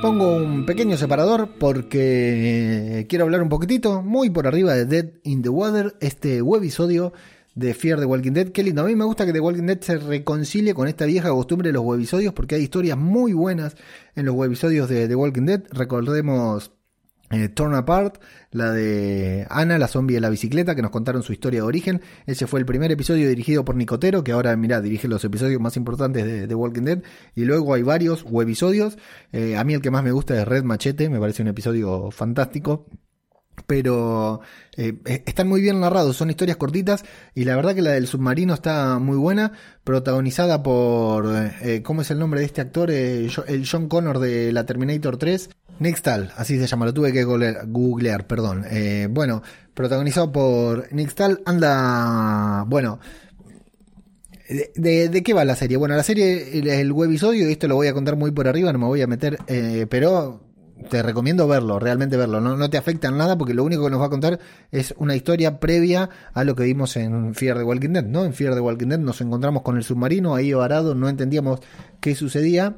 Pongo 0.00 0.36
un 0.36 0.64
pequeño 0.64 0.96
separador 0.96 1.48
porque 1.58 3.04
quiero 3.08 3.24
hablar 3.24 3.42
un 3.42 3.48
poquitito, 3.48 4.00
muy 4.00 4.30
por 4.30 4.46
arriba 4.46 4.74
de 4.74 4.84
Dead 4.86 5.06
in 5.24 5.42
the 5.42 5.48
Water, 5.48 5.96
este 6.00 6.40
webisodio 6.40 7.12
de 7.56 7.74
Fear 7.74 7.98
the 7.98 8.04
Walking 8.04 8.32
Dead. 8.32 8.48
Qué 8.50 8.62
lindo, 8.62 8.82
a 8.82 8.84
mí 8.84 8.94
me 8.94 9.04
gusta 9.04 9.26
que 9.26 9.32
The 9.32 9.40
Walking 9.40 9.66
Dead 9.66 9.80
se 9.80 9.98
reconcilie 9.98 10.72
con 10.72 10.86
esta 10.86 11.04
vieja 11.04 11.30
costumbre 11.30 11.70
de 11.70 11.72
los 11.72 11.82
webisodios 11.82 12.32
porque 12.32 12.54
hay 12.54 12.62
historias 12.62 12.96
muy 12.96 13.32
buenas 13.32 13.76
en 14.14 14.26
los 14.26 14.36
webisodios 14.36 14.88
de 14.88 15.08
The 15.08 15.16
Walking 15.16 15.46
Dead. 15.46 15.64
Recordemos 15.72 16.70
eh, 17.30 17.48
Torn 17.48 17.74
Apart, 17.74 18.22
la 18.50 18.72
de 18.72 19.46
Ana, 19.50 19.78
la 19.78 19.88
zombie 19.88 20.14
de 20.14 20.20
la 20.20 20.30
bicicleta, 20.30 20.74
que 20.74 20.82
nos 20.82 20.90
contaron 20.90 21.22
su 21.22 21.32
historia 21.32 21.60
de 21.60 21.66
origen. 21.66 22.00
Ese 22.26 22.46
fue 22.46 22.60
el 22.60 22.66
primer 22.66 22.90
episodio 22.90 23.28
dirigido 23.28 23.64
por 23.64 23.76
Nicotero, 23.76 24.24
que 24.24 24.32
ahora, 24.32 24.56
mira, 24.56 24.80
dirige 24.80 25.08
los 25.08 25.24
episodios 25.24 25.60
más 25.60 25.76
importantes 25.76 26.48
de, 26.48 26.54
Walking 26.54 26.82
Dead. 26.82 27.02
Y 27.34 27.44
luego 27.44 27.74
hay 27.74 27.82
varios 27.82 28.24
webisodios. 28.24 28.98
Eh, 29.32 29.56
a 29.56 29.64
mí 29.64 29.74
el 29.74 29.80
que 29.80 29.90
más 29.90 30.02
me 30.02 30.12
gusta 30.12 30.40
es 30.40 30.48
Red 30.48 30.64
Machete, 30.64 31.08
me 31.10 31.20
parece 31.20 31.42
un 31.42 31.48
episodio 31.48 32.10
fantástico 32.10 32.86
pero 33.66 34.40
eh, 34.76 34.94
e, 35.04 35.22
están 35.26 35.48
muy 35.48 35.60
bien 35.60 35.80
narrados, 35.80 36.16
son 36.16 36.30
historias 36.30 36.56
cortitas 36.56 37.04
y 37.34 37.44
la 37.44 37.56
verdad 37.56 37.74
que 37.74 37.82
la 37.82 37.92
del 37.92 38.06
submarino 38.06 38.54
está 38.54 38.98
muy 38.98 39.16
buena, 39.16 39.52
protagonizada 39.84 40.62
por, 40.62 41.32
eh, 41.62 41.82
¿cómo 41.82 42.02
es 42.02 42.10
el 42.10 42.18
nombre 42.18 42.40
de 42.40 42.46
este 42.46 42.60
actor? 42.60 42.90
el 42.90 43.66
John 43.70 43.88
Connor 43.88 44.18
de 44.18 44.52
la 44.52 44.66
Terminator 44.66 45.16
3, 45.16 45.50
Nick 45.80 45.96
Stahl, 45.96 46.32
así 46.36 46.58
se 46.58 46.66
llama, 46.66 46.86
lo 46.86 46.94
tuve 46.94 47.12
que 47.12 47.24
googlear, 47.24 48.26
perdón. 48.26 48.64
Eh, 48.70 49.08
bueno, 49.10 49.42
protagonizado 49.74 50.32
por 50.32 50.88
Stahl, 51.08 51.40
anda, 51.46 52.64
bueno, 52.66 52.98
de, 54.74 55.22
qué 55.24 55.34
va 55.34 55.44
la 55.44 55.54
serie? 55.54 55.76
Bueno, 55.76 55.94
la 55.94 56.02
serie, 56.02 56.58
el, 56.58 56.68
el 56.68 56.92
webisodio, 56.92 57.48
esto 57.48 57.68
lo 57.68 57.76
voy 57.76 57.86
a 57.86 57.92
contar 57.92 58.16
muy 58.16 58.30
por 58.30 58.48
arriba, 58.48 58.72
no 58.72 58.78
me 58.78 58.86
voy 58.86 59.02
a 59.02 59.06
meter, 59.06 59.38
eh, 59.46 59.86
pero 59.88 60.47
te 60.88 61.02
recomiendo 61.02 61.46
verlo, 61.46 61.78
realmente 61.78 62.16
verlo. 62.16 62.40
No, 62.40 62.56
no 62.56 62.70
te 62.70 62.76
afecta 62.76 63.08
en 63.08 63.16
nada 63.16 63.36
porque 63.36 63.54
lo 63.54 63.64
único 63.64 63.84
que 63.84 63.90
nos 63.90 64.00
va 64.00 64.06
a 64.06 64.10
contar 64.10 64.38
es 64.70 64.94
una 64.98 65.14
historia 65.14 65.60
previa 65.60 66.10
a 66.32 66.44
lo 66.44 66.54
que 66.54 66.64
vimos 66.64 66.96
en 66.96 67.34
Fear 67.34 67.58
the 67.58 67.64
Walking 67.64 67.90
Dead, 67.90 68.04
¿no? 68.04 68.24
En 68.24 68.34
Fear 68.34 68.54
the 68.54 68.60
Walking 68.60 68.88
Dead 68.88 68.98
nos 68.98 69.20
encontramos 69.20 69.62
con 69.62 69.76
el 69.76 69.84
submarino 69.84 70.34
ahí 70.34 70.52
varado, 70.52 70.94
no 70.94 71.08
entendíamos 71.08 71.60
qué 72.00 72.14
sucedía 72.14 72.76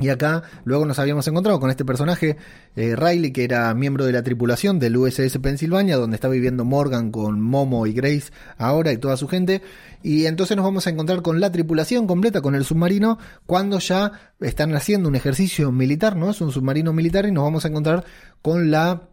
Y 0.00 0.08
acá 0.08 0.42
luego 0.64 0.86
nos 0.86 0.98
habíamos 0.98 1.28
encontrado 1.28 1.60
con 1.60 1.68
este 1.68 1.84
personaje, 1.84 2.38
eh, 2.76 2.96
Riley, 2.96 3.30
que 3.30 3.44
era 3.44 3.72
miembro 3.74 4.06
de 4.06 4.12
la 4.12 4.22
tripulación 4.22 4.78
del 4.78 4.96
USS 4.96 5.38
Pennsylvania, 5.38 5.96
donde 5.96 6.16
está 6.16 6.28
viviendo 6.28 6.64
Morgan 6.64 7.12
con 7.12 7.40
Momo 7.42 7.86
y 7.86 7.92
Grace 7.92 8.32
ahora 8.56 8.92
y 8.92 8.96
toda 8.96 9.18
su 9.18 9.28
gente. 9.28 9.60
Y 10.02 10.24
entonces 10.24 10.56
nos 10.56 10.64
vamos 10.64 10.86
a 10.86 10.90
encontrar 10.90 11.20
con 11.20 11.40
la 11.40 11.52
tripulación 11.52 12.06
completa, 12.06 12.40
con 12.40 12.54
el 12.54 12.64
submarino, 12.64 13.18
cuando 13.44 13.78
ya 13.80 14.12
están 14.40 14.74
haciendo 14.74 15.10
un 15.10 15.14
ejercicio 15.14 15.70
militar, 15.72 16.16
¿no? 16.16 16.30
Es 16.30 16.40
un 16.40 16.52
submarino 16.52 16.94
militar 16.94 17.26
y 17.26 17.30
nos 17.32 17.44
vamos 17.44 17.64
a 17.64 17.68
encontrar 17.68 18.04
con 18.40 18.70
la... 18.70 19.08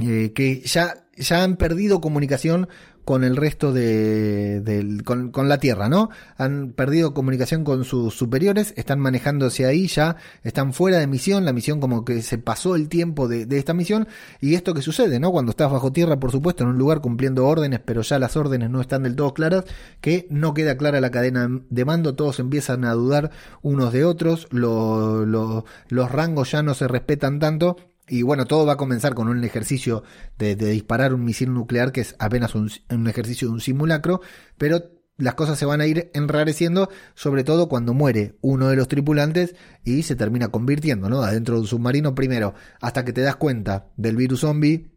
Eh, 0.00 0.32
que 0.34 0.60
ya, 0.60 1.04
ya 1.16 1.42
han 1.42 1.56
perdido 1.56 2.00
comunicación 2.00 2.68
con 3.04 3.24
el 3.24 3.36
resto 3.36 3.72
de, 3.72 5.00
con, 5.04 5.48
la 5.48 5.58
Tierra, 5.58 5.88
¿no? 5.88 6.10
Han 6.36 6.72
perdido 6.72 7.14
comunicación 7.14 7.64
con 7.64 7.84
sus 7.84 8.14
superiores, 8.14 8.74
están 8.76 9.00
manejándose 9.00 9.66
ahí 9.66 9.88
ya, 9.88 10.16
están 10.44 10.72
fuera 10.72 10.98
de 10.98 11.06
misión, 11.06 11.44
la 11.44 11.52
misión 11.52 11.80
como 11.80 12.04
que 12.04 12.22
se 12.22 12.38
pasó 12.38 12.76
el 12.76 12.88
tiempo 12.88 13.28
de, 13.28 13.46
de 13.46 13.58
esta 13.58 13.74
misión 13.74 14.06
y 14.40 14.54
esto 14.54 14.74
que 14.74 14.82
sucede, 14.82 15.18
¿no? 15.18 15.32
Cuando 15.32 15.50
estás 15.50 15.70
bajo 15.70 15.92
tierra, 15.92 16.20
por 16.20 16.30
supuesto, 16.30 16.62
en 16.62 16.70
un 16.70 16.78
lugar 16.78 17.00
cumpliendo 17.00 17.46
órdenes, 17.46 17.80
pero 17.80 18.02
ya 18.02 18.18
las 18.18 18.36
órdenes 18.36 18.70
no 18.70 18.80
están 18.80 19.02
del 19.02 19.16
todo 19.16 19.34
claras, 19.34 19.64
que 20.00 20.26
no 20.30 20.54
queda 20.54 20.76
clara 20.76 21.00
la 21.00 21.10
cadena 21.10 21.48
de 21.70 21.84
mando, 21.84 22.14
todos 22.14 22.38
empiezan 22.38 22.84
a 22.84 22.92
dudar 22.92 23.30
unos 23.62 23.92
de 23.92 24.04
otros, 24.04 24.48
los 24.50 25.64
rangos 26.12 26.50
ya 26.50 26.62
no 26.62 26.74
se 26.74 26.88
respetan 26.88 27.38
tanto 27.38 27.76
y 28.12 28.20
bueno, 28.20 28.44
todo 28.44 28.66
va 28.66 28.74
a 28.74 28.76
comenzar 28.76 29.14
con 29.14 29.28
un 29.28 29.42
ejercicio 29.42 30.02
de, 30.36 30.54
disparar 30.54 31.14
un 31.14 31.24
misil 31.24 31.54
nuclear 31.54 31.92
que 31.92 32.02
es 32.02 32.14
apenas 32.18 32.54
un, 32.54 32.68
ejercicio 33.08 33.48
de 33.48 33.54
un 33.54 33.60
simulacro, 33.62 34.20
pero 34.58 34.82
las 35.16 35.34
cosas 35.34 35.58
se 35.58 35.64
van 35.64 35.80
a 35.80 35.86
ir 35.86 36.10
enrareciendo, 36.12 36.90
sobre 37.14 37.42
todo 37.42 37.70
cuando 37.70 37.94
muere 37.94 38.36
uno 38.42 38.68
de 38.68 38.76
los 38.76 38.86
tripulantes 38.88 39.54
y 39.82 40.02
se 40.02 40.14
termina 40.14 40.48
convirtiendo, 40.48 41.08
¿no? 41.08 41.22
Adentro 41.22 41.54
de 41.54 41.62
un 41.62 41.66
submarino 41.66 42.14
primero, 42.14 42.52
hasta 42.82 43.02
que 43.06 43.14
te 43.14 43.22
das 43.22 43.36
cuenta 43.36 43.86
del 43.96 44.16
virus 44.16 44.40
zombie 44.40 44.91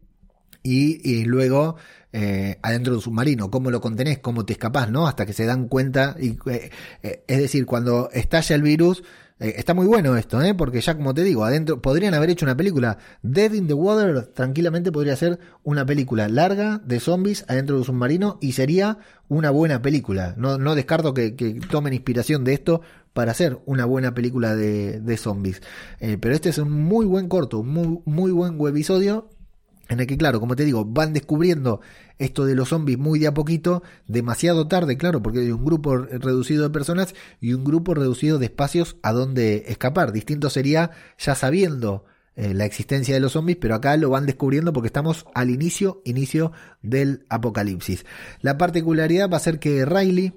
y, 0.66 1.24
luego 1.24 1.76
eh, 2.12 2.58
adentro 2.62 2.92
de 2.92 2.96
un 2.98 3.02
submarino, 3.02 3.50
cómo 3.50 3.70
lo 3.70 3.80
contenés, 3.80 4.18
cómo 4.18 4.44
te 4.44 4.54
escapás, 4.54 4.90
¿no? 4.90 5.06
Hasta 5.06 5.26
que 5.26 5.32
se 5.32 5.46
dan 5.46 5.68
cuenta, 5.68 6.16
y, 6.18 6.38
eh, 6.50 6.70
eh, 7.02 7.24
es 7.26 7.38
decir, 7.38 7.66
cuando 7.66 8.10
estalla 8.12 8.56
el 8.56 8.62
virus, 8.62 9.02
eh, 9.38 9.56
está 9.58 9.74
muy 9.74 9.86
bueno 9.86 10.16
esto, 10.16 10.40
¿eh? 10.40 10.54
porque 10.54 10.80
ya 10.80 10.96
como 10.96 11.12
te 11.12 11.22
digo, 11.22 11.44
adentro 11.44 11.82
podrían 11.82 12.14
haber 12.14 12.30
hecho 12.30 12.46
una 12.46 12.56
película. 12.56 12.96
Dead 13.22 13.52
in 13.52 13.66
the 13.66 13.74
Water 13.74 14.24
tranquilamente 14.28 14.90
podría 14.90 15.14
ser 15.14 15.38
una 15.62 15.84
película 15.84 16.26
larga 16.28 16.80
de 16.84 17.00
zombies 17.00 17.44
adentro 17.46 17.76
de 17.76 17.80
un 17.80 17.84
submarino 17.84 18.38
y 18.40 18.52
sería 18.52 18.98
una 19.28 19.50
buena 19.50 19.82
película. 19.82 20.34
No, 20.38 20.56
no 20.56 20.74
descarto 20.74 21.12
que, 21.12 21.32
tomen 21.70 21.92
inspiración 21.92 22.44
de 22.44 22.54
esto 22.54 22.80
para 23.12 23.32
hacer 23.32 23.58
una 23.66 23.84
buena 23.84 24.14
película 24.14 24.54
de, 24.56 25.00
de 25.00 25.16
zombies. 25.18 25.60
Eh, 26.00 26.16
pero 26.18 26.34
este 26.34 26.48
es 26.48 26.56
un 26.56 26.70
muy 26.70 27.04
buen 27.04 27.28
corto, 27.28 27.62
muy, 27.62 28.00
muy 28.06 28.30
buen 28.30 28.58
episodio 28.66 29.28
en 29.88 30.00
el 30.00 30.06
que, 30.06 30.16
claro, 30.16 30.40
como 30.40 30.56
te 30.56 30.64
digo, 30.64 30.84
van 30.84 31.12
descubriendo 31.12 31.80
esto 32.18 32.44
de 32.44 32.54
los 32.54 32.70
zombies 32.70 32.98
muy 32.98 33.18
de 33.18 33.28
a 33.28 33.34
poquito, 33.34 33.82
demasiado 34.06 34.66
tarde, 34.68 34.96
claro, 34.96 35.22
porque 35.22 35.40
hay 35.40 35.50
un 35.50 35.64
grupo 35.64 35.96
reducido 35.96 36.62
de 36.64 36.70
personas 36.70 37.14
y 37.40 37.52
un 37.52 37.64
grupo 37.64 37.94
reducido 37.94 38.38
de 38.38 38.46
espacios 38.46 38.96
a 39.02 39.12
donde 39.12 39.64
escapar. 39.68 40.12
Distinto 40.12 40.50
sería 40.50 40.90
ya 41.18 41.34
sabiendo 41.34 42.04
eh, 42.36 42.52
la 42.52 42.66
existencia 42.66 43.14
de 43.14 43.20
los 43.20 43.32
zombies, 43.32 43.56
pero 43.58 43.74
acá 43.74 43.96
lo 43.96 44.10
van 44.10 44.26
descubriendo 44.26 44.72
porque 44.74 44.88
estamos 44.88 45.24
al 45.34 45.48
inicio, 45.48 46.02
inicio 46.04 46.52
del 46.82 47.24
apocalipsis. 47.30 48.04
La 48.42 48.58
particularidad 48.58 49.30
va 49.30 49.38
a 49.38 49.40
ser 49.40 49.58
que 49.58 49.86
Riley, 49.86 50.34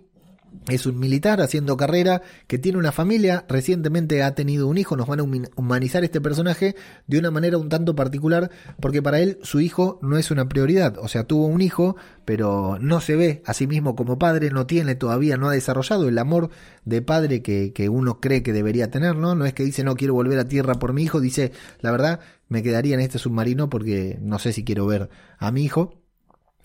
es 0.68 0.86
un 0.86 1.00
militar 1.00 1.42
haciendo 1.42 1.78
carrera 1.78 2.22
que 2.48 2.58
tiene 2.58 2.78
una 2.78 2.92
familia, 2.92 3.46
recientemente 3.48 4.24
ha 4.24 4.36
tenido 4.36 4.68
un 4.68 4.78
hijo, 4.78 4.96
nos 4.96 5.08
van 5.08 5.20
a 5.20 5.24
humanizar 5.56 6.04
este 6.04 6.22
personaje 6.22 6.76
de 7.08 7.20
una 7.20 7.32
manera 7.32 7.58
un 7.58 7.70
tanto 7.70 7.96
particular 7.96 8.52
porque 8.80 9.02
para 9.02 9.20
él 9.20 9.40
su 9.42 9.60
hijo 9.60 10.00
no 10.02 10.18
es 10.18 10.32
una 10.32 10.48
prioridad, 10.48 10.98
o 11.00 11.08
sea, 11.08 11.24
tuvo 11.24 11.48
un 11.48 11.62
hijo, 11.62 11.96
pero 12.26 12.78
no 12.80 13.02
se 13.02 13.16
ve 13.16 13.42
a 13.46 13.54
sí 13.54 13.68
mismo 13.68 13.96
como 13.96 14.20
padre, 14.20 14.52
no 14.52 14.68
tiene 14.68 14.96
todavía, 14.96 15.38
no 15.38 15.50
ha 15.50 15.54
desarrollado 15.54 16.08
el 16.08 16.18
amor 16.18 16.50
de 16.86 17.02
padre 17.02 17.42
que, 17.42 17.74
que 17.74 17.90
uno 17.90 18.20
cree 18.20 18.44
que 18.44 18.54
debería 18.54 18.92
tener, 18.92 19.16
¿no? 19.16 19.36
No 19.36 19.46
es 19.46 19.54
que 19.54 19.64
dice 19.64 19.84
no 19.84 19.96
quiero 19.96 20.14
volver 20.14 20.40
a 20.40 20.48
tierra 20.48 20.76
por 20.76 20.94
mi 20.94 21.04
hijo, 21.04 21.20
dice 21.20 21.52
la 21.82 21.92
verdad 21.92 22.20
me 22.48 22.64
quedaría 22.64 22.96
en 22.96 23.02
este 23.02 23.20
submarino 23.20 23.70
porque 23.70 24.18
no 24.22 24.40
sé 24.40 24.54
si 24.54 24.64
quiero 24.64 24.86
ver 24.86 25.10
a 25.38 25.52
mi 25.52 25.64
hijo. 25.64 25.96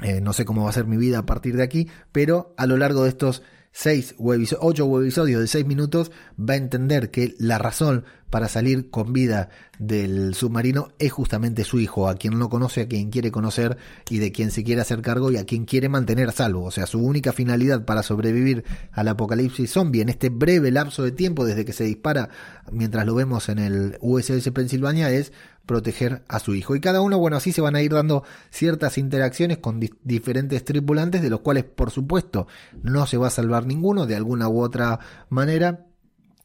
Eh, 0.00 0.20
no 0.20 0.32
sé 0.32 0.44
cómo 0.44 0.64
va 0.64 0.70
a 0.70 0.72
ser 0.72 0.86
mi 0.86 0.96
vida 0.96 1.20
a 1.20 1.26
partir 1.26 1.56
de 1.56 1.62
aquí, 1.62 1.88
pero 2.10 2.52
a 2.56 2.66
lo 2.66 2.76
largo 2.76 3.04
de 3.04 3.10
estos 3.10 3.42
seis 3.76 4.14
ocho 4.18 4.86
webisodios 4.86 5.40
de 5.40 5.48
seis 5.48 5.66
minutos, 5.66 6.12
va 6.38 6.54
a 6.54 6.58
entender 6.58 7.10
que 7.10 7.34
la 7.38 7.58
razón 7.58 8.04
para 8.30 8.48
salir 8.48 8.88
con 8.90 9.12
vida 9.12 9.48
del 9.78 10.34
submarino 10.34 10.92
es 10.98 11.12
justamente 11.12 11.64
su 11.64 11.80
hijo, 11.80 12.08
a 12.08 12.14
quien 12.14 12.38
no 12.38 12.48
conoce, 12.48 12.82
a 12.82 12.88
quien 12.88 13.10
quiere 13.10 13.32
conocer 13.32 13.76
y 14.08 14.18
de 14.18 14.30
quien 14.30 14.52
se 14.52 14.62
quiere 14.62 14.80
hacer 14.80 15.02
cargo 15.02 15.32
y 15.32 15.36
a 15.36 15.44
quien 15.44 15.64
quiere 15.64 15.88
mantener 15.88 16.28
a 16.28 16.32
salvo. 16.32 16.64
O 16.64 16.70
sea, 16.70 16.86
su 16.86 17.00
única 17.00 17.32
finalidad 17.32 17.84
para 17.84 18.04
sobrevivir 18.04 18.64
al 18.92 19.08
apocalipsis 19.08 19.72
zombie 19.72 20.02
en 20.02 20.08
este 20.08 20.30
breve 20.30 20.70
lapso 20.70 21.02
de 21.02 21.10
tiempo 21.10 21.44
desde 21.44 21.64
que 21.64 21.72
se 21.72 21.84
dispara, 21.84 22.28
mientras 22.70 23.06
lo 23.06 23.16
vemos 23.16 23.48
en 23.48 23.58
el 23.58 23.98
USS 24.00 24.50
Pennsylvania, 24.52 25.10
es 25.10 25.32
proteger 25.66 26.24
a 26.28 26.38
su 26.38 26.54
hijo. 26.54 26.76
Y 26.76 26.80
cada 26.80 27.00
uno, 27.00 27.18
bueno, 27.18 27.36
así 27.36 27.52
se 27.52 27.60
van 27.60 27.76
a 27.76 27.82
ir 27.82 27.92
dando 27.92 28.24
ciertas 28.50 28.98
interacciones 28.98 29.58
con 29.58 29.80
diferentes 30.02 30.64
tripulantes, 30.64 31.22
de 31.22 31.30
los 31.30 31.40
cuales, 31.40 31.64
por 31.64 31.90
supuesto, 31.90 32.46
no 32.82 33.06
se 33.06 33.16
va 33.16 33.28
a 33.28 33.30
salvar 33.30 33.66
ninguno 33.66 34.06
de 34.06 34.16
alguna 34.16 34.48
u 34.48 34.60
otra 34.60 35.00
manera. 35.28 35.86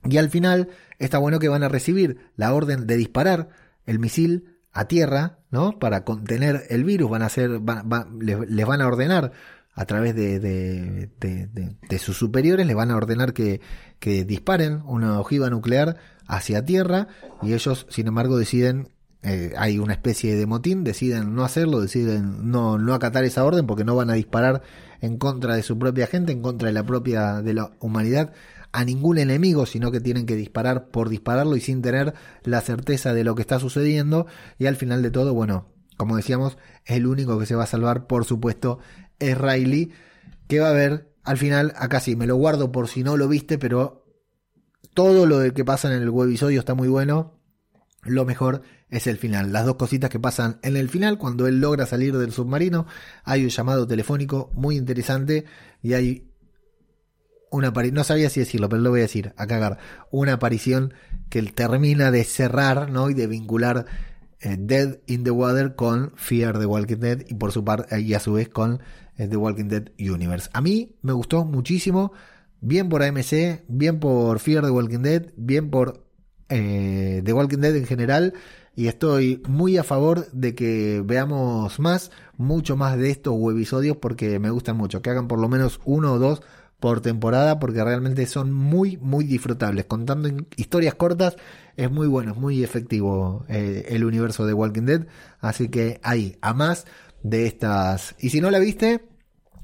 Y 0.05 0.17
al 0.17 0.29
final, 0.29 0.69
está 0.97 1.17
bueno 1.17 1.39
que 1.39 1.49
van 1.49 1.63
a 1.63 1.69
recibir 1.69 2.31
la 2.35 2.53
orden 2.53 2.87
de 2.87 2.97
disparar 2.97 3.49
el 3.85 3.99
misil 3.99 4.59
a 4.71 4.85
tierra, 4.85 5.39
¿no? 5.51 5.79
Para 5.79 6.05
contener 6.05 6.63
el 6.69 6.83
virus, 6.83 7.09
van 7.09 7.23
a 7.23 7.25
hacer, 7.25 7.49
les, 8.19 8.65
van 8.65 8.81
a 8.81 8.87
ordenar 8.87 9.31
a 9.73 9.85
través 9.85 10.15
de, 10.15 10.39
de, 10.39 11.09
de, 11.17 11.99
sus 11.99 12.17
superiores, 12.17 12.67
les 12.67 12.75
van 12.75 12.91
a 12.91 12.97
ordenar 12.97 13.33
que, 13.33 13.61
que 13.99 14.25
disparen 14.25 14.81
una 14.85 15.19
ojiva 15.19 15.49
nuclear 15.49 15.97
hacia 16.27 16.65
tierra 16.65 17.07
y 17.41 17.53
ellos, 17.53 17.87
sin 17.89 18.07
embargo, 18.07 18.37
deciden 18.37 18.89
eh, 19.21 19.53
hay 19.57 19.79
una 19.79 19.93
especie 19.93 20.35
de 20.35 20.45
motín, 20.45 20.83
deciden 20.83 21.35
no 21.35 21.43
hacerlo, 21.43 21.81
deciden 21.81 22.51
no, 22.51 22.77
no 22.77 22.93
acatar 22.93 23.23
esa 23.25 23.43
orden 23.43 23.67
porque 23.67 23.83
no 23.83 23.95
van 23.95 24.09
a 24.09 24.13
disparar 24.13 24.61
en 25.01 25.17
contra 25.17 25.55
de 25.55 25.63
su 25.63 25.77
propia 25.77 26.07
gente, 26.07 26.31
en 26.31 26.41
contra 26.41 26.67
de 26.67 26.73
la 26.73 26.85
propia 26.85 27.41
de 27.41 27.53
la 27.53 27.71
humanidad 27.79 28.33
a 28.71 28.85
ningún 28.85 29.17
enemigo, 29.17 29.65
sino 29.65 29.91
que 29.91 29.99
tienen 29.99 30.25
que 30.25 30.35
disparar 30.35 30.89
por 30.89 31.09
dispararlo 31.09 31.55
y 31.55 31.61
sin 31.61 31.81
tener 31.81 32.13
la 32.43 32.61
certeza 32.61 33.13
de 33.13 33.23
lo 33.23 33.35
que 33.35 33.41
está 33.41 33.59
sucediendo. 33.59 34.27
Y 34.57 34.67
al 34.67 34.75
final 34.75 35.01
de 35.01 35.11
todo, 35.11 35.33
bueno, 35.33 35.67
como 35.97 36.15
decíamos, 36.15 36.57
el 36.85 37.07
único 37.07 37.39
que 37.39 37.45
se 37.45 37.55
va 37.55 37.63
a 37.63 37.67
salvar, 37.67 38.07
por 38.07 38.25
supuesto, 38.25 38.79
es 39.17 39.37
Riley, 39.37 39.91
que 40.47 40.59
va 40.59 40.69
a 40.69 40.73
ver 40.73 41.09
al 41.23 41.37
final, 41.37 41.73
acá 41.75 41.99
sí, 41.99 42.15
me 42.15 42.25
lo 42.25 42.37
guardo 42.37 42.71
por 42.71 42.87
si 42.87 43.03
no 43.03 43.17
lo 43.17 43.27
viste, 43.27 43.57
pero 43.57 44.05
todo 44.93 45.25
lo 45.25 45.53
que 45.53 45.65
pasa 45.65 45.93
en 45.93 46.01
el 46.01 46.09
webisodio 46.09 46.59
está 46.59 46.73
muy 46.73 46.87
bueno. 46.87 47.38
Lo 48.03 48.25
mejor 48.25 48.61
es 48.89 49.07
el 49.07 49.17
final. 49.17 49.51
Las 49.51 49.65
dos 49.65 49.75
cositas 49.75 50.09
que 50.09 50.19
pasan 50.19 50.59
en 50.63 50.77
el 50.77 50.89
final, 50.89 51.17
cuando 51.17 51.47
él 51.47 51.59
logra 51.59 51.85
salir 51.85 52.17
del 52.17 52.31
submarino, 52.31 52.87
hay 53.23 53.43
un 53.43 53.49
llamado 53.49 53.85
telefónico 53.87 54.51
muy 54.53 54.77
interesante 54.77 55.45
y 55.81 55.93
hay 55.93 56.29
una 57.51 57.69
aparición, 57.69 57.95
no 57.95 58.03
sabía 58.03 58.29
si 58.29 58.39
decirlo, 58.39 58.69
pero 58.69 58.81
lo 58.81 58.91
voy 58.91 58.99
a 58.99 59.03
decir, 59.03 59.33
a 59.35 59.47
cagar, 59.47 59.79
una 60.11 60.33
aparición 60.33 60.93
que 61.29 61.41
termina 61.43 62.11
de 62.11 62.23
cerrar, 62.23 62.91
¿no? 62.91 63.09
Y 63.09 63.13
de 63.13 63.27
vincular 63.27 63.85
eh, 64.39 64.55
Dead 64.57 64.99
in 65.07 65.23
the 65.23 65.31
Water 65.31 65.75
con 65.75 66.13
Fear 66.15 66.59
the 66.59 66.65
Walking 66.65 66.97
Dead 66.97 67.25
y 67.27 67.33
por 67.33 67.51
su 67.51 67.63
parte, 67.63 67.99
y 67.99 68.13
a 68.13 68.19
su 68.19 68.33
vez 68.33 68.49
con 68.49 68.79
eh, 69.17 69.27
The 69.27 69.35
Walking 69.35 69.65
Dead 69.65 69.91
Universe. 69.99 70.49
A 70.53 70.61
mí 70.61 70.95
me 71.01 71.11
gustó 71.11 71.43
muchísimo, 71.43 72.13
bien 72.61 72.87
por 72.87 73.03
AMC, 73.03 73.63
bien 73.67 73.99
por 73.99 74.39
Fear 74.39 74.63
the 74.63 74.71
Walking 74.71 75.01
Dead, 75.01 75.33
bien 75.35 75.69
por 75.69 76.08
eh, 76.49 77.21
The 77.23 77.33
Walking 77.33 77.59
Dead 77.59 77.75
en 77.75 77.85
general 77.85 78.33
y 78.75 78.87
estoy 78.87 79.41
muy 79.47 79.77
a 79.77 79.83
favor 79.83 80.31
de 80.31 80.55
que 80.55 81.01
veamos 81.05 81.79
más, 81.79 82.11
mucho 82.37 82.77
más 82.77 82.97
de 82.97 83.09
estos 83.11 83.33
webisodios 83.37 83.97
porque 83.97 84.39
me 84.39 84.49
gustan 84.49 84.77
mucho, 84.77 85.01
que 85.01 85.09
hagan 85.09 85.27
por 85.27 85.39
lo 85.39 85.49
menos 85.49 85.79
uno 85.85 86.13
o 86.13 86.19
dos 86.19 86.41
por 86.79 87.01
temporada 87.01 87.59
porque 87.59 87.83
realmente 87.83 88.25
son 88.25 88.53
muy 88.53 88.97
muy 88.97 89.25
disfrutables. 89.25 89.85
Contando 89.85 90.29
historias 90.55 90.95
cortas 90.95 91.35
es 91.75 91.91
muy 91.91 92.07
bueno, 92.07 92.31
es 92.31 92.37
muy 92.37 92.63
efectivo 92.63 93.45
eh, 93.49 93.85
el 93.89 94.05
universo 94.05 94.45
de 94.45 94.53
Walking 94.53 94.83
Dead, 94.83 95.07
así 95.41 95.69
que 95.69 95.99
ahí, 96.03 96.37
a 96.41 96.53
más 96.53 96.85
de 97.23 97.47
estas. 97.47 98.15
Y 98.19 98.29
si 98.29 98.41
no 98.41 98.51
la 98.51 98.59
viste, 98.59 99.01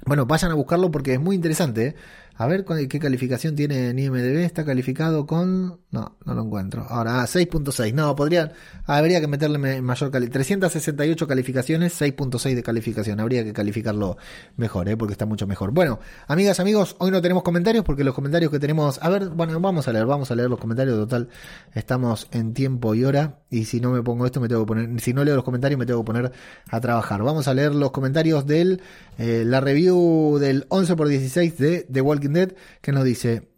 bueno, 0.05 0.25
vayan 0.25 0.51
a 0.51 0.55
buscarlo 0.55 0.91
porque 0.91 1.13
es 1.13 1.19
muy 1.19 1.35
interesante. 1.35 1.87
¿eh? 1.87 1.95
A 2.35 2.47
ver 2.47 2.65
qué 2.65 2.99
calificación 2.99 3.55
tiene 3.55 3.89
en 3.89 3.99
IMDB. 3.99 4.39
Está 4.39 4.65
calificado 4.65 5.25
con. 5.25 5.79
No, 5.95 6.17
no 6.25 6.33
lo 6.33 6.41
encuentro. 6.41 6.85
Ahora, 6.89 7.23
6.6. 7.23 7.91
Ah, 7.93 7.95
no, 7.95 8.15
podrían. 8.17 8.51
habría 8.85 9.21
que 9.21 9.27
meterle 9.27 9.81
mayor 9.81 10.11
calificación. 10.11 10.59
368 10.59 11.25
calificaciones, 11.25 12.01
6.6 12.01 12.53
de 12.53 12.61
calificación. 12.61 13.21
Habría 13.21 13.45
que 13.45 13.53
calificarlo 13.53 14.17
mejor, 14.57 14.89
¿eh? 14.89 14.97
porque 14.97 15.13
está 15.13 15.25
mucho 15.25 15.47
mejor. 15.47 15.71
Bueno, 15.71 15.99
amigas, 16.27 16.59
amigos, 16.59 16.97
hoy 16.99 17.11
no 17.11 17.21
tenemos 17.21 17.43
comentarios 17.43 17.85
porque 17.85 18.03
los 18.03 18.13
comentarios 18.13 18.51
que 18.51 18.59
tenemos. 18.59 19.01
A 19.01 19.07
ver, 19.07 19.29
bueno, 19.29 19.57
vamos 19.61 19.87
a 19.87 19.93
leer, 19.93 20.05
vamos 20.05 20.29
a 20.31 20.35
leer 20.35 20.49
los 20.49 20.59
comentarios. 20.59 20.97
Total, 20.97 21.29
estamos 21.73 22.27
en 22.31 22.53
tiempo 22.53 22.93
y 22.93 23.05
hora. 23.05 23.39
Y 23.49 23.63
si 23.63 23.79
no 23.79 23.91
me 23.91 24.03
pongo 24.03 24.25
esto, 24.25 24.41
me 24.41 24.49
tengo 24.49 24.63
que 24.63 24.67
poner. 24.67 24.99
Si 24.99 25.13
no 25.13 25.23
leo 25.23 25.35
los 25.35 25.45
comentarios, 25.45 25.79
me 25.79 25.85
tengo 25.85 26.01
que 26.01 26.07
poner 26.07 26.33
a 26.69 26.81
trabajar. 26.81 27.23
Vamos 27.23 27.47
a 27.47 27.53
leer 27.53 27.73
los 27.73 27.91
comentarios 27.91 28.45
de 28.45 28.81
eh, 29.17 29.43
la 29.45 29.61
review 29.61 30.39
del 30.41 30.65
11 30.67 30.97
por 30.97 31.07
16 31.07 31.57
de 31.57 31.87
The 31.89 32.01
Walking 32.01 32.31
Dead, 32.31 32.53
que 32.81 32.91
nos 32.91 33.05
dice, 33.05 33.54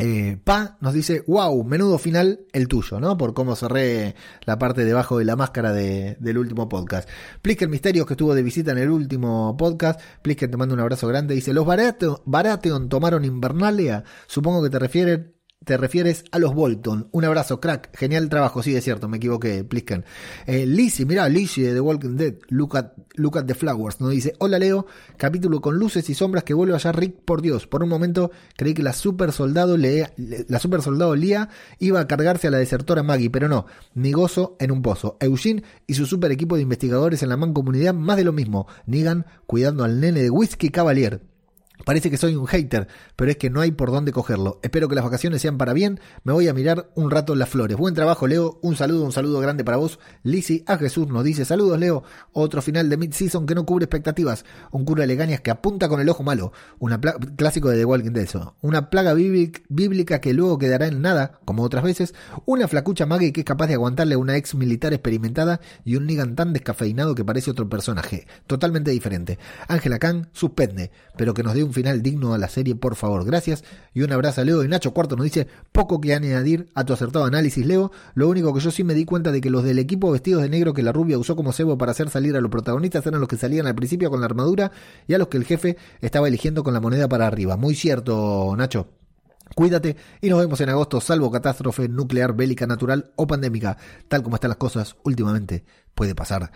eh, 0.00 0.38
Pa 0.42 0.78
nos 0.80 0.94
dice, 0.94 1.24
wow, 1.26 1.62
menudo 1.64 1.98
final 1.98 2.40
el 2.52 2.68
tuyo, 2.68 3.00
¿no? 3.00 3.16
Por 3.16 3.34
cómo 3.34 3.54
cerré 3.54 4.14
la 4.44 4.58
parte 4.58 4.84
debajo 4.84 5.18
de 5.18 5.24
la 5.24 5.36
máscara 5.36 5.72
del 5.72 6.38
último 6.38 6.68
podcast. 6.68 7.08
Plisker 7.42 7.68
Misterios 7.68 8.06
que 8.06 8.14
estuvo 8.14 8.34
de 8.34 8.42
visita 8.42 8.72
en 8.72 8.78
el 8.78 8.90
último 8.90 9.56
podcast. 9.56 10.00
Plisker 10.22 10.50
te 10.50 10.56
manda 10.56 10.74
un 10.74 10.80
abrazo 10.80 11.06
grande. 11.08 11.34
Dice, 11.34 11.52
los 11.52 11.66
Baratheon 11.66 12.88
tomaron 12.88 13.24
Invernalia. 13.24 14.04
Supongo 14.26 14.62
que 14.62 14.70
te 14.70 14.78
refieren 14.78 15.39
te 15.64 15.76
refieres 15.76 16.24
a 16.32 16.38
los 16.38 16.54
Bolton. 16.54 17.08
Un 17.12 17.24
abrazo, 17.24 17.60
crack. 17.60 17.96
Genial 17.96 18.30
trabajo. 18.30 18.62
Sí, 18.62 18.74
es 18.74 18.82
cierto, 18.82 19.08
me 19.08 19.18
equivoqué, 19.18 19.62
Plisken. 19.62 20.04
Eh, 20.46 20.64
Lizzie, 20.66 21.04
mirá, 21.04 21.28
Lizzie 21.28 21.68
de 21.68 21.74
The 21.74 21.80
Walking 21.80 22.16
Dead. 22.16 22.34
Look 22.48 22.76
at, 22.76 22.92
at 23.36 23.44
the 23.44 23.54
Flowers. 23.54 24.00
Nos 24.00 24.10
dice: 24.10 24.34
Hola 24.38 24.58
Leo, 24.58 24.86
capítulo 25.18 25.60
con 25.60 25.76
luces 25.76 26.08
y 26.08 26.14
sombras 26.14 26.44
que 26.44 26.54
vuelve 26.54 26.74
allá 26.74 26.92
Rick. 26.92 27.20
Por 27.24 27.42
Dios, 27.42 27.66
por 27.66 27.82
un 27.82 27.90
momento 27.90 28.30
creí 28.56 28.72
que 28.72 28.82
la 28.82 28.94
super 28.94 29.32
soldado, 29.32 29.76
la 29.76 30.58
super 30.58 30.80
soldado 30.80 31.14
Lía 31.14 31.50
iba 31.78 32.00
a 32.00 32.06
cargarse 32.06 32.48
a 32.48 32.50
la 32.50 32.58
desertora 32.58 33.02
Maggie, 33.02 33.30
pero 33.30 33.48
no. 33.48 33.66
Mi 33.94 34.12
gozo 34.12 34.56
en 34.60 34.70
un 34.70 34.80
pozo. 34.80 35.18
Eugene 35.20 35.62
y 35.86 35.94
su 35.94 36.06
super 36.06 36.32
equipo 36.32 36.56
de 36.56 36.62
investigadores 36.62 37.22
en 37.22 37.28
la 37.28 37.36
mancomunidad, 37.36 37.92
más 37.92 38.16
de 38.16 38.24
lo 38.24 38.32
mismo. 38.32 38.66
Negan 38.86 39.26
cuidando 39.46 39.84
al 39.84 40.00
nene 40.00 40.22
de 40.22 40.30
Whiskey 40.30 40.70
Cavalier. 40.70 41.29
Parece 41.84 42.10
que 42.10 42.16
soy 42.16 42.36
un 42.36 42.46
hater, 42.46 42.88
pero 43.16 43.30
es 43.30 43.36
que 43.36 43.50
no 43.50 43.60
hay 43.60 43.70
por 43.70 43.90
dónde 43.90 44.12
cogerlo. 44.12 44.60
Espero 44.62 44.88
que 44.88 44.94
las 44.94 45.04
vacaciones 45.04 45.42
sean 45.42 45.58
para 45.58 45.72
bien. 45.72 46.00
Me 46.24 46.32
voy 46.32 46.48
a 46.48 46.54
mirar 46.54 46.90
un 46.94 47.10
rato 47.10 47.34
las 47.34 47.48
flores. 47.48 47.76
Buen 47.76 47.94
trabajo, 47.94 48.26
Leo. 48.26 48.58
Un 48.62 48.76
saludo, 48.76 49.04
un 49.04 49.12
saludo 49.12 49.40
grande 49.40 49.64
para 49.64 49.76
vos. 49.76 49.98
Lisi 50.22 50.62
a 50.66 50.76
Jesús 50.76 51.08
nos 51.08 51.24
dice: 51.24 51.44
Saludos, 51.44 51.78
Leo. 51.78 52.02
Otro 52.32 52.62
final 52.62 52.88
de 52.88 52.96
mid-season 52.96 53.46
que 53.46 53.54
no 53.54 53.64
cubre 53.66 53.84
expectativas. 53.84 54.44
Un 54.70 54.84
cura 54.84 55.02
de 55.02 55.08
legañas 55.08 55.40
que 55.40 55.50
apunta 55.50 55.88
con 55.88 56.00
el 56.00 56.08
ojo 56.08 56.22
malo. 56.22 56.52
Un 56.78 56.98
clásico 57.36 57.70
de 57.70 57.78
The 57.78 57.84
Walking 57.84 58.12
Dead. 58.12 58.28
Una 58.60 58.90
plaga 58.90 59.14
bíblica 59.14 60.20
que 60.20 60.34
luego 60.34 60.58
quedará 60.58 60.86
en 60.86 61.00
nada, 61.02 61.40
como 61.44 61.62
otras 61.62 61.82
veces. 61.82 62.14
Una 62.44 62.68
flacucha 62.68 63.06
Maggie 63.06 63.32
que 63.32 63.40
es 63.40 63.46
capaz 63.46 63.66
de 63.66 63.74
aguantarle 63.74 64.14
a 64.14 64.18
una 64.18 64.36
ex 64.36 64.54
militar 64.54 64.92
experimentada. 64.92 65.60
Y 65.84 65.96
un 65.96 66.06
Negan 66.06 66.36
tan 66.36 66.52
descafeinado 66.52 67.14
que 67.14 67.24
parece 67.24 67.50
otro 67.50 67.68
personaje. 67.68 68.26
Totalmente 68.46 68.90
diferente. 68.90 69.38
Ángela 69.68 69.98
Khan 69.98 70.28
suspende, 70.32 70.90
pero 71.16 71.34
que 71.34 71.42
nos 71.42 71.54
dé 71.54 71.64
un 71.64 71.69
final 71.72 72.02
digno 72.02 72.34
a 72.34 72.38
la 72.38 72.48
serie, 72.48 72.74
por 72.74 72.96
favor. 72.96 73.24
Gracias 73.24 73.64
y 73.94 74.02
un 74.02 74.12
abrazo 74.12 74.40
a 74.40 74.44
Leo. 74.44 74.64
Y 74.64 74.68
Nacho 74.68 74.92
Cuarto 74.92 75.16
nos 75.16 75.24
dice, 75.24 75.46
poco 75.72 76.00
que 76.00 76.14
añadir 76.14 76.68
a 76.74 76.84
tu 76.84 76.92
acertado 76.92 77.24
análisis, 77.24 77.64
Leo. 77.64 77.92
Lo 78.14 78.28
único 78.28 78.52
que 78.54 78.60
yo 78.60 78.70
sí 78.70 78.84
me 78.84 78.94
di 78.94 79.04
cuenta 79.04 79.32
de 79.32 79.40
que 79.40 79.50
los 79.50 79.64
del 79.64 79.78
equipo 79.78 80.10
vestidos 80.10 80.42
de 80.42 80.48
negro 80.48 80.74
que 80.74 80.82
la 80.82 80.92
rubia 80.92 81.18
usó 81.18 81.36
como 81.36 81.52
cebo 81.52 81.78
para 81.78 81.92
hacer 81.92 82.10
salir 82.10 82.36
a 82.36 82.40
los 82.40 82.50
protagonistas 82.50 83.06
eran 83.06 83.20
los 83.20 83.28
que 83.28 83.36
salían 83.36 83.66
al 83.66 83.74
principio 83.74 84.10
con 84.10 84.20
la 84.20 84.26
armadura 84.26 84.72
y 85.06 85.14
a 85.14 85.18
los 85.18 85.28
que 85.28 85.36
el 85.36 85.44
jefe 85.44 85.76
estaba 86.00 86.28
eligiendo 86.28 86.62
con 86.62 86.74
la 86.74 86.80
moneda 86.80 87.08
para 87.08 87.26
arriba. 87.26 87.56
Muy 87.56 87.74
cierto, 87.74 88.54
Nacho. 88.56 88.88
Cuídate 89.54 89.96
y 90.20 90.28
nos 90.28 90.38
vemos 90.38 90.60
en 90.60 90.68
agosto, 90.68 91.00
salvo 91.00 91.30
catástrofe 91.30 91.88
nuclear, 91.88 92.34
bélica, 92.34 92.66
natural 92.66 93.10
o 93.16 93.26
pandémica. 93.26 93.76
Tal 94.08 94.22
como 94.22 94.36
están 94.36 94.50
las 94.50 94.58
cosas 94.58 94.96
últimamente, 95.02 95.64
puede 95.94 96.14
pasar 96.14 96.52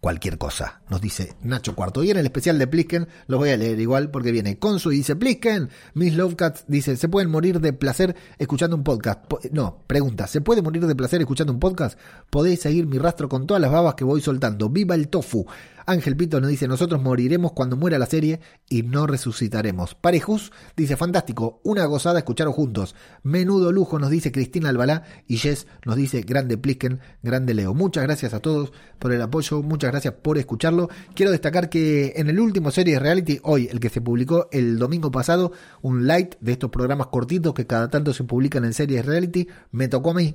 cualquier 0.00 0.38
cosa, 0.38 0.82
nos 0.88 1.00
dice 1.00 1.34
Nacho 1.42 1.74
Cuarto. 1.74 2.04
Y 2.04 2.10
en 2.10 2.18
el 2.18 2.26
especial 2.26 2.58
de 2.58 2.66
Plisken, 2.66 3.08
lo 3.26 3.38
voy 3.38 3.50
a 3.50 3.56
leer 3.56 3.80
igual 3.80 4.10
porque 4.10 4.32
viene 4.32 4.58
Consu 4.58 4.92
y 4.92 4.96
dice 4.96 5.16
Plisken, 5.16 5.70
Miss 5.94 6.14
Lovecats 6.14 6.64
dice, 6.68 6.96
¿se 6.96 7.08
pueden 7.08 7.30
morir 7.30 7.60
de 7.60 7.72
placer 7.72 8.14
escuchando 8.38 8.76
un 8.76 8.84
podcast? 8.84 9.24
No, 9.52 9.82
pregunta, 9.86 10.26
¿se 10.26 10.40
puede 10.40 10.62
morir 10.62 10.86
de 10.86 10.94
placer 10.94 11.20
escuchando 11.20 11.52
un 11.52 11.60
podcast? 11.60 11.98
Podéis 12.30 12.60
seguir 12.60 12.86
mi 12.86 12.98
rastro 12.98 13.28
con 13.28 13.46
todas 13.46 13.60
las 13.60 13.72
babas 13.72 13.94
que 13.94 14.04
voy 14.04 14.20
soltando. 14.20 14.68
¡Viva 14.68 14.94
el 14.94 15.08
tofu! 15.08 15.46
Ángel 15.86 16.16
Pito 16.16 16.40
nos 16.40 16.50
dice, 16.50 16.66
nosotros 16.66 17.00
moriremos 17.00 17.52
cuando 17.52 17.76
muera 17.76 17.98
la 17.98 18.06
serie 18.06 18.40
y 18.68 18.82
no 18.82 19.06
resucitaremos. 19.06 19.94
Parejus 19.94 20.52
dice, 20.76 20.96
fantástico, 20.96 21.60
una 21.62 21.84
gozada 21.86 22.18
escucharos 22.18 22.54
juntos. 22.54 22.96
Menudo 23.22 23.70
lujo 23.70 23.98
nos 24.00 24.10
dice 24.10 24.32
Cristina 24.32 24.68
Albalá 24.68 25.04
y 25.28 25.36
Jess 25.36 25.68
nos 25.84 25.94
dice, 25.94 26.22
grande 26.22 26.58
Plisken, 26.58 27.00
grande 27.22 27.54
Leo. 27.54 27.72
Muchas 27.72 28.02
gracias 28.02 28.34
a 28.34 28.40
todos 28.40 28.72
por 28.98 29.12
el 29.12 29.22
apoyo, 29.22 29.62
muchas 29.62 29.92
gracias 29.92 30.14
por 30.14 30.38
escucharlo. 30.38 30.88
Quiero 31.14 31.30
destacar 31.30 31.70
que 31.70 32.14
en 32.16 32.28
el 32.28 32.40
último 32.40 32.72
serie 32.72 32.98
reality, 32.98 33.38
hoy, 33.44 33.68
el 33.70 33.78
que 33.78 33.88
se 33.88 34.00
publicó 34.00 34.48
el 34.50 34.78
domingo 34.78 35.12
pasado, 35.12 35.52
un 35.82 36.06
light 36.06 36.34
de 36.40 36.52
estos 36.52 36.70
programas 36.70 37.06
cortitos 37.06 37.54
que 37.54 37.66
cada 37.66 37.88
tanto 37.88 38.12
se 38.12 38.24
publican 38.24 38.64
en 38.64 38.74
series 38.74 39.06
reality, 39.06 39.46
me 39.70 39.86
tocó 39.86 40.10
a 40.10 40.14
mí 40.14 40.34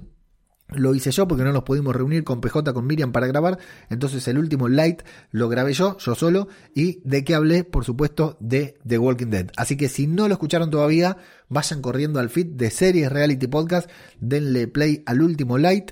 lo 0.71 0.95
hice 0.95 1.11
yo 1.11 1.27
porque 1.27 1.43
no 1.43 1.51
nos 1.51 1.63
pudimos 1.63 1.95
reunir 1.95 2.23
con 2.23 2.41
PJ, 2.41 2.73
con 2.73 2.87
Miriam 2.87 3.11
para 3.11 3.27
grabar. 3.27 3.59
Entonces 3.89 4.27
el 4.27 4.37
último 4.37 4.69
light 4.69 5.01
lo 5.31 5.49
grabé 5.49 5.73
yo, 5.73 5.97
yo 5.97 6.15
solo. 6.15 6.47
Y 6.73 6.99
de 7.03 7.23
qué 7.23 7.35
hablé, 7.35 7.63
por 7.63 7.85
supuesto, 7.85 8.37
de 8.39 8.77
The 8.87 8.97
Walking 8.97 9.27
Dead. 9.27 9.51
Así 9.57 9.77
que 9.77 9.89
si 9.89 10.07
no 10.07 10.27
lo 10.27 10.33
escucharon 10.33 10.71
todavía, 10.71 11.17
vayan 11.49 11.81
corriendo 11.81 12.19
al 12.19 12.29
feed 12.29 12.47
de 12.47 12.69
Series 12.71 13.11
Reality 13.11 13.47
Podcast. 13.47 13.89
Denle 14.19 14.67
play 14.67 15.03
al 15.05 15.21
último 15.21 15.57
light 15.57 15.91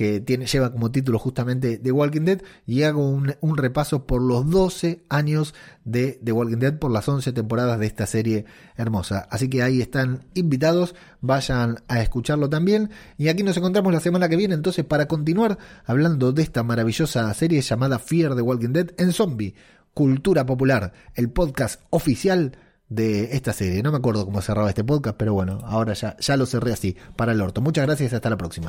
que 0.00 0.18
tiene, 0.18 0.46
lleva 0.46 0.72
como 0.72 0.90
título 0.90 1.18
justamente 1.18 1.76
The 1.76 1.92
Walking 1.92 2.22
Dead, 2.22 2.40
y 2.64 2.84
hago 2.84 3.06
un, 3.06 3.56
repaso 3.58 4.06
por 4.06 4.22
los 4.22 4.48
12 4.48 5.04
años 5.10 5.54
de 5.84 6.18
The 6.24 6.32
Walking 6.32 6.56
Dead, 6.56 6.78
por 6.78 6.90
las 6.90 7.06
11 7.06 7.34
temporadas 7.34 7.78
de 7.78 7.84
esta 7.84 8.06
serie 8.06 8.46
hermosa. 8.76 9.28
Así 9.30 9.50
que 9.50 9.62
ahí 9.62 9.82
están 9.82 10.24
invitados, 10.32 10.94
vayan 11.20 11.82
a 11.86 12.00
escucarlo 12.00 12.48
también. 12.48 12.88
Y 13.18 13.28
aquí 13.28 13.42
nos 13.42 13.58
encontramos 13.58 13.92
la 13.92 14.00
semana 14.00 14.30
que 14.30 14.36
viene, 14.36 14.54
entonces, 14.54 14.86
para 14.86 15.06
continuar 15.06 15.58
hablando 15.84 16.32
de 16.32 16.44
esta 16.44 16.62
maravillosa 16.62 17.34
serie 17.34 17.60
llamada 17.60 17.98
Fear 17.98 18.36
the 18.36 18.40
Walking 18.40 18.72
Dead 18.72 18.94
en 18.96 19.12
Zombie, 19.12 19.54
Cultura 19.92 20.46
Popular, 20.46 20.94
el 21.14 21.28
podcast 21.28 21.82
oficial 21.90 22.56
de 22.90 23.34
esta 23.36 23.54
serie. 23.54 23.82
No 23.82 23.90
me 23.90 23.96
acuerdo 23.96 24.26
cómo 24.26 24.42
cerraba 24.42 24.68
este 24.68 24.84
podcast, 24.84 25.16
pero 25.16 25.32
bueno, 25.32 25.60
ahora 25.64 25.94
ya, 25.94 26.16
ya 26.18 26.36
lo 26.36 26.44
cerré 26.44 26.74
así, 26.74 26.96
para 27.16 27.32
el 27.32 27.40
orto. 27.40 27.62
Muchas 27.62 27.86
gracias 27.86 28.12
y 28.12 28.16
hasta 28.16 28.28
la 28.28 28.36
próxima. 28.36 28.68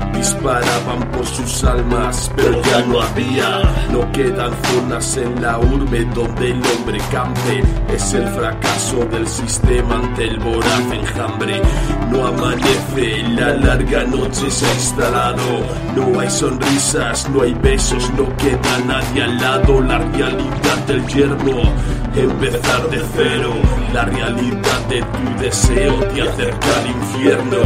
Disparaban 0.13 1.09
por 1.11 1.25
sus 1.25 1.63
almas, 1.63 2.31
pero 2.35 2.61
ya 2.61 2.81
no 2.85 3.01
había. 3.01 3.61
No 3.91 4.11
quedan 4.11 4.51
zonas 4.63 5.17
en 5.17 5.41
la 5.41 5.57
urbe 5.57 6.05
donde 6.13 6.51
el 6.51 6.61
hombre 6.65 6.99
campe. 7.11 7.63
Es 7.93 8.13
el 8.13 8.27
fracaso 8.29 9.05
del 9.05 9.27
sistema 9.27 9.95
ante 9.95 10.25
el 10.25 10.39
voraz 10.39 10.91
enjambre. 10.91 11.61
No 12.11 12.27
amanece, 12.27 13.23
la 13.29 13.53
larga 13.55 14.03
noche 14.03 14.51
se 14.51 14.65
ha 14.65 14.73
instalado. 14.73 15.41
No 15.95 16.19
hay 16.19 16.29
sonrisas, 16.29 17.29
no 17.29 17.41
hay 17.41 17.53
besos, 17.55 18.11
no 18.17 18.35
queda 18.37 18.77
nadie 18.85 19.23
al 19.23 19.37
lado. 19.37 19.81
La 19.81 19.97
realidad 19.97 20.77
del 20.87 20.97
infierno, 20.97 21.61
empezar 22.15 22.89
de 22.89 23.01
cero. 23.15 23.53
La 23.93 24.05
realidad 24.05 24.87
de 24.89 25.01
tu 25.01 25.41
deseo 25.41 25.95
te 26.13 26.21
acerca 26.21 26.79
al 26.79 26.87
infierno. 26.87 27.57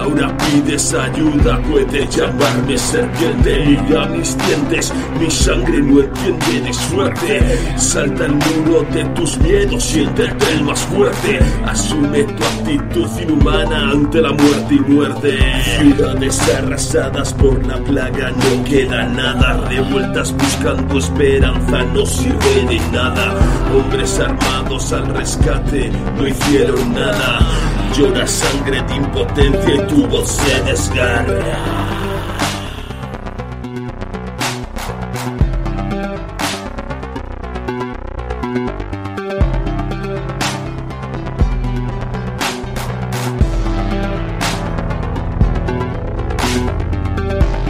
Ahora 0.00 0.36
pides 0.38 0.94
ayuda, 0.94 1.60
puedes 1.78 2.16
llamarme 2.16 2.78
serpiente. 2.78 3.64
Mira 3.66 4.06
mis 4.06 4.36
dientes, 4.38 4.92
mi 5.18 5.30
sangre 5.30 5.80
no 5.80 6.00
entiende 6.00 6.60
de 6.60 6.72
suerte. 6.72 7.58
Salta 7.76 8.26
el 8.26 8.34
muro 8.34 8.82
de 8.92 9.04
tus 9.06 9.38
miedos, 9.38 9.84
siéntete 9.84 10.52
el 10.52 10.64
más 10.64 10.80
fuerte. 10.80 11.38
Asume 11.66 12.24
tu 12.24 12.44
actitud 12.44 13.08
inhumana 13.22 13.90
ante 13.90 14.20
la 14.20 14.32
muerte 14.32 14.74
y 14.74 14.80
muerte. 14.80 15.38
Ciudades 15.78 16.40
arrasadas 16.56 17.32
por 17.34 17.64
la 17.66 17.78
plaga, 17.78 18.30
no 18.30 18.64
queda 18.64 19.04
nada. 19.06 19.68
Revueltas 19.68 20.32
buscando 20.32 20.98
esperanza, 20.98 21.84
no 21.94 22.06
sirve 22.06 22.66
de 22.68 22.80
nada. 22.92 23.34
Hombres 23.74 24.18
armados 24.18 24.92
al 24.92 25.06
rescate, 25.14 25.90
no 26.16 26.26
hicieron 26.26 26.92
nada. 26.92 27.77
Llora 27.96 28.26
sangre 28.26 28.82
de 28.82 28.94
impotencia 28.94 29.74
y 29.74 29.86
tu 29.88 30.06
voz 30.06 30.30
se 30.30 30.62
desgarra. 30.62 31.78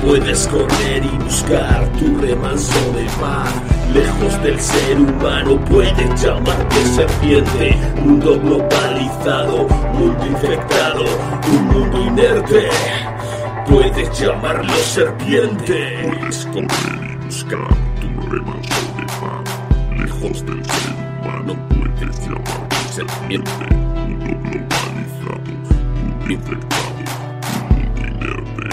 Puedes 0.04 0.46
correr 0.48 1.04
y 1.04 1.18
buscar 1.22 1.86
tu 1.98 2.18
remanso 2.18 2.87
del 4.48 4.60
ser 4.60 4.98
humano 4.98 5.62
puede 5.66 6.16
llamarte 6.16 6.86
serpiente. 6.86 7.76
Mundo 8.02 8.40
globalizado, 8.40 9.68
mundo 9.92 10.26
infectado, 10.26 11.04
un 11.52 11.66
mundo 11.66 12.02
inerte. 12.06 12.70
Puedes 13.68 14.18
llamarlo 14.18 14.74
serpiente. 14.74 15.98
Puedes 16.02 16.46
correr 16.46 17.10
y 17.12 17.24
buscar 17.26 17.68
tu 18.00 18.08
remanso 18.30 18.74
de. 18.96 20.02
Lejos 20.02 20.46
del 20.46 20.64
ser 20.64 20.94
humano 21.20 21.54
puedes 21.68 22.20
llamarte 22.20 22.76
serpiente. 22.90 23.66
Mundo 24.06 24.30
globalizado, 24.44 25.52
mundo 26.00 26.32
infectado, 26.32 26.88
un 27.70 27.76
mundo 27.76 28.00
inerte. 28.08 28.68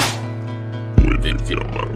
Puedes 1.03 1.49
llamarlo 1.49 1.94